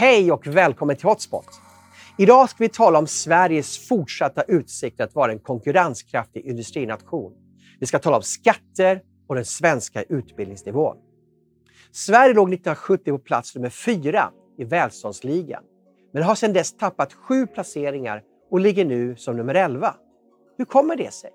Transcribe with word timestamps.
Hej 0.00 0.32
och 0.32 0.46
välkommen 0.46 0.96
till 0.96 1.06
Hotspot! 1.06 1.46
Idag 2.18 2.50
ska 2.50 2.64
vi 2.64 2.68
tala 2.68 2.98
om 2.98 3.06
Sveriges 3.06 3.88
fortsatta 3.88 4.42
utsikter 4.42 5.04
att 5.04 5.14
vara 5.14 5.32
en 5.32 5.38
konkurrenskraftig 5.38 6.46
industrination. 6.46 7.32
Vi 7.80 7.86
ska 7.86 7.98
tala 7.98 8.16
om 8.16 8.22
skatter 8.22 9.02
och 9.28 9.34
den 9.34 9.44
svenska 9.44 10.02
utbildningsnivån. 10.02 10.96
Sverige 11.92 12.34
låg 12.34 12.48
1970 12.48 13.12
på 13.12 13.18
plats 13.18 13.54
nummer 13.54 13.70
fyra 13.70 14.30
i 14.58 14.64
välståndsligan, 14.64 15.62
men 16.12 16.22
har 16.22 16.34
sedan 16.34 16.52
dess 16.52 16.76
tappat 16.76 17.12
sju 17.12 17.46
placeringar 17.46 18.22
och 18.50 18.60
ligger 18.60 18.84
nu 18.84 19.16
som 19.16 19.36
nummer 19.36 19.54
11. 19.54 19.94
Hur 20.58 20.64
kommer 20.64 20.96
det 20.96 21.12
sig? 21.12 21.30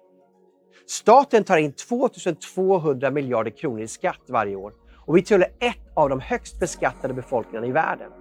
Staten 0.87 1.43
tar 1.43 1.57
in 1.57 1.73
2 1.73 2.09
200 2.55 3.11
miljarder 3.11 3.51
kronor 3.51 3.81
i 3.81 3.87
skatt 3.87 4.21
varje 4.27 4.55
år 4.55 4.73
och 5.05 5.17
vi 5.17 5.23
tillhör 5.23 5.49
ett 5.59 5.91
av 5.95 6.09
de 6.09 6.19
högst 6.19 6.59
beskattade 6.59 7.13
befolkningarna 7.13 7.67
i 7.67 7.71
världen. 7.71 8.11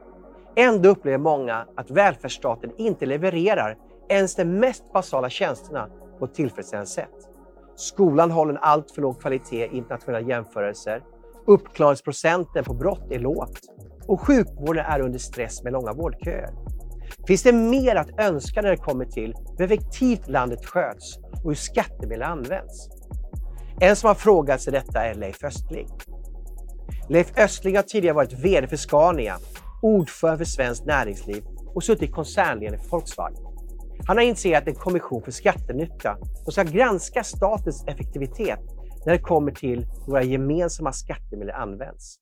Ändå 0.57 0.89
upplever 0.89 1.19
många 1.19 1.67
att 1.77 1.91
välfärdsstaten 1.91 2.71
inte 2.79 3.07
levererar 3.07 3.77
ens 4.09 4.35
de 4.35 4.45
mest 4.45 4.93
basala 4.93 5.31
tjänsterna 5.31 5.89
på 6.19 6.25
ett 6.25 6.35
tillfredsställande 6.35 6.91
sätt. 6.91 7.29
Skolan 7.77 8.31
håller 8.31 8.53
en 8.53 8.59
alltför 8.63 9.03
låg 9.03 9.21
kvalitet 9.21 9.67
i 9.67 9.77
internationella 9.77 10.29
jämförelser. 10.29 11.03
Uppklaringsprocenten 11.47 12.65
på 12.65 12.75
brott 12.75 13.11
är 13.11 13.19
lågt 13.19 13.61
och 14.07 14.21
sjukvården 14.21 14.85
är 14.87 15.01
under 15.01 15.19
stress 15.19 15.63
med 15.63 15.73
långa 15.73 15.93
vårdköer. 15.93 16.51
Finns 17.27 17.43
det 17.43 17.53
mer 17.53 17.97
att 17.97 18.21
önska 18.21 18.63
när 18.63 18.71
det 18.71 18.77
kommer 18.77 19.05
till 19.05 19.35
hur 19.59 19.65
effektivt 19.65 20.29
landet 20.29 20.67
sköts 20.67 21.19
och 21.19 21.51
hur 21.51 21.55
skattemedel 21.55 22.23
används? 22.23 22.89
En 23.81 23.97
som 23.97 24.09
har 24.09 24.15
frågat 24.15 24.61
sig 24.61 24.73
detta 24.73 25.05
är 25.05 25.15
Leif 25.15 25.45
Östling. 25.45 25.89
Leif 27.09 27.39
Östling 27.39 27.77
har 27.77 27.83
tidigare 27.83 28.15
varit 28.15 28.33
VD 28.33 28.67
för 28.67 28.77
Scania, 28.77 29.37
ordförande 29.85 30.39
för 30.39 30.45
Svenskt 30.45 30.87
Näringsliv 30.87 31.45
och 31.75 31.85
suttit 31.85 32.13
koncernledare 32.13 32.79
för 32.79 32.91
Volkswagen. 32.91 33.37
Han 34.07 34.17
har 34.17 34.25
initierat 34.25 34.69
en 34.69 34.75
kommission 34.75 35.23
för 35.23 35.31
skattenytta 35.31 36.19
som 36.45 36.53
ska 36.53 36.63
granska 36.63 37.25
statens 37.25 37.85
effektivitet 37.87 38.61
när 39.07 39.13
det 39.13 39.19
kommer 39.19 39.53
till 39.53 39.79
hur 39.79 40.13
våra 40.13 40.23
gemensamma 40.23 40.93
skattemedel 40.93 41.55
används. 41.55 42.17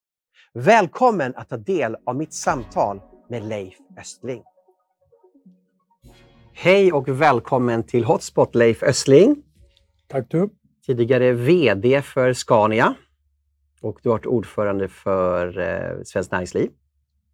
Välkommen 0.54 1.34
att 1.36 1.48
ta 1.48 1.56
del 1.56 1.96
av 2.06 2.16
mitt 2.16 2.34
samtal 2.34 3.00
med 3.30 3.44
Leif 3.44 3.74
Östling. 4.00 4.42
Hej 6.52 6.92
och 6.92 7.08
välkommen 7.08 7.82
till 7.82 8.04
Hotspot 8.04 8.54
Leif 8.54 8.82
Östling. 8.82 9.42
Tack 10.08 10.26
du. 10.30 10.48
Tidigare 10.86 11.32
VD 11.32 12.02
för 12.02 12.32
Scania 12.32 12.94
och 13.80 13.98
du 14.02 14.08
har 14.08 14.18
varit 14.18 14.26
ordförande 14.26 14.88
för 14.88 15.58
eh, 15.58 16.02
Svenskt 16.04 16.32
Näringsliv. 16.32 16.70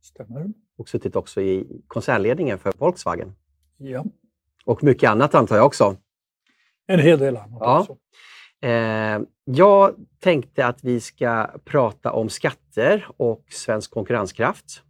Stämmer. 0.00 0.46
Och 0.78 0.88
suttit 0.88 1.16
också 1.16 1.40
i 1.40 1.82
koncernledningen 1.86 2.58
för 2.58 2.72
Volkswagen. 2.78 3.32
Ja. 3.76 4.04
Och 4.64 4.84
mycket 4.84 5.10
annat 5.10 5.34
antar 5.34 5.56
jag 5.56 5.66
också. 5.66 5.96
En 6.86 7.00
hel 7.00 7.18
del 7.18 7.36
annat 7.36 7.58
Ja. 7.60 7.80
också. 7.80 7.96
Eh, 8.66 9.20
jag 9.44 9.94
tänkte 10.20 10.66
att 10.66 10.84
vi 10.84 11.00
ska 11.00 11.50
prata 11.64 12.12
om 12.12 12.28
skatter 12.28 13.06
och 13.16 13.44
svensk 13.50 13.90
konkurrenskraft. 13.90 14.82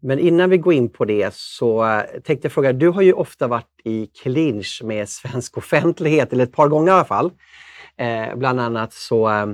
Men 0.00 0.18
innan 0.18 0.50
vi 0.50 0.58
går 0.58 0.72
in 0.74 0.88
på 0.88 1.04
det 1.04 1.34
så 1.34 1.86
eh, 1.86 2.02
tänkte 2.20 2.46
jag 2.46 2.52
fråga, 2.52 2.72
du 2.72 2.88
har 2.88 3.02
ju 3.02 3.12
ofta 3.12 3.48
varit 3.48 3.80
i 3.84 4.06
clinch 4.06 4.80
med 4.84 5.08
svensk 5.08 5.58
offentlighet, 5.58 6.32
eller 6.32 6.44
ett 6.44 6.52
par 6.52 6.68
gånger 6.68 6.88
i 6.88 6.94
alla 6.94 7.04
fall. 7.04 7.30
Eh, 7.96 8.36
bland 8.36 8.60
annat 8.60 8.92
så 8.92 9.30
eh, 9.30 9.46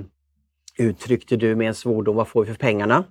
uttryckte 0.78 1.36
du 1.36 1.56
med 1.56 1.68
en 1.68 1.74
svordom, 1.74 2.16
vad 2.16 2.28
får 2.28 2.44
vi 2.44 2.46
för 2.52 2.58
pengarna? 2.58 3.04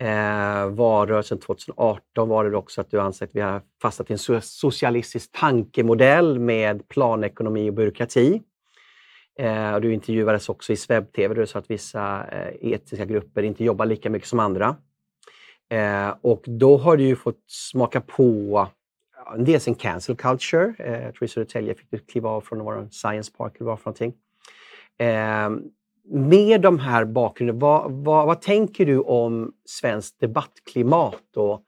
Eh, 0.00 0.66
valrörelsen 0.68 1.38
2018 1.38 2.28
var 2.28 2.50
det 2.50 2.56
också 2.56 2.80
att 2.80 2.90
du 2.90 3.00
ansåg 3.00 3.28
att 3.28 3.34
vi 3.34 3.40
har 3.40 3.62
fastnat 3.82 4.10
i 4.10 4.12
en 4.12 4.42
socialistisk 4.42 5.32
tankemodell 5.32 6.38
med 6.38 6.88
planekonomi 6.88 7.70
och 7.70 7.74
byråkrati. 7.74 8.42
Eh, 9.38 9.74
och 9.74 9.80
du 9.80 9.94
intervjuades 9.94 10.48
också 10.48 10.72
i 10.72 10.76
Sveb-TV 10.76 11.34
där 11.34 11.40
du 11.40 11.46
sa 11.46 11.58
att 11.58 11.70
vissa 11.70 12.26
eh, 12.32 12.72
etniska 12.72 13.04
grupper 13.04 13.42
inte 13.42 13.64
jobbar 13.64 13.86
lika 13.86 14.10
mycket 14.10 14.28
som 14.28 14.38
andra. 14.38 14.76
Eh, 15.70 16.14
och 16.20 16.44
då 16.46 16.76
har 16.76 16.96
du 16.96 17.04
ju 17.04 17.16
fått 17.16 17.44
smaka 17.46 18.00
på 18.00 18.68
dels 19.38 19.68
en 19.68 19.74
cancel 19.74 20.16
culture. 20.16 20.74
Eh, 20.78 21.02
jag 21.02 21.14
tror 21.14 21.24
i 21.24 21.28
Södertälje 21.28 21.74
fick 21.74 21.90
du 21.90 21.98
kliva 21.98 22.30
av 22.30 22.40
från 22.40 22.58
vår 22.58 22.88
science 22.90 23.32
park 23.36 23.56
eller 23.56 23.66
vad 23.66 23.80
för 23.80 23.90
någonting. 23.90 24.14
Eh, 24.98 25.50
med 26.04 26.60
de 26.60 26.78
här 26.78 27.04
bakgrunden, 27.04 27.58
vad, 27.58 27.92
vad, 27.92 28.26
vad 28.26 28.42
tänker 28.42 28.86
du 28.86 29.00
om 29.00 29.52
svenskt 29.64 30.20
debattklimat? 30.20 31.36
Och 31.36 31.62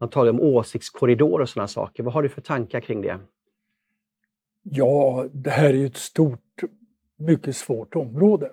man 0.00 0.10
talar 0.10 0.30
om 0.30 0.40
åsiktskorridor 0.40 1.40
och 1.40 1.48
sådana 1.48 1.68
saker. 1.68 2.02
Vad 2.02 2.14
har 2.14 2.22
du 2.22 2.28
för 2.28 2.40
tankar 2.40 2.80
kring 2.80 3.02
det? 3.02 3.18
Ja, 4.62 5.26
det 5.32 5.50
här 5.50 5.68
är 5.68 5.74
ju 5.74 5.86
ett 5.86 5.96
stort, 5.96 6.62
mycket 7.16 7.56
svårt 7.56 7.96
område. 7.96 8.50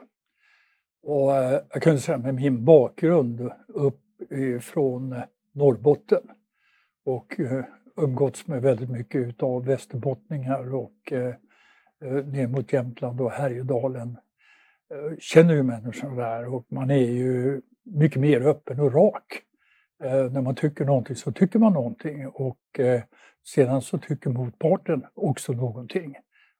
Och 1.04 1.36
eh, 1.36 1.62
jag 1.74 1.82
kan 1.82 2.00
säga 2.00 2.18
med 2.18 2.36
min 2.36 2.66
bakgrund 2.66 3.52
upp 3.68 4.00
från 4.62 5.16
Norrbotten 5.52 6.22
och 7.06 7.40
eh, 7.40 7.66
umgåtts 7.96 8.48
med 8.48 8.62
väldigt 8.62 8.90
mycket 8.90 9.22
utav 9.22 9.66
västerbottningar 9.66 10.76
och 10.76 11.12
eh, 11.12 11.36
ner 12.26 12.48
mot 12.48 12.74
Jämtland 12.74 13.22
och 13.22 13.32
Härjedalen. 13.32 14.18
Eh, 14.94 15.18
känner 15.20 15.54
ju 15.54 15.64
människorna 15.64 16.16
där 16.16 16.54
och 16.54 16.66
man 16.70 16.92
är 16.92 17.12
ju 17.12 17.62
mycket 17.84 18.22
mer 18.22 18.42
öppen 18.42 18.80
och 18.80 18.94
rak. 18.94 19.42
Eh, 20.04 20.32
när 20.32 20.42
man 20.42 20.56
tycker 20.56 20.86
någonting 20.86 21.16
så 21.16 21.32
tycker 21.32 21.60
man 21.60 21.74
någonting 21.74 22.28
och 22.28 22.80
eh, 22.80 23.02
sedan 23.46 23.82
så 23.82 23.98
tycker 23.98 24.30
motparten 24.30 25.06
också 25.14 25.54
någonting. 25.54 26.16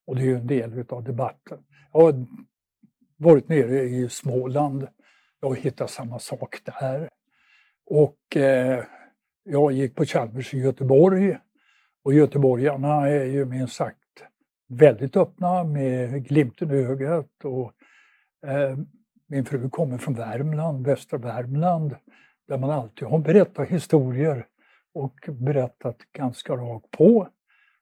Och 0.08 0.16
det 0.16 0.22
är 0.22 0.26
ju 0.26 0.36
en 0.36 0.48
del 0.48 0.74
utav 0.74 1.04
debatten. 1.04 1.58
Jag 1.94 2.02
har 2.02 2.26
varit 3.18 3.50
nere 3.50 3.82
i 3.82 4.10
Småland, 4.10 4.88
jag 5.42 5.48
har 5.48 5.56
hittat 5.56 5.90
samma 5.90 6.20
sak 6.20 6.56
där. 6.66 7.10
Och 7.86 8.38
eh, 8.38 8.84
jag 9.44 9.72
gick 9.72 9.96
på 9.96 10.06
Chalmers 10.06 10.54
i 10.54 10.58
Göteborg 10.58 11.38
och 12.04 12.14
göteborgarna 12.14 13.10
är 13.10 13.26
ju 13.26 13.46
minst 13.46 13.76
sagt 13.76 13.98
väldigt 14.70 15.18
öppna 15.18 15.64
med 15.64 16.28
glimten 16.28 16.72
i 16.72 16.74
ögat. 16.74 17.46
Och, 17.46 17.74
Eh, 18.48 18.78
min 19.28 19.46
fru 19.46 19.70
kommer 19.70 19.98
från 19.98 20.14
Värmland, 20.14 20.86
västra 20.86 21.18
Värmland, 21.18 21.96
där 22.48 22.58
man 22.58 22.70
alltid 22.70 23.08
har 23.08 23.20
berättat 23.20 23.68
historier 23.68 24.48
och 24.94 25.30
berättat 25.32 25.98
ganska 25.98 26.54
rakt 26.54 26.92
på. 26.92 27.28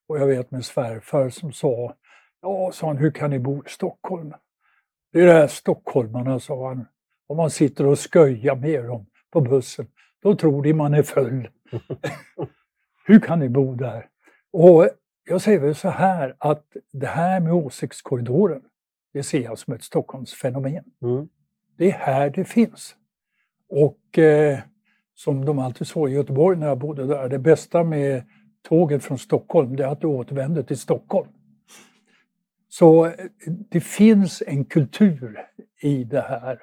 Och 0.08 0.20
jag 0.20 0.28
vet 0.28 0.52
min 0.52 0.64
svärfar 0.64 1.30
som 1.30 1.54
sa, 1.54 1.96
ja, 2.42 2.72
sa 2.74 2.88
han, 2.88 2.98
hur 2.98 3.12
kan 3.12 3.30
ni 3.30 3.40
bo 3.40 3.58
i 3.66 3.70
Stockholm? 3.70 4.34
Det 5.14 5.22
är 5.22 5.26
det 5.26 5.34
här 5.34 5.48
stockholmarna, 5.48 6.40
sa 6.40 6.68
han. 6.68 6.86
Om 7.28 7.38
man 7.38 7.50
sitter 7.50 7.86
och 7.86 8.00
sköjar 8.00 8.56
med 8.56 8.86
dem 8.86 9.06
på 9.32 9.42
bussen, 9.42 9.88
då 10.22 10.36
tror 10.36 10.64
de 10.64 10.74
man 10.74 10.94
är 10.94 11.04
full. 11.04 11.50
hur 13.06 13.20
kan 13.20 13.40
ni 13.40 13.50
bo 13.50 13.76
där? 13.76 14.08
Och 14.54 14.90
jag 15.24 15.42
säger 15.42 15.60
väl 15.60 15.76
så 15.76 15.90
här 15.90 16.36
att 16.38 16.66
det 16.92 17.08
här 17.08 17.40
med 17.40 17.54
åsiktskorridoren, 17.54 18.62
det 19.14 19.24
ser 19.24 19.42
jag 19.42 19.58
som 19.58 19.74
ett 19.74 19.84
Stockholmsfenomen. 19.84 20.84
Mm. 21.02 21.28
Det 21.78 21.92
är 21.92 21.98
här 21.98 22.30
det 22.30 22.46
finns. 22.46 22.96
Och 23.70 24.18
eh, 24.20 24.60
som 25.16 25.46
de 25.46 25.60
alltid 25.60 25.88
sa 25.88 26.08
i 26.08 26.12
Göteborg 26.12 26.58
när 26.58 26.68
jag 26.68 26.78
bodde 26.78 27.06
där, 27.06 27.30
det 27.30 27.40
bästa 27.40 27.84
med 27.84 28.24
tåget 28.62 29.04
från 29.04 29.18
Stockholm 29.18 29.76
det 29.76 29.84
är 29.84 29.88
att 29.88 30.02
du 30.02 30.08
återvänder 30.08 30.64
till 30.64 30.78
Stockholm. 30.78 31.30
Så 32.70 33.06
eh, 33.06 33.14
det 33.70 33.82
finns 33.82 34.44
en 34.48 34.66
kultur 34.66 35.40
i 35.82 36.04
det 36.04 36.22
här 36.22 36.60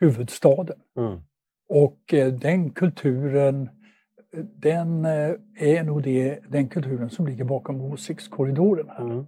huvudstaden. 0.00 0.76
Mm. 0.96 1.20
Och 1.68 2.14
eh, 2.14 2.32
den 2.32 2.70
kulturen, 2.70 3.68
eh, 4.32 4.44
den 4.44 5.04
eh, 5.04 5.34
är 5.56 5.82
nog 5.82 6.02
det, 6.02 6.40
den 6.48 6.68
kulturen 6.68 7.10
som 7.10 7.26
ligger 7.26 7.44
bakom 7.44 7.80
åsiktskorridoren 7.80 8.88
här. 8.88 9.04
Mm. 9.04 9.26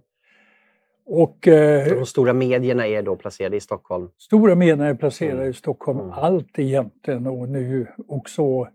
Och 1.05 1.47
eh, 1.47 1.85
De 1.99 2.05
stora 2.05 2.33
medierna 2.33 2.87
är 2.87 3.01
då 3.01 3.15
placerade 3.15 3.55
i 3.57 3.59
Stockholm. 3.59 4.09
Stora 4.17 4.55
medier 4.55 4.85
är 4.89 4.93
placerade 4.93 5.37
Mm. 5.37 5.49
i 5.49 5.53
Stockholm, 5.53 5.99
Mm. 5.99 6.11
allt 6.11 6.59
egentligen 6.59 7.27
och 7.27 7.49
nu 7.49 7.87
också 8.07 8.67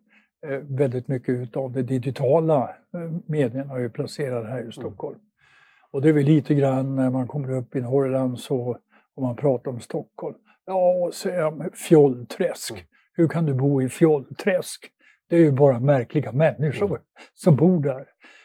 eh, 0.46 0.58
väldigt 0.62 1.08
mycket 1.08 1.28
utav 1.28 1.72
det 1.72 1.82
digitala 1.82 2.62
eh, 2.94 3.10
medierna 3.26 3.74
är 3.74 3.78
ju 3.78 3.90
placerade 3.90 4.48
här 4.48 4.68
i 4.68 4.72
Stockholm. 4.72 5.18
Och 5.90 6.02
det 6.02 6.08
är 6.08 6.12
väl 6.12 6.24
lite 6.24 6.54
grann 6.54 6.96
när 6.96 7.10
man 7.10 7.26
kommer 7.26 7.50
upp 7.56 7.76
i 7.76 7.80
Norrland 7.80 8.38
så 8.38 8.78
om 9.14 9.22
man 9.22 9.36
pratar 9.36 9.70
om 9.70 9.80
Stockholm. 9.80 10.36
Ja, 10.66 11.10
säger 11.14 11.38
jag, 11.40 11.70
fjollträsk. 11.76 12.70
Mm. 12.70 12.82
Hur 13.14 13.28
kan 13.28 13.46
du 13.46 13.54
bo 13.54 13.82
i 13.82 13.88
fjollträsk? 13.88 14.88
Det 15.28 15.36
är 15.36 15.40
ju 15.40 15.52
bara 15.52 15.80
märkliga 15.80 16.32
människor 16.32 16.86
Mm. 16.86 17.00
som 17.34 17.56
bor 17.56 17.80
där. 17.82 18.04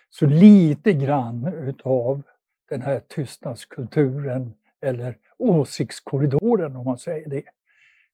Så 0.10 0.26
lite 0.26 0.94
grann 0.94 1.54
utav 1.68 2.22
den 2.72 2.82
här 2.82 3.00
tystnadskulturen 3.00 4.54
eller 4.82 5.18
åsiktskorridoren 5.38 6.76
om 6.76 6.86
man 6.86 6.98
säger 6.98 7.30
det, 7.30 7.44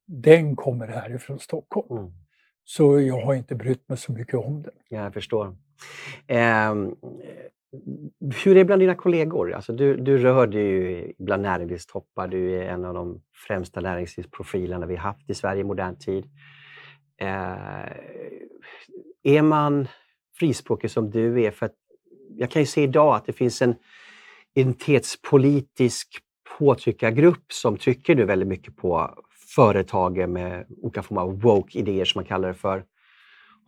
den 0.05 0.55
kommer 0.55 0.87
härifrån 0.87 1.39
Stockholm. 1.39 1.97
Mm. 1.97 2.11
Så 2.63 3.01
jag 3.01 3.21
har 3.21 3.33
inte 3.33 3.55
brytt 3.55 3.89
mig 3.89 3.97
så 3.97 4.11
mycket 4.11 4.35
om 4.35 4.61
det. 4.63 4.71
Ja, 4.89 5.03
jag 5.03 5.13
förstår. 5.13 5.55
Eh, 6.27 6.75
hur 8.43 8.51
är 8.51 8.55
det 8.55 8.65
bland 8.65 8.81
dina 8.81 8.95
kollegor? 8.95 9.53
Alltså 9.53 9.73
du, 9.73 9.97
du 9.97 10.17
rör 10.17 10.47
dig 10.47 10.61
ju 10.61 11.13
bland 11.17 11.43
näringslivstoppar. 11.43 12.27
Du 12.27 12.55
är 12.55 12.69
en 12.69 12.85
av 12.85 12.93
de 12.93 13.21
främsta 13.47 13.81
näringslivsprofilerna 13.81 14.85
vi 14.85 14.95
haft 14.95 15.29
i 15.29 15.33
Sverige 15.33 15.61
i 15.61 15.63
modern 15.63 15.95
tid. 15.95 16.25
Eh, 17.21 17.91
är 19.23 19.41
man 19.41 19.87
frispråkig 20.39 20.91
som 20.91 21.09
du 21.09 21.43
är? 21.43 21.51
För 21.51 21.69
jag 22.29 22.51
kan 22.51 22.61
ju 22.61 22.65
se 22.65 22.83
idag 22.83 23.15
att 23.15 23.25
det 23.25 23.33
finns 23.33 23.61
en 23.61 23.75
identitetspolitisk 24.57 26.19
påtryckargrupp 26.57 27.53
som 27.53 27.77
trycker 27.77 28.15
nu 28.15 28.25
väldigt 28.25 28.47
mycket 28.47 28.75
på 28.75 29.13
företagen 29.55 30.33
med 30.33 30.65
olika 30.81 31.03
former 31.03 31.21
av 31.21 31.41
woke-idéer 31.41 32.05
som 32.05 32.19
man 32.19 32.25
kallar 32.25 32.47
det 32.47 32.53
för. 32.53 32.83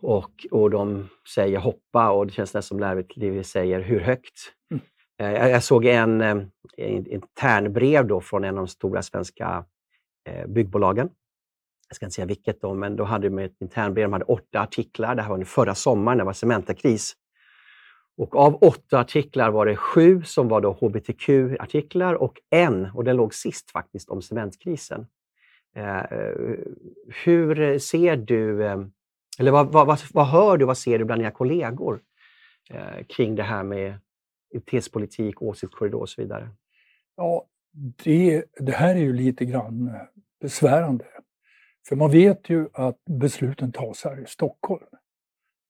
Och, 0.02 0.46
och 0.50 0.70
de 0.70 1.08
säger 1.34 1.58
hoppa 1.58 2.10
och 2.10 2.26
det 2.26 2.32
känns 2.32 2.54
nästan 2.54 2.62
som 2.62 2.76
näringslivet 2.76 3.46
säger 3.46 3.80
hur 3.80 4.00
högt. 4.00 4.52
Mm. 4.70 4.82
Eh, 5.20 5.40
jag, 5.40 5.50
jag, 5.50 5.62
såg 5.62 5.84
en, 5.84 6.20
eh, 6.20 6.36
en 6.76 7.06
internbrev 7.06 8.06
då 8.06 8.20
från 8.20 8.44
en 8.44 8.58
av 8.58 8.66
de 8.66 8.68
stora 8.68 9.02
svenska 9.02 9.64
eh, 10.28 10.46
byggbolagen. 10.46 11.10
Jag 11.88 11.96
ska 11.96 12.06
inte 12.06 12.14
säga 12.14 12.26
vilket 12.26 12.60
då, 12.60 12.74
men 12.74 12.96
då 12.96 13.04
hade 13.04 13.28
de 13.28 13.38
ett 13.38 13.60
internbrev. 13.60 14.04
De 14.04 14.12
hade 14.12 14.24
åtta 14.24 14.60
artiklar. 14.60 15.14
Det 15.14 15.22
här 15.22 15.28
var 15.28 15.36
under 15.36 15.46
förra 15.46 15.74
sommaren, 15.74 16.18
det 16.18 16.24
var 16.24 16.32
cementakris. 16.32 17.16
Och 18.20 18.36
av 18.36 18.54
åtta 18.54 18.98
artiklar 18.98 19.50
var 19.50 19.66
det 19.66 19.76
sju 19.76 20.22
som 20.22 20.48
var 20.48 20.60
då 20.60 20.72
hbtq-artiklar 20.72 22.14
och 22.14 22.40
en, 22.50 22.90
och 22.94 23.04
den 23.04 23.16
låg 23.16 23.34
sist 23.34 23.70
faktiskt, 23.70 24.08
om 24.08 24.22
cementkrisen. 24.22 25.06
Eh, 25.76 25.98
eh, 25.98 26.56
hur 27.24 27.78
ser 27.78 28.16
du 28.16 28.64
eh, 28.66 28.80
eller 29.38 29.50
vad, 29.50 29.72
vad, 29.72 29.86
vad, 29.86 30.00
vad 30.12 30.26
hör 30.26 30.56
du, 30.56 30.64
vad 30.64 30.78
ser 30.78 30.98
du 30.98 31.04
bland 31.04 31.20
dina 31.20 31.30
kollegor 31.30 32.00
eh, 32.70 33.04
kring 33.08 33.34
det 33.34 33.42
här 33.42 33.62
med 33.62 33.98
identitetspolitik, 34.50 35.42
åsiktskorridor 35.42 36.00
och 36.00 36.08
så 36.08 36.22
vidare? 36.22 36.48
Ja, 37.16 37.46
det, 38.04 38.44
det 38.58 38.72
här 38.72 38.94
är 38.94 39.00
ju 39.00 39.12
lite 39.12 39.44
grann 39.44 39.88
eh, 39.88 39.94
besvärande. 40.40 41.04
För 41.88 41.96
man 41.96 42.10
vet 42.10 42.50
ju 42.50 42.68
att 42.72 43.04
besluten 43.04 43.72
tas 43.72 44.04
här 44.04 44.22
i 44.22 44.26
Stockholm. 44.26 44.84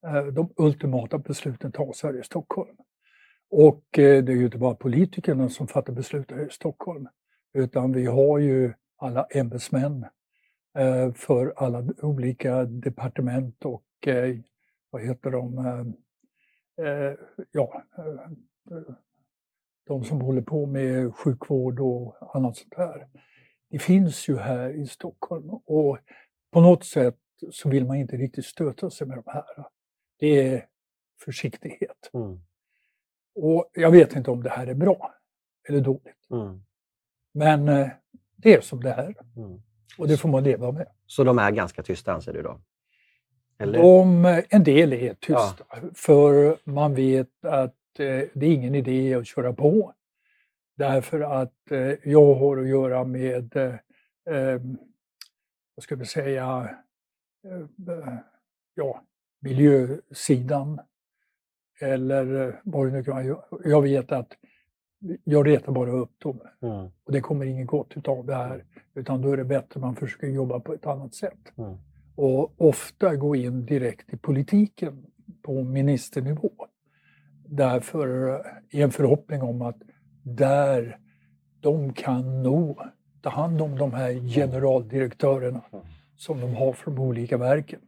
Eh, 0.07 0.25
de 0.27 0.53
ultimata 0.57 1.19
besluten 1.19 1.73
tas 1.73 2.03
här 2.03 2.21
i 2.21 2.23
Stockholm. 2.23 2.77
Och 3.51 3.99
eh, 3.99 4.25
det 4.25 4.33
är 4.33 4.37
ju 4.37 4.45
inte 4.45 4.59
bara 4.59 4.75
politikerna 4.75 5.49
som 5.49 5.69
fattar 5.69 5.93
beslut 5.93 6.31
här 6.31 6.47
i 6.47 6.51
Stockholm, 6.51 7.09
utan 7.55 7.93
vi 7.93 8.07
har 8.07 8.39
ju 8.39 8.73
alla 8.97 9.27
ämbetsmän 9.31 10.07
eh, 10.79 11.13
för 11.13 11.53
alla 11.57 11.85
olika 12.03 12.65
departement 12.65 13.65
och 13.65 13.85
vad 14.91 15.03
heter 15.03 15.31
de, 15.31 15.95
ja, 17.51 17.83
de 19.87 20.05
som 20.05 20.21
håller 20.21 20.43
på 20.43 20.67
med 20.67 21.15
sjukvård 21.15 21.81
och 21.81 22.37
annat 22.37 22.57
sånt 22.57 22.77
där. 22.77 23.09
Det 23.71 23.79
finns 23.79 24.29
ju 24.29 24.37
här 24.37 24.71
i 24.71 24.87
Stockholm 24.87 25.51
och 25.51 25.99
på 26.53 26.61
något 26.61 26.85
sätt 26.85 27.19
så 27.51 27.69
vill 27.69 27.87
man 27.87 27.97
inte 27.97 28.17
riktigt 28.17 28.45
stöta 28.45 28.91
sig 28.91 29.07
med 29.07 29.17
de 29.17 29.23
här. 29.27 29.65
Det 30.21 30.49
är 30.49 30.67
försiktighet. 31.25 32.11
Mm. 32.15 32.41
Och 33.35 33.71
jag 33.73 33.91
vet 33.91 34.17
inte 34.17 34.31
om 34.31 34.43
det 34.43 34.51
här 34.51 34.67
är 34.67 34.75
bra 34.75 35.15
eller 35.69 35.81
dåligt. 35.81 36.31
Mm. 36.31 36.63
Men 37.33 37.91
det 38.37 38.55
är 38.55 38.61
som 38.61 38.83
det 38.83 38.91
är. 38.91 39.15
Mm. 39.37 39.63
Och 39.99 40.09
det 40.09 40.17
får 40.17 40.29
man 40.29 40.45
leva 40.45 40.73
med. 40.73 40.87
Så 41.07 41.25
de 41.25 41.39
är 41.39 41.51
ganska 41.51 41.83
tysta 41.83 42.13
anser 42.13 42.33
du 42.33 42.43
då? 42.43 42.61
Eller? 43.59 43.79
De, 43.79 44.25
en 44.49 44.65
del 44.65 44.93
är 44.93 45.15
tysta, 45.15 45.65
ja. 45.71 45.77
för 45.95 46.57
man 46.65 46.95
vet 46.95 47.45
att 47.45 47.75
eh, 47.99 48.23
det 48.35 48.47
är 48.47 48.53
ingen 48.53 48.75
idé 48.75 49.15
att 49.15 49.27
köra 49.27 49.53
på. 49.53 49.95
Därför 50.77 51.21
att 51.21 51.71
eh, 51.71 51.95
jag 52.05 52.35
har 52.35 52.57
att 52.57 52.69
göra 52.69 53.05
med, 53.05 53.57
eh, 53.57 54.61
vad 55.75 55.83
ska 55.83 55.97
vi 55.97 56.07
säga, 56.07 56.77
eh, 57.45 58.15
ja, 58.75 59.05
miljösidan. 59.41 60.81
Eller 61.81 62.49
eh, 62.49 62.55
vad 62.65 62.87
det 62.87 62.93
nu 62.93 63.05
kan 63.05 63.15
vara. 63.15 63.39
Jag 63.65 63.83
vet 63.83 64.13
att 64.13 64.33
jag 65.25 65.47
retar 65.47 65.73
bara 65.73 65.91
upp 65.91 66.21
dem. 66.21 66.41
Mm. 66.63 66.91
Och 67.05 67.13
det 67.13 67.21
kommer 67.21 67.47
inget 67.47 67.67
gott 67.67 67.97
utav 67.97 68.27
det 68.27 68.35
här. 68.35 68.65
Utan 68.95 69.23
då 69.23 69.33
är 69.33 69.37
det 69.37 69.45
bättre 69.45 69.67
att 69.75 69.81
man 69.81 69.97
försöker 69.97 70.27
jobba 70.27 70.61
på 70.61 70.75
ett 70.75 70.87
annat 70.87 71.15
sätt. 71.15 71.53
Mm. 71.59 71.77
Och 72.15 72.61
ofta 72.61 73.17
gå 73.17 73.37
in 73.37 73.67
direkt 73.67 74.15
i 74.15 74.17
politiken 74.17 75.07
på 75.43 75.65
ministernivå. 75.65 76.51
Därför 77.47 78.41
i 78.71 78.83
en 78.83 78.91
förhoppning 78.91 79.43
om 79.43 79.63
att 79.63 79.83
där 80.23 80.99
de 81.61 81.93
kan 81.93 82.43
nog 82.43 82.79
ta 83.23 83.31
hand 83.31 83.63
om 83.63 83.79
de 83.79 83.93
här 83.93 84.13
generaldirektörerna 84.35 85.63
som 86.17 86.41
de 86.41 86.55
har 86.55 86.73
från 86.73 86.95
de 86.95 87.05
olika 87.05 87.37
verken. 87.37 87.81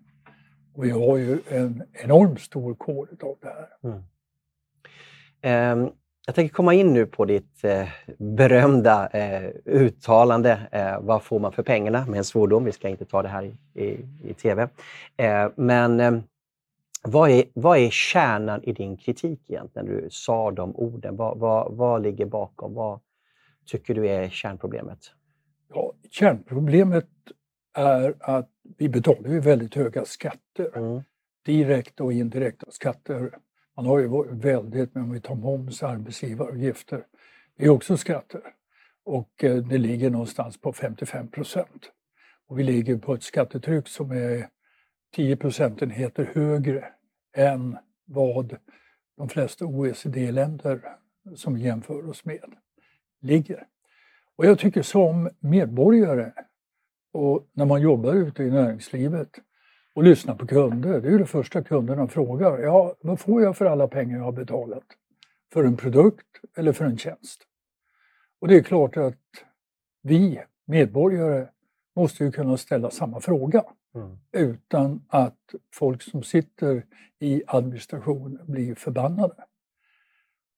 Och 0.75 0.85
vi 0.85 0.91
har 0.91 1.17
ju 1.17 1.41
en 1.49 1.83
enormt 1.93 2.41
stor 2.41 2.75
kår 2.75 3.09
av 3.23 3.37
det 3.41 3.49
här. 3.49 3.69
Mm. 3.83 4.03
Um, 5.83 5.93
jag 6.27 6.35
tänker 6.35 6.55
komma 6.55 6.75
in 6.75 6.93
nu 6.93 7.07
på 7.07 7.25
ditt 7.25 7.65
eh, 7.65 7.89
berömda 8.19 9.09
eh, 9.09 9.51
uttalande. 9.65 10.61
Eh, 10.73 11.01
vad 11.01 11.23
får 11.23 11.39
man 11.39 11.53
för 11.53 11.63
pengarna? 11.63 12.07
Med 12.07 12.19
en 12.19 12.25
svordom. 12.25 12.65
Vi 12.65 12.73
ska 12.73 12.89
inte 12.89 13.05
ta 13.05 13.23
det 13.23 13.29
här 13.29 13.43
i, 13.43 13.83
i, 13.83 14.07
i 14.25 14.35
TV. 14.35 14.69
Eh, 15.17 15.49
men 15.57 16.01
eh, 16.01 16.13
vad, 17.03 17.31
är, 17.31 17.45
vad 17.55 17.79
är 17.79 17.91
kärnan 17.91 18.63
i 18.63 18.73
din 18.73 18.97
kritik 18.97 19.41
egentligen? 19.51 19.87
Du 19.87 20.09
sa 20.11 20.51
de 20.51 20.77
orden. 20.77 21.17
Vad, 21.17 21.39
vad, 21.39 21.73
vad 21.73 22.03
ligger 22.03 22.27
bakom? 22.27 22.75
Vad 22.75 23.01
tycker 23.67 23.95
du 23.95 24.09
är 24.09 24.29
kärnproblemet? 24.29 24.99
Ja, 25.75 25.93
kärnproblemet 26.11 27.09
är 27.75 28.15
att 28.21 28.51
vi 28.79 28.89
betalar 28.89 29.31
ju 29.31 29.41
väldigt 29.41 29.75
höga 29.75 30.05
skatter. 30.05 30.77
Mm. 30.77 31.03
Direkta 31.45 32.05
och 32.05 32.13
indirekta 32.13 32.71
skatter 32.71 33.31
man 33.77 33.87
har 33.87 33.99
ju 33.99 34.35
väldigt, 34.35 34.95
men 34.95 35.03
om 35.03 35.13
vi 35.13 35.21
tar 35.21 35.35
moms, 35.35 35.83
arbetsgivaravgifter, 35.83 37.05
det 37.57 37.65
är 37.65 37.69
också 37.69 37.97
skatter. 37.97 38.41
Och 39.05 39.45
eh, 39.45 39.57
det 39.57 39.79
ligger 39.79 40.11
någonstans 40.11 40.61
på 40.61 40.73
55 40.73 41.29
procent. 41.29 41.91
Och 42.47 42.59
vi 42.59 42.63
ligger 42.63 42.97
på 42.97 43.15
ett 43.15 43.23
skattetryck 43.23 43.89
som 43.89 44.11
är 44.11 44.49
10 45.15 45.37
procentenheter 45.37 46.31
högre 46.35 46.85
än 47.37 47.77
vad 48.05 48.57
de 49.17 49.29
flesta 49.29 49.67
OECD-länder 49.67 50.97
som 51.35 51.55
vi 51.55 51.61
jämför 51.61 52.09
oss 52.09 52.25
med 52.25 52.55
ligger. 53.21 53.67
Och 54.37 54.47
jag 54.47 54.59
tycker 54.59 54.83
som 54.83 55.31
medborgare 55.41 56.33
och 57.13 57.49
när 57.53 57.65
man 57.65 57.83
jobbar 57.83 58.15
ute 58.15 58.43
i 58.43 58.51
näringslivet 58.51 59.39
och 59.95 60.05
lyssna 60.05 60.35
på 60.35 60.47
kunder. 60.47 61.01
Det 61.01 61.09
är 61.09 61.19
det 61.19 61.27
första 61.27 61.63
kunderna 61.63 62.09
frågar. 62.09 62.59
Ja, 62.59 62.95
vad 63.01 63.21
får 63.21 63.43
jag 63.43 63.57
för 63.57 63.65
alla 63.65 63.89
pengar 63.89 64.17
jag 64.17 64.25
har 64.25 64.33
betalat? 64.33 64.85
För 65.53 65.65
en 65.65 65.77
produkt 65.77 66.41
eller 66.57 66.73
för 66.73 66.85
en 66.85 66.99
tjänst? 66.99 67.43
Och 68.41 68.49
det 68.49 68.57
är 68.57 68.63
klart 68.63 68.97
att 68.97 69.19
vi 70.03 70.43
medborgare 70.67 71.49
måste 71.97 72.25
ju 72.25 72.33
kunna 72.33 72.57
ställa 72.57 72.91
samma 72.91 73.21
fråga 73.21 73.65
mm. 73.95 74.19
utan 74.33 75.05
att 75.09 75.55
folk 75.75 76.03
som 76.03 76.23
sitter 76.23 76.87
i 77.19 77.43
administration 77.47 78.39
blir 78.47 78.75
förbannade. 78.75 79.45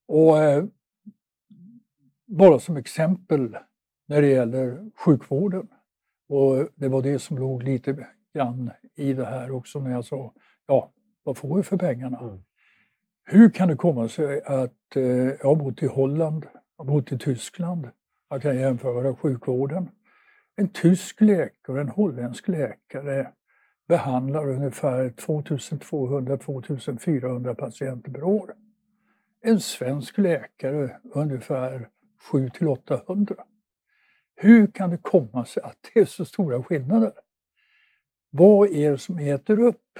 Och 0.06 0.38
eh, 0.38 0.64
bara 2.26 2.58
som 2.58 2.76
exempel 2.76 3.56
när 4.06 4.22
det 4.22 4.28
gäller 4.28 4.90
sjukvården, 4.96 5.68
och 6.28 6.68
det 6.74 6.88
var 6.88 7.02
det 7.02 7.18
som 7.18 7.38
låg 7.38 7.62
lite 7.62 8.06
grann 8.34 8.70
i 8.94 9.12
det 9.12 9.24
här 9.24 9.50
också 9.50 9.80
när 9.80 9.90
jag 9.90 10.04
sa, 10.04 10.32
ja, 10.66 10.92
vad 11.22 11.36
får 11.36 11.56
vi 11.56 11.62
för 11.62 11.76
pengarna? 11.76 12.18
Mm. 12.18 12.42
Hur 13.24 13.50
kan 13.50 13.68
det 13.68 13.76
komma 13.76 14.08
sig 14.08 14.42
att 14.42 14.96
eh, 14.96 15.02
jag 15.04 15.44
har 15.44 15.56
bott 15.56 15.82
i 15.82 15.86
Holland, 15.86 16.46
jag 16.76 16.84
har 16.84 16.92
bott 16.92 17.12
i 17.12 17.18
Tyskland, 17.18 17.88
jag 18.30 18.42
kan 18.42 18.56
jämföra 18.56 19.16
sjukvården. 19.16 19.88
En 20.56 20.68
tysk 20.68 21.20
läkare 21.20 21.76
och 21.76 21.80
en 21.80 21.88
holländsk 21.88 22.48
läkare 22.48 23.32
behandlar 23.88 24.48
ungefär 24.48 25.08
2200-2400 25.08 27.54
patienter 27.54 28.12
per 28.12 28.24
år. 28.24 28.54
En 29.40 29.60
svensk 29.60 30.18
läkare 30.18 30.96
ungefär 31.14 31.88
700-800. 32.32 33.36
Hur 34.36 34.66
kan 34.66 34.90
det 34.90 34.96
komma 34.96 35.44
sig 35.44 35.62
att 35.62 35.76
det 35.94 36.00
är 36.00 36.04
så 36.04 36.24
stora 36.24 36.62
skillnader? 36.62 37.12
Vad 38.30 38.70
är 38.70 38.90
det 38.90 38.98
som 38.98 39.18
äter 39.18 39.60
upp 39.60 39.98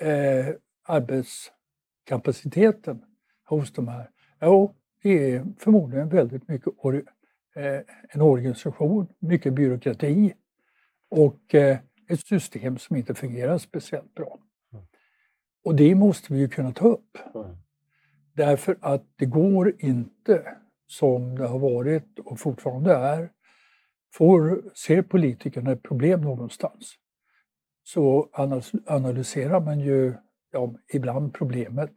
eh, 0.00 0.46
arbetskapaciteten 0.84 3.04
hos 3.44 3.72
de 3.72 3.88
här? 3.88 4.10
Jo, 4.40 4.74
det 5.02 5.34
är 5.34 5.44
förmodligen 5.58 6.08
väldigt 6.08 6.48
mycket 6.48 6.72
or 6.76 7.04
eh, 7.56 7.80
en 8.08 8.20
organisation, 8.20 9.06
mycket 9.18 9.54
byråkrati 9.54 10.34
och 11.08 11.54
eh, 11.54 11.78
ett 12.08 12.26
system 12.26 12.78
som 12.78 12.96
inte 12.96 13.14
fungerar 13.14 13.58
speciellt 13.58 14.14
bra. 14.14 14.38
Mm. 14.72 14.84
Och 15.64 15.74
det 15.74 15.94
måste 15.94 16.32
vi 16.32 16.38
ju 16.38 16.48
kunna 16.48 16.72
ta 16.72 16.88
upp. 16.88 17.18
Mm. 17.34 17.56
Därför 18.32 18.78
att 18.80 19.04
det 19.16 19.26
går 19.26 19.74
inte 19.78 20.56
som 20.86 21.38
det 21.38 21.46
har 21.46 21.58
varit 21.58 22.18
och 22.18 22.40
fortfarande 22.40 22.94
är. 22.94 23.30
Får, 24.14 24.62
ser 24.74 25.02
politikerna 25.02 25.72
ett 25.72 25.82
problem 25.82 26.20
någonstans 26.20 26.94
så 27.84 28.28
analyserar 28.86 29.60
man 29.60 29.80
ju 29.80 30.14
ja, 30.52 30.74
ibland 30.92 31.34
problemet 31.34 31.92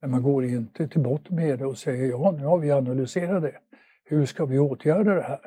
men 0.00 0.10
man 0.10 0.22
går 0.22 0.44
inte 0.44 0.88
till 0.88 1.00
botten 1.00 1.36
med 1.36 1.58
det 1.58 1.66
och 1.66 1.78
säger 1.78 2.10
ja, 2.10 2.30
nu 2.30 2.44
har 2.44 2.58
vi 2.58 2.70
analyserat 2.70 3.42
det. 3.42 3.58
Hur 4.04 4.26
ska 4.26 4.44
vi 4.44 4.58
åtgärda 4.58 5.14
det 5.14 5.22
här? 5.22 5.40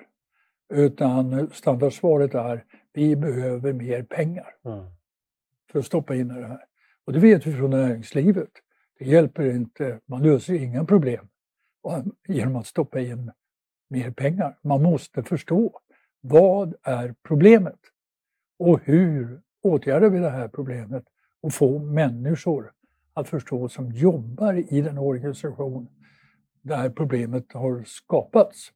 Utan 0.74 1.50
standardsvaret 1.50 2.36
är 2.36 2.64
vi 2.94 3.16
behöver 3.16 3.74
mer 3.74 4.04
pengar 4.04 4.56
mm. 4.66 4.86
för 5.72 5.80
att 5.80 5.86
stoppa 5.86 6.16
in 6.16 6.28
det 6.28 6.48
här. 6.48 6.66
Och 7.06 7.14
det 7.14 7.20
vet 7.20 7.48
vi 7.48 7.54
från 7.54 7.70
näringslivet. 7.70 8.50
Det 9.00 9.06
hjälper 9.06 9.56
inte, 9.56 10.00
man 10.06 10.24
löser 10.24 10.54
inga 10.54 10.86
problem 10.86 11.28
genom 12.28 12.56
att 12.56 12.68
stoppa 12.68 13.00
in 13.00 13.32
mer 13.90 14.12
pengar. 14.12 14.58
Man 14.62 14.84
måste 14.84 15.24
förstå 15.24 15.80
vad 16.27 16.74
är 16.84 17.15
problemet 17.24 17.79
och 18.60 18.79
hur 18.84 19.41
åtgärdar 19.62 20.10
vi 20.10 20.20
det 20.20 20.29
här 20.29 20.48
problemet 20.48 21.03
och 21.41 21.53
få 21.53 21.79
människor 21.79 22.72
att 23.13 23.29
förstå 23.29 23.70
som 23.70 23.91
jobbar 23.91 24.74
i 24.74 24.82
den 24.82 24.98
organisation 24.98 25.88
där 26.62 26.89
problemet 26.89 27.53
har 27.53 27.84
skapats 27.84 28.72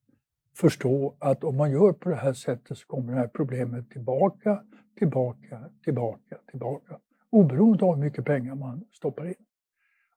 förstå 0.56 1.16
att 1.20 1.44
om 1.44 1.58
man 1.58 1.72
gör 1.72 1.94
på 1.94 2.10
det 2.10 2.16
här 2.16 2.34
sättet 2.34 2.78
så 2.78 2.88
kommer 2.88 3.14
det 3.14 3.20
här 3.20 3.28
problemet 3.28 3.90
tillbaka, 3.90 4.64
tillbaka, 4.98 5.70
tillbaka, 5.84 6.38
tillbaka. 6.50 7.00
Oberoende 7.30 7.86
av 7.86 7.96
hur 7.96 8.04
mycket 8.04 8.26
pengar 8.26 8.56
man 8.56 8.86
stoppar 8.92 9.28
in. 9.28 9.46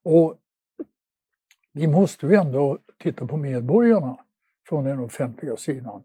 Och 0.03 0.39
vi 1.73 1.87
måste 1.87 2.27
ju 2.27 2.35
ändå 2.35 2.79
titta 2.99 3.27
på 3.27 3.37
medborgarna 3.37 4.19
från 4.69 4.85
den 4.85 4.99
offentliga 4.99 5.57
sidan. 5.57 6.03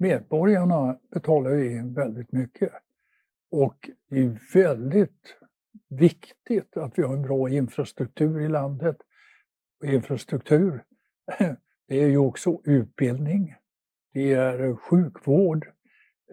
Medborgarna 0.00 0.98
betalar 1.10 1.50
ju 1.50 1.76
in 1.76 1.94
väldigt 1.94 2.32
mycket. 2.32 2.72
Och 3.50 3.90
det 4.10 4.18
är 4.18 4.38
väldigt 4.54 5.36
viktigt 5.88 6.76
att 6.76 6.98
vi 6.98 7.02
har 7.02 7.14
en 7.14 7.22
bra 7.22 7.50
infrastruktur 7.50 8.40
i 8.40 8.48
landet. 8.48 8.96
Och 9.80 9.86
infrastruktur, 9.86 10.84
det 11.88 12.02
är 12.02 12.08
ju 12.08 12.16
också 12.16 12.60
utbildning, 12.64 13.54
det 14.12 14.32
är 14.32 14.76
sjukvård, 14.76 15.66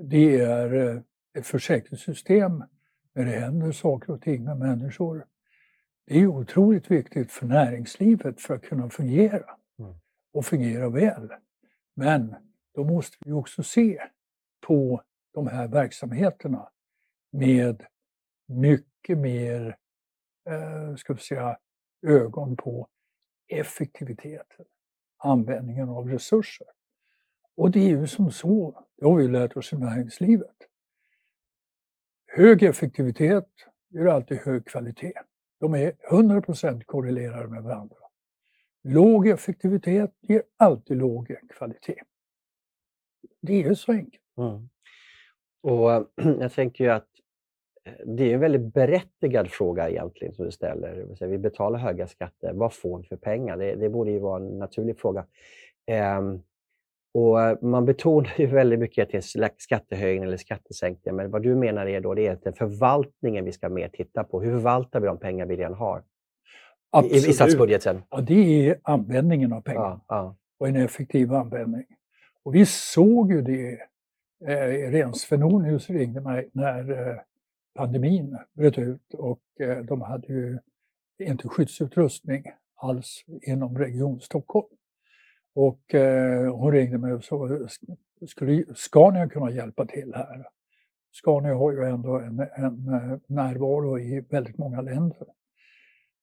det 0.01 0.39
är 0.39 1.03
ett 1.37 1.47
försäkringssystem 1.47 2.63
när 3.13 3.25
det 3.25 3.31
händer 3.31 3.71
saker 3.71 4.13
och 4.13 4.21
ting 4.21 4.43
med 4.43 4.57
människor. 4.57 5.25
Det 6.05 6.19
är 6.19 6.27
otroligt 6.27 6.91
viktigt 6.91 7.31
för 7.31 7.45
näringslivet 7.45 8.41
för 8.41 8.55
att 8.55 8.63
kunna 8.63 8.89
fungera 8.89 9.49
mm. 9.79 9.93
och 10.33 10.45
fungera 10.45 10.89
väl. 10.89 11.29
Men 11.95 12.35
då 12.77 12.83
måste 12.83 13.17
vi 13.25 13.31
också 13.31 13.63
se 13.63 14.01
på 14.67 15.03
de 15.33 15.47
här 15.47 15.67
verksamheterna 15.67 16.69
med 17.31 17.85
mycket 18.47 19.17
mer 19.17 19.77
eh, 20.49 20.95
ska 20.95 21.13
vi 21.13 21.19
säga, 21.19 21.57
ögon 22.07 22.57
på 22.57 22.87
effektiviteten, 23.47 24.65
användningen 25.17 25.89
av 25.89 26.09
resurser. 26.09 26.67
Och 27.55 27.71
det 27.71 27.79
är 27.79 27.87
ju 27.87 28.07
som 28.07 28.31
så, 28.31 28.85
det 28.97 29.05
har 29.05 29.15
vi 29.15 29.27
lärt 29.27 29.57
oss 29.57 29.73
i 29.73 29.77
näringslivet. 29.77 30.57
Hög 32.27 32.63
effektivitet 32.63 33.49
ger 33.89 34.05
alltid 34.05 34.37
hög 34.37 34.65
kvalitet. 34.65 35.13
De 35.59 35.73
är 35.75 35.91
100% 35.91 36.83
korrelerade 36.83 37.47
med 37.47 37.63
varandra. 37.63 37.97
Låg 38.83 39.27
effektivitet 39.27 40.13
ger 40.21 40.43
alltid 40.57 40.97
låg 40.97 41.35
kvalitet. 41.49 42.03
Det 43.47 43.63
är 43.63 43.73
så 43.73 43.91
enkelt. 43.91 44.23
Mm. 44.37 44.69
Och 45.63 46.09
jag 46.41 46.53
tänker 46.53 46.83
ju 46.83 46.89
att 46.89 47.07
eh, 47.85 47.93
det 48.05 48.29
är 48.29 48.33
en 48.33 48.39
väldigt 48.39 48.73
berättigad 48.73 49.49
fråga 49.49 49.89
egentligen 49.89 50.33
som 50.33 50.45
du 50.45 50.51
ställer. 50.51 51.27
Vi 51.27 51.37
betalar 51.37 51.79
höga 51.79 52.07
skatter, 52.07 52.53
vad 52.53 52.73
får 52.73 52.97
vi 52.97 53.03
för 53.03 53.17
pengar? 53.17 53.57
Det, 53.57 53.75
det 53.75 53.89
borde 53.89 54.11
ju 54.11 54.19
vara 54.19 54.43
en 54.43 54.59
naturlig 54.59 54.99
fråga. 54.99 55.25
Um, 56.19 56.43
och 57.13 57.41
eh, 57.41 57.57
man 57.61 57.85
betonar 57.85 58.33
ju 58.37 58.45
väldigt 58.53 58.79
mycket 58.79 59.03
att 59.03 59.11
det 59.11 59.17
är 59.17 59.49
skattehöjning 59.57 60.23
eller 60.23 60.37
skattesänkningar, 60.37 61.15
men 61.15 61.31
vad 61.31 61.43
du 61.43 61.55
menar 61.55 61.87
är 61.87 62.01
då 62.01 62.13
det 62.13 62.27
är 62.27 62.47
att 62.47 62.57
förvaltningen 62.57 63.45
vi 63.45 63.51
ska 63.51 63.69
mer 63.69 63.89
titta 63.89 64.23
på. 64.23 64.41
Hur 64.41 64.51
förvaltar 64.51 64.99
vi 64.99 65.07
de 65.07 65.17
pengar 65.17 65.45
vi 65.45 65.55
redan 65.55 65.73
har 65.73 66.03
i, 67.03 67.15
i 67.15 67.19
statsbudgeten? 67.19 68.03
Ja, 68.09 68.21
det 68.21 68.69
är 68.69 68.79
användningen 68.83 69.53
av 69.53 69.61
pengar 69.61 69.81
ja, 69.81 70.01
ja. 70.07 70.35
och 70.59 70.67
en 70.67 70.75
effektiv 70.75 71.33
användning. 71.33 71.85
Och 72.47 72.55
vi 72.55 72.65
såg 72.65 73.31
ju 73.31 73.41
det, 73.41 73.81
eh, 74.45 74.91
Rens 74.91 75.21
Svenonius 75.21 75.89
ringde 75.89 76.21
mig 76.21 76.49
när 76.51 76.91
eh, 76.91 77.15
pandemin 77.75 78.37
bröt 78.53 78.77
ut 78.77 79.13
och 79.13 79.41
eh, 79.59 79.77
de 79.77 80.01
hade 80.01 80.27
ju 80.27 80.59
inte 81.19 81.47
skyddsutrustning 81.47 82.43
alls 82.75 83.25
inom 83.41 83.77
Region 83.77 84.19
Stockholm. 84.19 84.67
Och 85.55 85.95
eh, 85.95 86.55
hon 86.55 86.71
ringde 86.71 86.97
mig 86.97 87.13
och 87.13 87.23
sa, 87.23 87.67
skulle 88.27 88.63
Scania 88.75 89.29
kunna 89.29 89.51
hjälpa 89.51 89.85
till 89.85 90.13
här? 90.15 90.47
Scania 91.11 91.55
har 91.55 91.71
ju 91.71 91.83
ändå 91.83 92.19
en, 92.19 92.39
en 92.39 92.93
eh, 92.93 93.17
närvaro 93.27 93.99
i 93.99 94.25
väldigt 94.29 94.57
många 94.57 94.81
länder. 94.81 95.27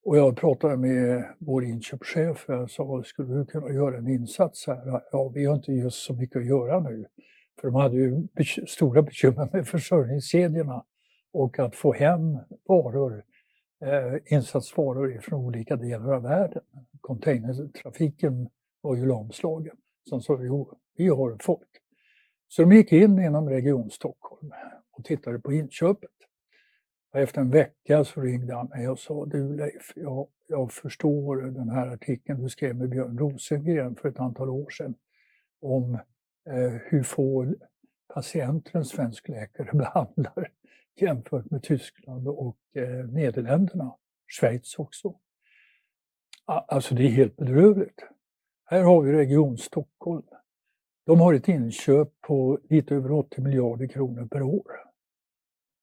Och 0.05 0.19
jag 0.19 0.37
pratade 0.37 0.77
med 0.77 1.25
vår 1.39 1.65
inköpschef 1.65 2.49
och 2.49 2.71
sa, 2.71 3.03
skulle 3.03 3.35
du 3.35 3.47
kunna 3.47 3.71
göra 3.71 3.99
en 3.99 4.09
insats 4.09 4.67
här? 4.67 5.03
Ja, 5.13 5.29
vi 5.35 5.45
har 5.45 5.55
inte 5.55 5.73
just 5.73 5.97
så 5.97 6.15
mycket 6.15 6.37
att 6.37 6.47
göra 6.47 6.81
nu. 6.81 7.07
För 7.61 7.69
de 7.69 7.75
hade 7.75 7.97
ju 7.97 8.29
stora 8.67 9.03
bekymmer 9.03 9.49
med 9.53 9.69
försörjningskedjorna 9.69 10.85
och 11.33 11.59
att 11.59 11.77
få 11.77 11.93
hem 11.93 12.39
varor, 12.69 13.25
eh, 13.85 14.35
insatsvaror 14.35 15.21
från 15.23 15.45
olika 15.45 15.77
delar 15.77 16.13
av 16.13 16.23
världen. 16.23 16.63
Containertrafiken 17.01 18.49
var 18.81 18.97
ju 18.97 19.07
lamslagen. 19.07 19.77
Som 20.09 20.21
sa, 20.21 20.39
jo, 20.43 20.79
vi 20.97 21.09
har 21.09 21.37
folk. 21.41 21.69
Så 22.49 22.63
de 22.63 22.73
gick 22.73 22.93
in 22.93 23.19
inom 23.19 23.49
Region 23.49 23.91
Stockholm 23.91 24.53
och 24.93 25.05
tittade 25.05 25.39
på 25.39 25.53
inköpet. 25.53 26.11
Och 27.14 27.21
efter 27.21 27.40
en 27.40 27.50
vecka 27.50 28.04
så 28.04 28.21
ringde 28.21 28.54
han 28.54 28.68
mig 28.68 28.88
och 28.88 28.99
sa, 28.99 29.26
du 29.26 29.56
Leif, 29.56 29.92
jag, 29.97 30.28
jag 30.49 30.73
förstår 30.73 31.37
den 31.37 31.68
här 31.68 31.87
artikeln 31.87 32.42
du 32.42 32.49
skrev 32.49 32.76
med 32.76 32.88
Björn 32.88 33.18
Rosengren 33.18 33.97
för 33.97 34.09
ett 34.09 34.21
antal 34.21 34.50
år 34.50 34.71
sedan 34.71 34.94
om 35.61 35.94
eh, 36.50 36.73
hur 36.85 37.02
få 37.02 37.54
patienter 38.14 38.78
en 38.78 38.85
svensk 38.85 39.28
läkare 39.28 39.71
behandlar 39.78 40.50
jämfört 40.97 41.50
med 41.50 41.62
Tyskland 41.62 42.28
och 42.28 42.59
eh, 42.73 43.06
Nederländerna, 43.06 43.97
Schweiz 44.26 44.78
också. 44.78 45.14
Alltså 46.44 46.94
det 46.94 47.02
är 47.02 47.11
helt 47.11 47.37
bedrövligt. 47.37 48.04
Här 48.64 48.83
har 48.83 49.02
vi 49.02 49.12
Region 49.12 49.59
Stockholm. 49.59 50.26
De 51.06 51.21
har 51.21 51.35
ett 51.35 51.49
inköp 51.49 52.21
på 52.21 52.59
lite 52.71 52.94
över 52.94 53.12
80 53.12 53.40
miljarder 53.40 53.87
kronor 53.87 54.26
per 54.26 54.42
år. 54.42 54.94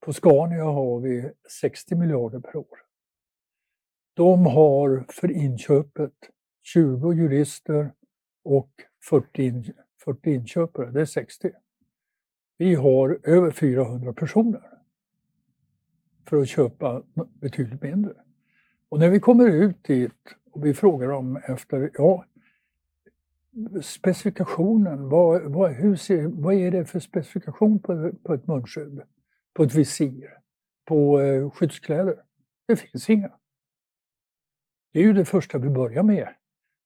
På 0.02 0.14
Scania 0.14 0.64
har 0.64 1.00
vi 1.00 1.32
60 1.62 1.96
miljarder 1.96 2.40
per 2.40 2.56
år. 2.56 2.80
De 4.14 4.46
har 4.46 5.06
för 5.10 5.32
inköpet 5.32 6.14
20 6.62 7.14
jurister 7.14 7.94
och 8.44 8.72
40, 9.10 9.44
in, 9.44 9.74
40 10.04 10.34
inköpare, 10.34 10.92
det 10.92 11.02
är 11.02 11.06
60. 11.06 11.52
Vi 12.58 12.76
har 12.76 13.20
över 13.24 13.52
400 13.52 14.14
personer 14.14 14.62
för 16.30 16.42
att 16.42 16.50
köpa 16.50 17.04
betydligt 17.14 17.82
mindre. 17.82 18.14
Och 18.90 19.00
när 19.00 19.10
vi 19.10 19.20
kommer 19.20 19.48
ut 19.48 19.84
dit 19.84 20.36
och 20.52 20.66
vi 20.66 20.74
frågar 20.74 21.08
dem 21.08 21.38
efter, 21.48 21.92
ja, 21.94 22.26
specifikationen, 23.82 25.10
vad, 25.10 25.42
vad, 25.42 25.72
hur 25.72 25.96
ser, 25.96 26.28
vad 26.28 26.54
är 26.54 26.72
det 26.72 26.86
för 26.86 27.00
specifikation 27.00 27.80
på, 27.80 28.12
på 28.24 28.34
ett 28.34 28.48
munskydd, 28.48 29.02
på 29.54 29.64
ett 29.64 29.74
visir, 29.74 30.38
på 30.86 31.22
eh, 31.22 31.52
skyddskläder? 31.52 32.24
Det 32.68 32.76
finns 32.76 33.10
inga. 33.10 33.32
Det 34.94 35.00
är 35.00 35.04
ju 35.04 35.14
det 35.14 35.26
första 35.26 35.58
vi 35.58 35.70
börjar 35.70 36.04
med. 36.04 36.28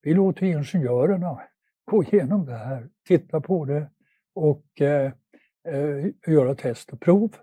Vi 0.01 0.13
låter 0.13 0.45
ingenjörerna 0.45 1.41
gå 1.85 2.03
igenom 2.03 2.45
det 2.45 2.57
här, 2.57 2.89
titta 3.07 3.41
på 3.41 3.65
det 3.65 3.89
och 4.33 4.81
eh, 4.81 5.11
eh, 5.67 6.05
göra 6.27 6.55
test 6.55 6.93
och 6.93 7.01
prov 7.01 7.35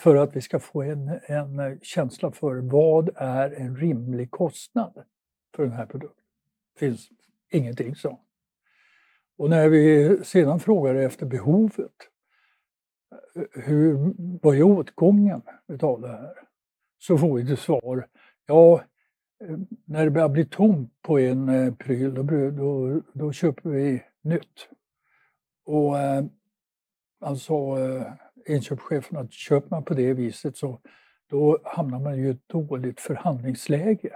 för 0.00 0.16
att 0.16 0.36
vi 0.36 0.40
ska 0.40 0.60
få 0.60 0.82
en, 0.82 1.20
en 1.26 1.80
känsla 1.82 2.32
för 2.32 2.56
vad 2.56 3.10
är 3.16 3.50
en 3.50 3.76
rimlig 3.76 4.30
kostnad 4.30 5.04
för 5.56 5.62
den 5.62 5.72
här 5.72 5.86
produkten. 5.86 6.24
Det 6.74 6.78
finns 6.78 7.08
ingenting 7.50 7.94
sånt. 7.94 8.20
Och 9.38 9.50
när 9.50 9.68
vi 9.68 10.16
sedan 10.24 10.60
frågar 10.60 10.94
efter 10.94 11.26
behovet 11.26 11.92
hur, 13.54 14.14
vad 14.42 14.56
är 14.56 14.62
åtgången 14.62 15.42
utav 15.68 16.00
det 16.00 16.08
här? 16.08 16.34
Så 16.98 17.18
får 17.18 17.36
vi 17.36 17.46
till 17.46 17.56
svar, 17.56 18.06
ja, 18.46 18.82
eh, 19.44 19.58
när 19.84 20.04
det 20.04 20.10
börjar 20.10 20.28
bli 20.28 20.44
tomt 20.44 20.92
på 21.02 21.18
en 21.18 21.48
eh, 21.48 21.74
pryl, 21.74 22.14
då, 22.14 22.50
då, 22.50 23.00
då 23.12 23.32
köper 23.32 23.70
vi 23.70 24.02
nytt. 24.22 24.68
Och 25.64 25.98
eh, 25.98 26.24
sa, 27.36 27.78
eh, 27.78 28.12
inköpschefen 28.48 29.16
att 29.16 29.32
köper 29.32 29.70
man 29.70 29.84
på 29.84 29.94
det 29.94 30.14
viset 30.14 30.56
så 30.56 30.80
då 31.30 31.58
hamnar 31.64 31.98
man 31.98 32.14
i 32.14 32.28
ett 32.28 32.48
dåligt 32.48 33.00
förhandlingsläge 33.00 34.12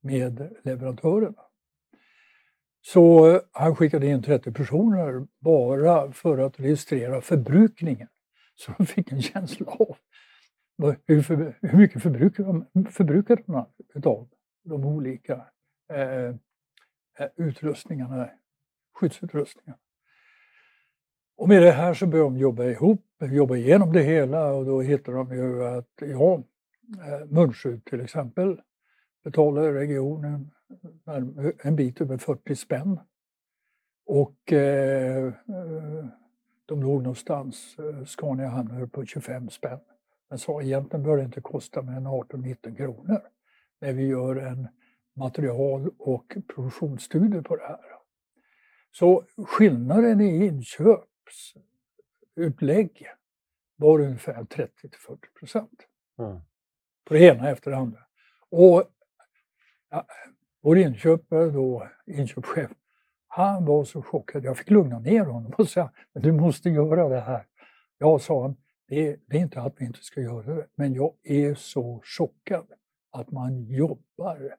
med 0.00 0.56
leverantörerna. 0.62 1.42
Så 2.80 3.30
eh, 3.30 3.40
han 3.52 3.76
skickade 3.76 4.06
in 4.06 4.22
30 4.22 4.52
personer 4.52 5.26
bara 5.40 6.12
för 6.12 6.38
att 6.38 6.60
registrera 6.60 7.20
förbrukningen. 7.20 8.08
Så 8.64 8.72
de 8.78 8.86
fick 8.86 9.12
en 9.12 9.22
känsla 9.22 9.66
av 9.66 9.96
hur, 11.06 11.22
för, 11.22 11.58
hur 11.62 11.78
mycket 11.78 12.02
förbrukade, 12.02 12.64
förbrukade 12.90 13.42
man 13.46 13.66
utav 13.94 14.28
de 14.64 14.84
olika 14.84 15.46
eh, 15.92 16.28
eh 16.28 16.34
utrustningarna, 17.36 18.30
skyddsutrustningarna. 18.94 19.78
Och 21.36 21.48
med 21.48 21.62
det 21.62 21.70
här 21.70 21.94
så 21.94 22.06
började 22.06 22.30
de 22.30 22.38
jobba 22.38 22.64
ihop, 22.64 23.06
jobba 23.20 23.56
igenom 23.56 23.92
det 23.92 24.02
hela 24.02 24.52
och 24.52 24.66
då 24.66 24.80
hittade 24.80 25.16
de 25.16 25.32
ju 25.32 25.64
att, 25.64 25.92
ja, 25.96 26.44
eh, 26.98 27.26
munskydd 27.26 27.84
till 27.84 28.00
exempel 28.00 28.60
betalar 29.24 29.72
regionen 29.72 30.50
en 31.62 31.76
bit 31.76 32.00
över 32.00 32.18
40 32.18 32.56
spänn. 32.56 33.00
Och 34.06 34.52
eh, 34.52 35.26
eh 35.26 36.06
de 36.68 36.82
låg 36.82 37.02
någonstans, 37.02 37.78
eh, 37.78 38.04
Scania 38.04 38.48
hamnade 38.48 38.86
på 38.86 39.04
25 39.04 39.50
spänn. 39.50 39.80
Men 40.28 40.38
sa 40.38 40.62
egentligen 40.62 41.02
bör 41.02 41.16
det 41.16 41.22
inte 41.22 41.40
kosta 41.40 41.82
mer 41.82 41.92
än 41.92 42.06
18-19 42.06 42.76
kronor 42.76 43.20
när 43.80 43.92
vi 43.92 44.06
gör 44.06 44.36
en 44.36 44.68
material 45.16 45.90
och 45.98 46.36
produktionsstudie 46.54 47.42
på 47.42 47.56
det 47.56 47.66
här. 47.66 47.80
Så 48.90 49.24
skillnaden 49.46 50.20
i 50.20 50.46
inköpsutlägg 50.46 53.06
var 53.76 54.00
ungefär 54.00 54.44
30 54.44 54.88
40 55.06 55.20
procent. 55.38 55.86
Mm. 56.18 56.40
På 57.04 57.14
det 57.14 57.20
ena 57.20 57.50
efter 57.50 57.70
det 57.70 57.76
andra. 57.76 58.00
Och 58.50 58.84
ja, 59.90 60.06
vår 60.60 60.78
inköpare 60.78 61.50
då, 61.50 61.88
inköpschef, 62.06 62.70
han 63.38 63.64
var 63.64 63.84
så 63.84 64.02
chockad. 64.02 64.44
Jag 64.44 64.58
fick 64.58 64.70
lugna 64.70 64.98
ner 64.98 65.24
honom 65.24 65.52
och 65.58 65.68
säga, 65.68 65.90
men 66.12 66.22
du 66.22 66.32
måste 66.32 66.70
göra 66.70 67.08
det 67.08 67.20
här. 67.20 67.46
Jag 67.98 68.20
sa 68.20 68.42
han, 68.42 68.56
det, 68.88 69.16
det 69.26 69.36
är 69.36 69.40
inte 69.40 69.60
att 69.60 69.74
vi 69.78 69.84
inte 69.84 70.02
ska 70.02 70.20
göra 70.20 70.54
det, 70.54 70.66
men 70.74 70.94
jag 70.94 71.14
är 71.22 71.54
så 71.54 72.00
chockad 72.04 72.66
att 73.10 73.30
man 73.30 73.64
jobbar 73.64 74.54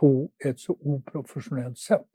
på 0.00 0.28
ett 0.44 0.60
så 0.60 0.76
oprofessionellt 0.80 1.78
sätt. 1.78 2.08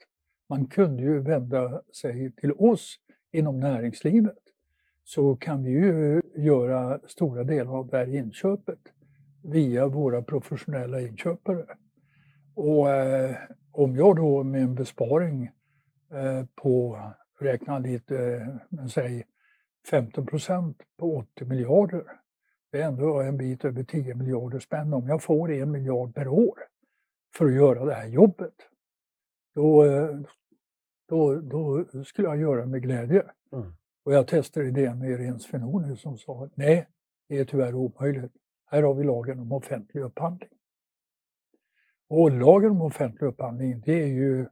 Man 0.50 0.65
kunde 0.67 1.04
ju 1.04 1.20
vända 1.20 1.82
sig 2.02 2.32
till 2.32 2.52
oss 2.52 2.96
inom 3.32 3.60
näringslivet 3.60 4.43
så 5.04 5.36
kan 5.36 5.63
vi 5.63 5.72
ju 5.72 6.22
göra 6.36 7.00
stora 7.08 7.43
delar 7.43 7.78
av 7.78 7.88
det 7.88 7.98
här 7.98 8.15
inköpet 8.15 8.80
via 9.43 9.88
våra 9.88 10.22
professionella 10.22 11.02
inköpare. 11.02 11.65
Och 12.56 12.89
eh, 12.89 13.36
om 13.72 13.96
jag 13.96 14.15
då 14.15 14.43
med 14.43 14.62
en 14.62 14.76
besparing 14.76 15.52
på, 16.56 17.02
räkna 17.39 17.80
lite, 17.80 18.17
eh, 18.72 18.86
säg 18.88 19.26
15 19.89 20.26
procent 20.26 20.82
på 20.98 21.17
80 21.17 21.45
miljarder 21.45 22.04
det 22.72 22.82
är 22.82 22.88
ändå 22.88 23.22
en 23.22 23.38
bit 23.38 23.65
över 23.65 23.84
10 23.84 24.15
miljarder 24.15 24.60
spänn. 24.60 24.93
Om 24.93 25.08
jag 25.08 25.24
får 25.24 25.52
en 25.52 25.72
miljard 25.72 26.15
per 26.15 26.28
år 26.28 26.60
för 27.36 27.45
att 27.45 27.54
göra 27.54 27.86
det 27.86 27.93
här 27.93 28.08
jobbet, 28.08 28.54
då, 29.56 29.86
då, 31.08 31.36
då 31.36 31.86
skulle 32.04 32.28
jag 32.28 32.38
göra 32.38 32.62
det 32.62 32.67
med 32.67 32.82
glädje. 32.82 33.24
Mm. 33.52 33.74
Och 34.04 34.13
jag 34.13 34.28
testade 34.28 34.72
det 34.72 34.95
med 34.95 35.10
Irene 35.10 35.39
Svenoni 35.39 35.98
som 35.98 36.17
sa 36.17 36.50
nej, 36.56 36.88
det 37.28 37.38
är 37.38 37.45
tyvärr 37.45 37.76
omöjligt. 37.76 38.32
Här 38.65 38.84
har 38.84 38.93
vi 38.93 39.04
lagen 39.04 39.39
om 39.39 39.52
offentlig 39.52 40.02
upphandling. 40.02 40.50
Och 42.08 42.32
lagen 42.32 42.72
om 42.72 42.82
offentlig 42.82 43.28
upphandling, 43.28 43.82
det, 43.86 44.04
är 44.04 44.08
ju, 44.08 44.48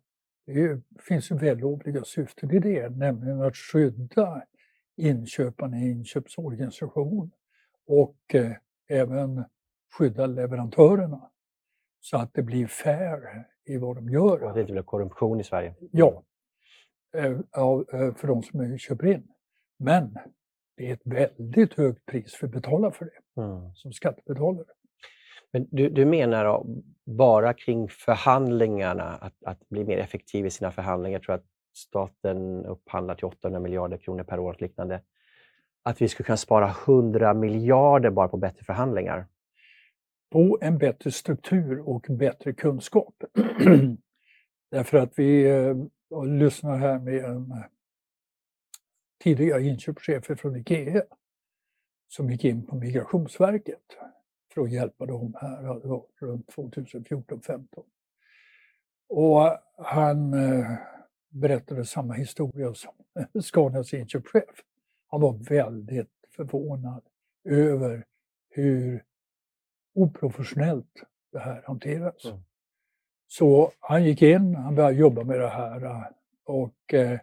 det 0.47 0.81
finns 0.99 1.31
ju 1.31 1.35
vällovliga 1.35 2.03
syften 2.03 2.51
i 2.51 2.59
det, 2.59 2.89
nämligen 2.89 3.41
att 3.41 3.55
skydda 3.55 4.43
inköparna 4.95 5.77
i 5.77 5.91
inköpsorganisation 5.91 7.31
och 7.87 8.35
eh, 8.35 8.51
även 8.87 9.43
skydda 9.97 10.25
leverantörerna 10.25 11.31
så 11.99 12.17
att 12.17 12.33
det 12.33 12.43
blir 12.43 12.67
fair 12.67 13.45
i 13.65 13.77
vad 13.77 13.95
de 13.95 14.09
gör. 14.09 14.43
Och 14.43 14.49
att 14.49 14.55
det 14.55 14.61
inte 14.61 14.73
blir 14.73 14.83
korruption 14.83 15.39
i 15.39 15.43
Sverige. 15.43 15.75
Ja, 15.91 16.23
eh, 17.15 17.25
eh, 17.25 18.15
för 18.15 18.27
de 18.27 18.43
som 18.43 18.77
köper 18.77 19.07
in. 19.07 19.27
Men 19.77 20.17
det 20.77 20.89
är 20.89 20.93
ett 20.93 21.05
väldigt 21.05 21.73
högt 21.73 22.05
pris 22.05 22.35
för 22.35 22.47
att 22.47 22.53
betala 22.53 22.91
för 22.91 23.05
det, 23.05 23.41
mm. 23.41 23.75
som 23.75 23.93
skattebetalare. 23.93 24.65
Men 25.57 25.67
du, 25.71 25.89
du 25.89 26.05
menar 26.05 26.65
bara 27.05 27.53
kring 27.53 27.89
förhandlingarna, 27.89 29.03
att, 29.03 29.33
att 29.45 29.69
bli 29.69 29.83
mer 29.83 29.97
effektiv 29.97 30.45
i 30.45 30.49
sina 30.49 30.71
förhandlingar. 30.71 31.15
Jag 31.15 31.23
tror 31.23 31.35
att 31.35 31.45
staten 31.75 32.65
upphandlar 32.65 33.15
till 33.15 33.25
800 33.25 33.59
miljarder 33.59 33.97
kronor 33.97 34.23
per 34.23 34.39
år, 34.39 34.53
och 34.53 34.61
liknande 34.61 35.01
att 35.83 36.01
vi 36.01 36.07
skulle 36.07 36.25
kunna 36.25 36.37
spara 36.37 36.75
100 36.85 37.33
miljarder 37.33 38.09
bara 38.09 38.27
på 38.27 38.37
bättre 38.37 38.63
förhandlingar? 38.63 39.27
På 40.31 40.57
en 40.61 40.77
bättre 40.77 41.11
struktur 41.11 41.89
och 41.89 42.05
bättre 42.09 42.53
kunskap. 42.53 43.23
Därför 44.71 44.97
att 44.97 45.19
vi 45.19 45.49
eh, 45.49 45.75
jag 46.09 46.27
lyssnar 46.27 46.77
här 46.77 46.99
med 46.99 47.25
en 47.25 47.51
eh, 47.51 47.63
tidigare 49.23 49.63
inköpschef 49.63 50.25
från 50.39 50.55
IKEA 50.55 51.03
som 52.07 52.29
gick 52.29 52.45
in 52.45 52.65
på 52.65 52.75
Migrationsverket 52.75 53.97
för 54.53 54.61
att 54.61 54.71
hjälpa 54.71 55.05
dem 55.05 55.35
här, 55.41 55.61
det 55.81 55.87
var 55.87 56.05
runt 56.19 56.47
2014-15. 56.47 57.67
Och 59.09 59.59
han 59.77 60.33
eh, 60.33 60.71
berättade 61.29 61.85
samma 61.85 62.13
historia 62.13 62.73
som 62.73 62.93
Scanias 63.41 63.93
inköpschef. 63.93 64.63
Han 65.07 65.21
var 65.21 65.33
väldigt 65.33 66.11
förvånad 66.35 67.03
över 67.43 68.05
hur 68.49 69.03
oprofessionellt 69.95 71.03
det 71.31 71.39
här 71.39 71.63
hanteras. 71.65 72.25
Mm. 72.25 72.37
Så 73.27 73.71
han 73.79 74.03
gick 74.05 74.21
in, 74.21 74.55
han 74.55 74.75
började 74.75 74.95
jobba 74.95 75.23
med 75.23 75.39
det 75.39 75.49
här 75.49 76.11
och 76.45 76.93
eh, 76.93 77.19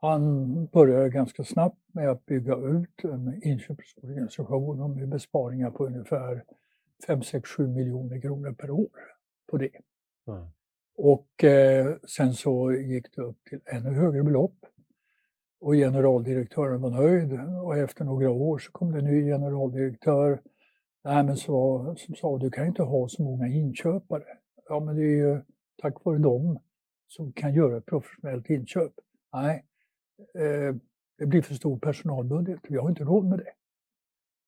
han 0.00 0.66
började 0.66 1.10
ganska 1.10 1.44
snabbt 1.44 1.78
med 1.92 2.10
att 2.10 2.26
bygga 2.26 2.56
ut 2.56 3.04
en 3.04 3.40
inköpsorganisation 3.44 4.96
med 4.96 5.08
besparingar 5.08 5.70
på 5.70 5.86
ungefär 5.86 6.44
5, 7.06 7.22
6, 7.22 7.50
7 7.50 7.66
miljoner 7.66 8.20
kronor 8.20 8.52
per 8.52 8.70
år 8.70 8.88
på 9.50 9.56
det. 9.56 9.70
Mm. 10.28 10.46
Och 10.96 11.44
eh, 11.44 11.96
sen 12.08 12.34
så 12.34 12.72
gick 12.72 13.16
det 13.16 13.22
upp 13.22 13.44
till 13.44 13.60
ännu 13.64 13.90
högre 13.90 14.22
belopp. 14.22 14.56
Och 15.60 15.72
generaldirektören 15.72 16.80
var 16.80 16.90
nöjd 16.90 17.40
och 17.62 17.76
efter 17.76 18.04
några 18.04 18.30
år 18.30 18.58
så 18.58 18.72
kom 18.72 18.92
det 18.92 18.98
en 18.98 19.04
ny 19.04 19.24
generaldirektör 19.24 20.40
Nej, 21.06 21.24
men 21.24 21.36
så, 21.36 21.94
som 21.98 22.14
sa 22.14 22.38
du 22.38 22.50
kan 22.50 22.66
inte 22.66 22.82
ha 22.82 23.08
så 23.08 23.22
många 23.22 23.46
inköpare. 23.46 24.24
Ja, 24.68 24.80
men 24.80 24.96
det 24.96 25.02
är 25.02 25.16
ju 25.16 25.40
tack 25.82 26.04
vare 26.04 26.18
dem 26.18 26.58
som 27.08 27.32
kan 27.32 27.54
göra 27.54 27.76
ett 27.76 27.86
professionellt 27.86 28.50
inköp. 28.50 28.92
Nej, 29.32 29.64
det 31.18 31.26
blir 31.26 31.42
för 31.42 31.54
stor 31.54 31.78
personalbudget. 31.78 32.60
Vi 32.62 32.76
har 32.76 32.88
inte 32.88 33.04
råd 33.04 33.24
med 33.24 33.38
det. 33.38 33.52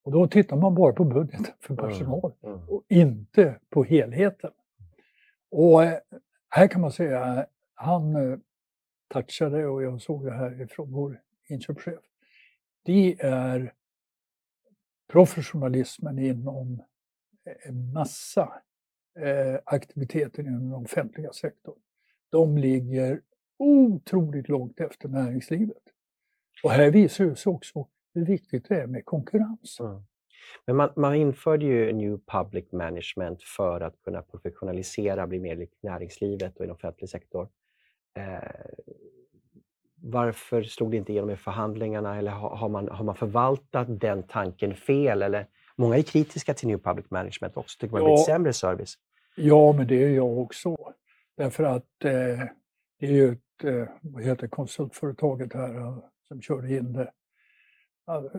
Och 0.02 0.12
då 0.12 0.28
tittar 0.28 0.56
man 0.56 0.74
bara 0.74 0.92
på 0.92 1.04
budgeten 1.04 1.54
för 1.60 1.76
personal 1.76 2.32
och 2.68 2.84
inte 2.88 3.60
på 3.70 3.84
helheten. 3.84 4.50
Och 5.50 5.84
eh, 5.84 5.98
här 6.48 6.68
kan 6.68 6.80
man 6.80 6.92
säga, 6.92 7.46
han 7.74 8.16
eh, 8.16 8.38
touchade 9.08 9.66
och 9.66 9.82
jag 9.82 10.02
såg 10.02 10.24
det 10.24 10.32
här 10.32 10.62
ifrån 10.62 10.92
vår 10.92 11.20
inköpschef. 11.48 12.00
Det 12.84 13.20
är 13.20 13.72
professionalismen 15.12 16.18
inom 16.18 16.82
en 17.66 17.92
massa 17.92 18.62
eh, 19.18 19.60
aktiviteter 19.64 20.42
inom 20.42 20.70
den 20.70 20.74
offentliga 20.74 21.32
sektorn. 21.32 21.78
De 22.30 22.58
ligger 22.58 23.20
otroligt 23.58 24.48
långt 24.48 24.80
efter 24.80 25.08
näringslivet. 25.08 25.82
Och 26.62 26.70
här 26.70 26.90
visar 26.90 27.24
det 27.24 27.36
sig 27.36 27.50
också 27.50 27.86
hur 28.14 28.24
viktigt 28.26 28.68
det 28.68 28.80
är 28.80 28.86
med 28.86 29.04
konkurrens. 29.04 29.80
Mm. 29.80 30.02
Men 30.66 30.76
man, 30.76 30.90
man, 30.96 31.14
införde 31.14 31.64
ju 31.64 31.92
New 31.92 32.18
Public 32.26 32.72
Management 32.72 33.42
för 33.42 33.80
att 33.80 34.02
kunna 34.04 34.22
professionalisera, 34.22 35.26
bli 35.26 35.40
mer 35.40 35.56
likt 35.56 35.82
näringslivet 35.82 36.56
och 36.56 36.66
i 36.66 36.70
offentlig 36.70 37.10
sektor. 37.10 37.48
Eh, 38.16 38.38
Varför 40.02 40.62
slog 40.62 40.90
det 40.90 40.96
inte 40.96 41.12
igenom 41.12 41.30
i 41.30 41.36
förhandlingarna 41.36 42.18
eller 42.18 42.30
har, 42.30 42.56
har, 42.56 42.68
man, 42.68 42.88
har 42.88 43.04
man 43.04 43.14
förvaltat 43.14 44.00
den 44.00 44.22
tanken 44.22 44.74
fel? 44.74 45.22
Eller, 45.22 45.46
många 45.76 45.96
är 45.96 46.02
kritiska 46.02 46.54
till 46.54 46.68
New 46.68 46.78
Public 46.78 47.10
Management 47.10 47.56
också, 47.56 47.78
tycker 47.78 47.92
man 47.92 48.02
ja, 48.02 48.08
blir 48.08 48.16
sämre 48.16 48.52
service. 48.52 48.94
Ja, 49.34 49.72
men 49.72 49.86
det 49.86 50.04
är 50.04 50.10
jag 50.10 50.38
också. 50.38 50.76
Därför 51.36 51.64
att 51.64 52.04
eh, 52.04 52.10
det 53.00 53.06
är 53.06 53.12
ju 53.12 53.36
vad 54.00 54.22
heter 54.22 54.48
konsultföretaget 54.48 55.52
här 55.52 55.74
eh, 55.74 55.98
som 56.28 56.42
körde 56.42 56.76
in 56.76 56.92
det. 56.92 57.10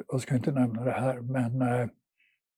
Jag 0.07 0.21
ska 0.21 0.35
inte 0.35 0.51
nämna 0.51 0.83
det 0.83 0.91
här, 0.91 1.21
men 1.21 1.61
eh, 1.61 1.87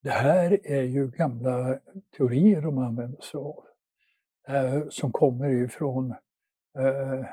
det 0.02 0.10
här 0.10 0.66
är 0.66 0.82
ju 0.82 1.10
gamla 1.10 1.78
teorier 2.16 2.62
de 2.62 2.78
använder 2.78 3.20
sig 3.20 3.38
av. 3.38 3.64
Eh, 4.48 4.88
som 4.88 5.12
kommer 5.12 5.48
ifrån 5.48 6.14
eh, 6.78 7.26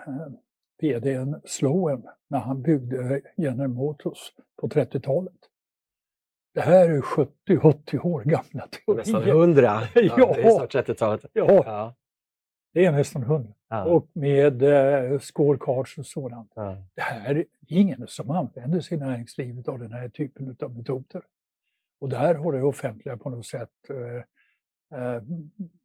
VDn 0.82 1.42
Sloan 1.46 2.08
när 2.28 2.40
han 2.40 2.62
byggde 2.62 3.22
General 3.38 3.68
Motors 3.68 4.32
på 4.62 4.68
30-talet. 4.68 5.40
Det 6.54 6.62
här 6.62 6.90
är 6.90 7.02
70-80 7.02 8.06
år 8.06 8.24
gamla 8.24 8.68
teorier. 8.68 8.98
Nästan 8.98 9.24
100. 9.24 9.82
Ja, 9.96 10.02
ja. 10.18 10.34
Det 10.36 10.42
är 10.42 10.50
snart 10.50 10.76
30-talet. 10.76 11.26
Ja. 11.34 11.64
ja. 11.66 11.96
Det 12.74 12.86
är 12.86 12.92
nästan 12.92 13.22
100. 13.22 13.54
Ja. 13.70 13.84
Och 13.84 14.10
med 14.14 14.64
eh, 14.64 15.20
scorecards 15.20 15.98
och 15.98 16.06
sådant. 16.06 16.52
Ja. 16.56 16.78
Det 16.96 17.02
här 17.02 17.36
är 17.36 17.46
ingen 17.68 18.08
som 18.08 18.32
använder 18.32 18.82
sig 18.82 18.98
i 18.98 19.00
näringslivet 19.00 19.68
av 19.68 19.80
den 19.80 19.94
här 19.94 20.10
typen 20.10 20.56
av 20.62 20.78
metoder. 20.78 21.22
Och 22.02 22.10
där 22.10 22.36
har 22.36 22.54
det 22.54 22.64
offentliga 22.64 23.18
på 23.18 23.30
något 23.30 23.46
sätt 23.46 23.70
eh, 23.90 25.00
eh, 25.00 25.22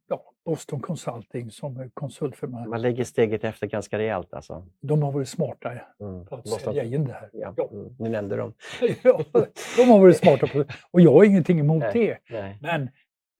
ja, 0.09 0.33
Boston 0.44 0.81
Consulting 0.81 1.51
som 1.51 1.90
konsultfirma. 1.94 2.66
Man 2.66 2.83
lägger 2.83 3.05
steget 3.05 3.44
efter 3.44 3.66
ganska 3.66 3.99
rejält 3.99 4.35
alltså? 4.35 4.66
De 4.81 5.03
har 5.03 5.12
varit 5.12 5.29
smarta 5.29 5.73
mm. 6.01 6.27
på 6.27 6.35
att 6.35 6.44
Boston... 6.44 6.75
sälja 6.75 6.85
in 6.85 7.05
det 7.05 7.12
här. 7.12 7.31
Ja. 7.33 7.55
ja. 7.57 7.68
Mm. 7.73 7.97
Ni 7.99 8.09
nämnde 8.09 8.37
dem. 8.37 8.55
ja, 9.03 9.25
de 9.77 9.83
har 9.83 10.01
varit 10.01 10.16
smarta 10.16 10.47
på 10.47 10.59
det. 10.59 10.66
Och 10.90 11.01
jag 11.01 11.12
har 11.12 11.25
ingenting 11.25 11.61
emot 11.61 11.81
nej, 11.81 11.92
det. 11.92 12.35
Nej. 12.35 12.59
Men 12.62 12.90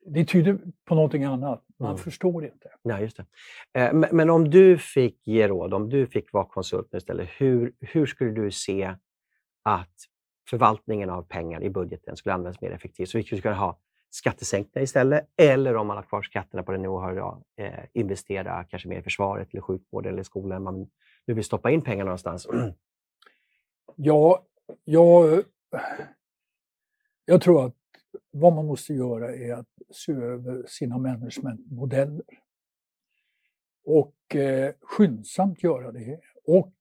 det 0.07 0.25
tyder 0.25 0.59
på 0.85 0.95
någonting 0.95 1.25
annat. 1.25 1.65
Man 1.79 1.91
mm. 1.91 1.99
förstår 1.99 2.45
inte. 2.45 2.69
Ja, 2.83 3.01
just 3.01 3.17
det. 3.17 3.27
Eh, 3.81 3.93
men, 4.13 4.31
om 4.31 4.51
du 4.51 4.79
fick 4.79 5.27
ge 5.27 5.49
råd, 5.49 5.75
om 5.75 5.89
du 5.89 6.07
fick 6.07 6.33
vara 6.33 6.45
konsult 6.45 6.95
istället, 6.95 7.29
hur, 7.37 7.73
hur 7.81 8.07
skulle 8.07 8.31
du 8.31 8.51
se 8.51 8.95
att 9.63 9.95
förvaltningen 10.51 11.11
av 11.11 11.23
pengar 11.23 11.63
i 11.63 11.71
budgeten 11.71 12.17
skulle 12.17 12.35
användas 12.35 12.61
mer 12.61 12.71
effektivt? 12.71 13.09
Så 13.09 13.19
vi 13.19 13.25
skulle 13.25 13.41
kunna 13.41 13.55
ha 13.55 13.79
skattesänkningar 14.11 14.85
istället. 14.85 15.29
Eller 15.37 15.77
om 15.77 15.87
man 15.87 15.97
har 15.97 16.05
kvar 16.05 16.23
skatterna 16.23 16.63
på 16.63 16.73
den 16.73 16.83
nivå 16.83 16.99
har 16.99 17.13
idag, 17.13 17.43
eh, 17.57 17.85
investera 17.93 18.65
kanske 18.65 18.89
mer 18.89 18.99
i 18.99 19.03
försvaret, 19.03 19.49
eller 19.53 19.63
sjukvård 19.63 20.07
eller 20.07 20.23
skolan. 20.23 20.63
Man 20.63 20.91
nu 21.27 21.35
vill 21.35 21.45
stoppa 21.45 21.71
in 21.71 21.83
pengar 21.83 22.05
någonstans. 22.05 22.47
Ja, 23.97 24.47
jag, 24.85 25.43
jag 27.25 27.41
tror 27.43 27.67
att 27.67 27.75
vad 28.31 28.53
man 28.53 28.67
måste 28.67 28.95
göra 28.95 29.35
är 29.35 29.53
att 29.53 29.69
se 29.91 30.13
över 30.13 30.65
sina 30.67 30.99
managementmodeller. 30.99 32.25
Och 33.85 34.37
eh, 34.37 34.73
skyndsamt 34.81 35.63
göra 35.63 35.93
det. 35.93 36.21
Och 36.47 36.75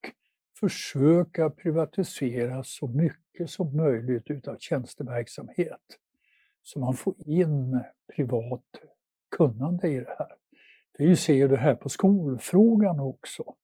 försöka 0.60 1.50
privatisera 1.50 2.64
så 2.64 2.88
mycket 2.88 3.50
som 3.50 3.78
möjligt 3.78 4.30
utav 4.30 4.58
tjänsteverksamhet 4.60 6.00
så 6.64 6.80
man 6.80 6.94
får 6.94 7.14
in 7.26 7.80
privat 8.16 8.66
kunnande 9.36 9.88
i 9.88 10.00
det 10.00 10.16
här. 10.20 10.36
Vi 10.98 11.16
ser 11.16 11.48
det 11.48 11.58
här 11.58 11.76
på 11.76 11.90
skolfrågan 11.90 13.00
också, 13.00 13.56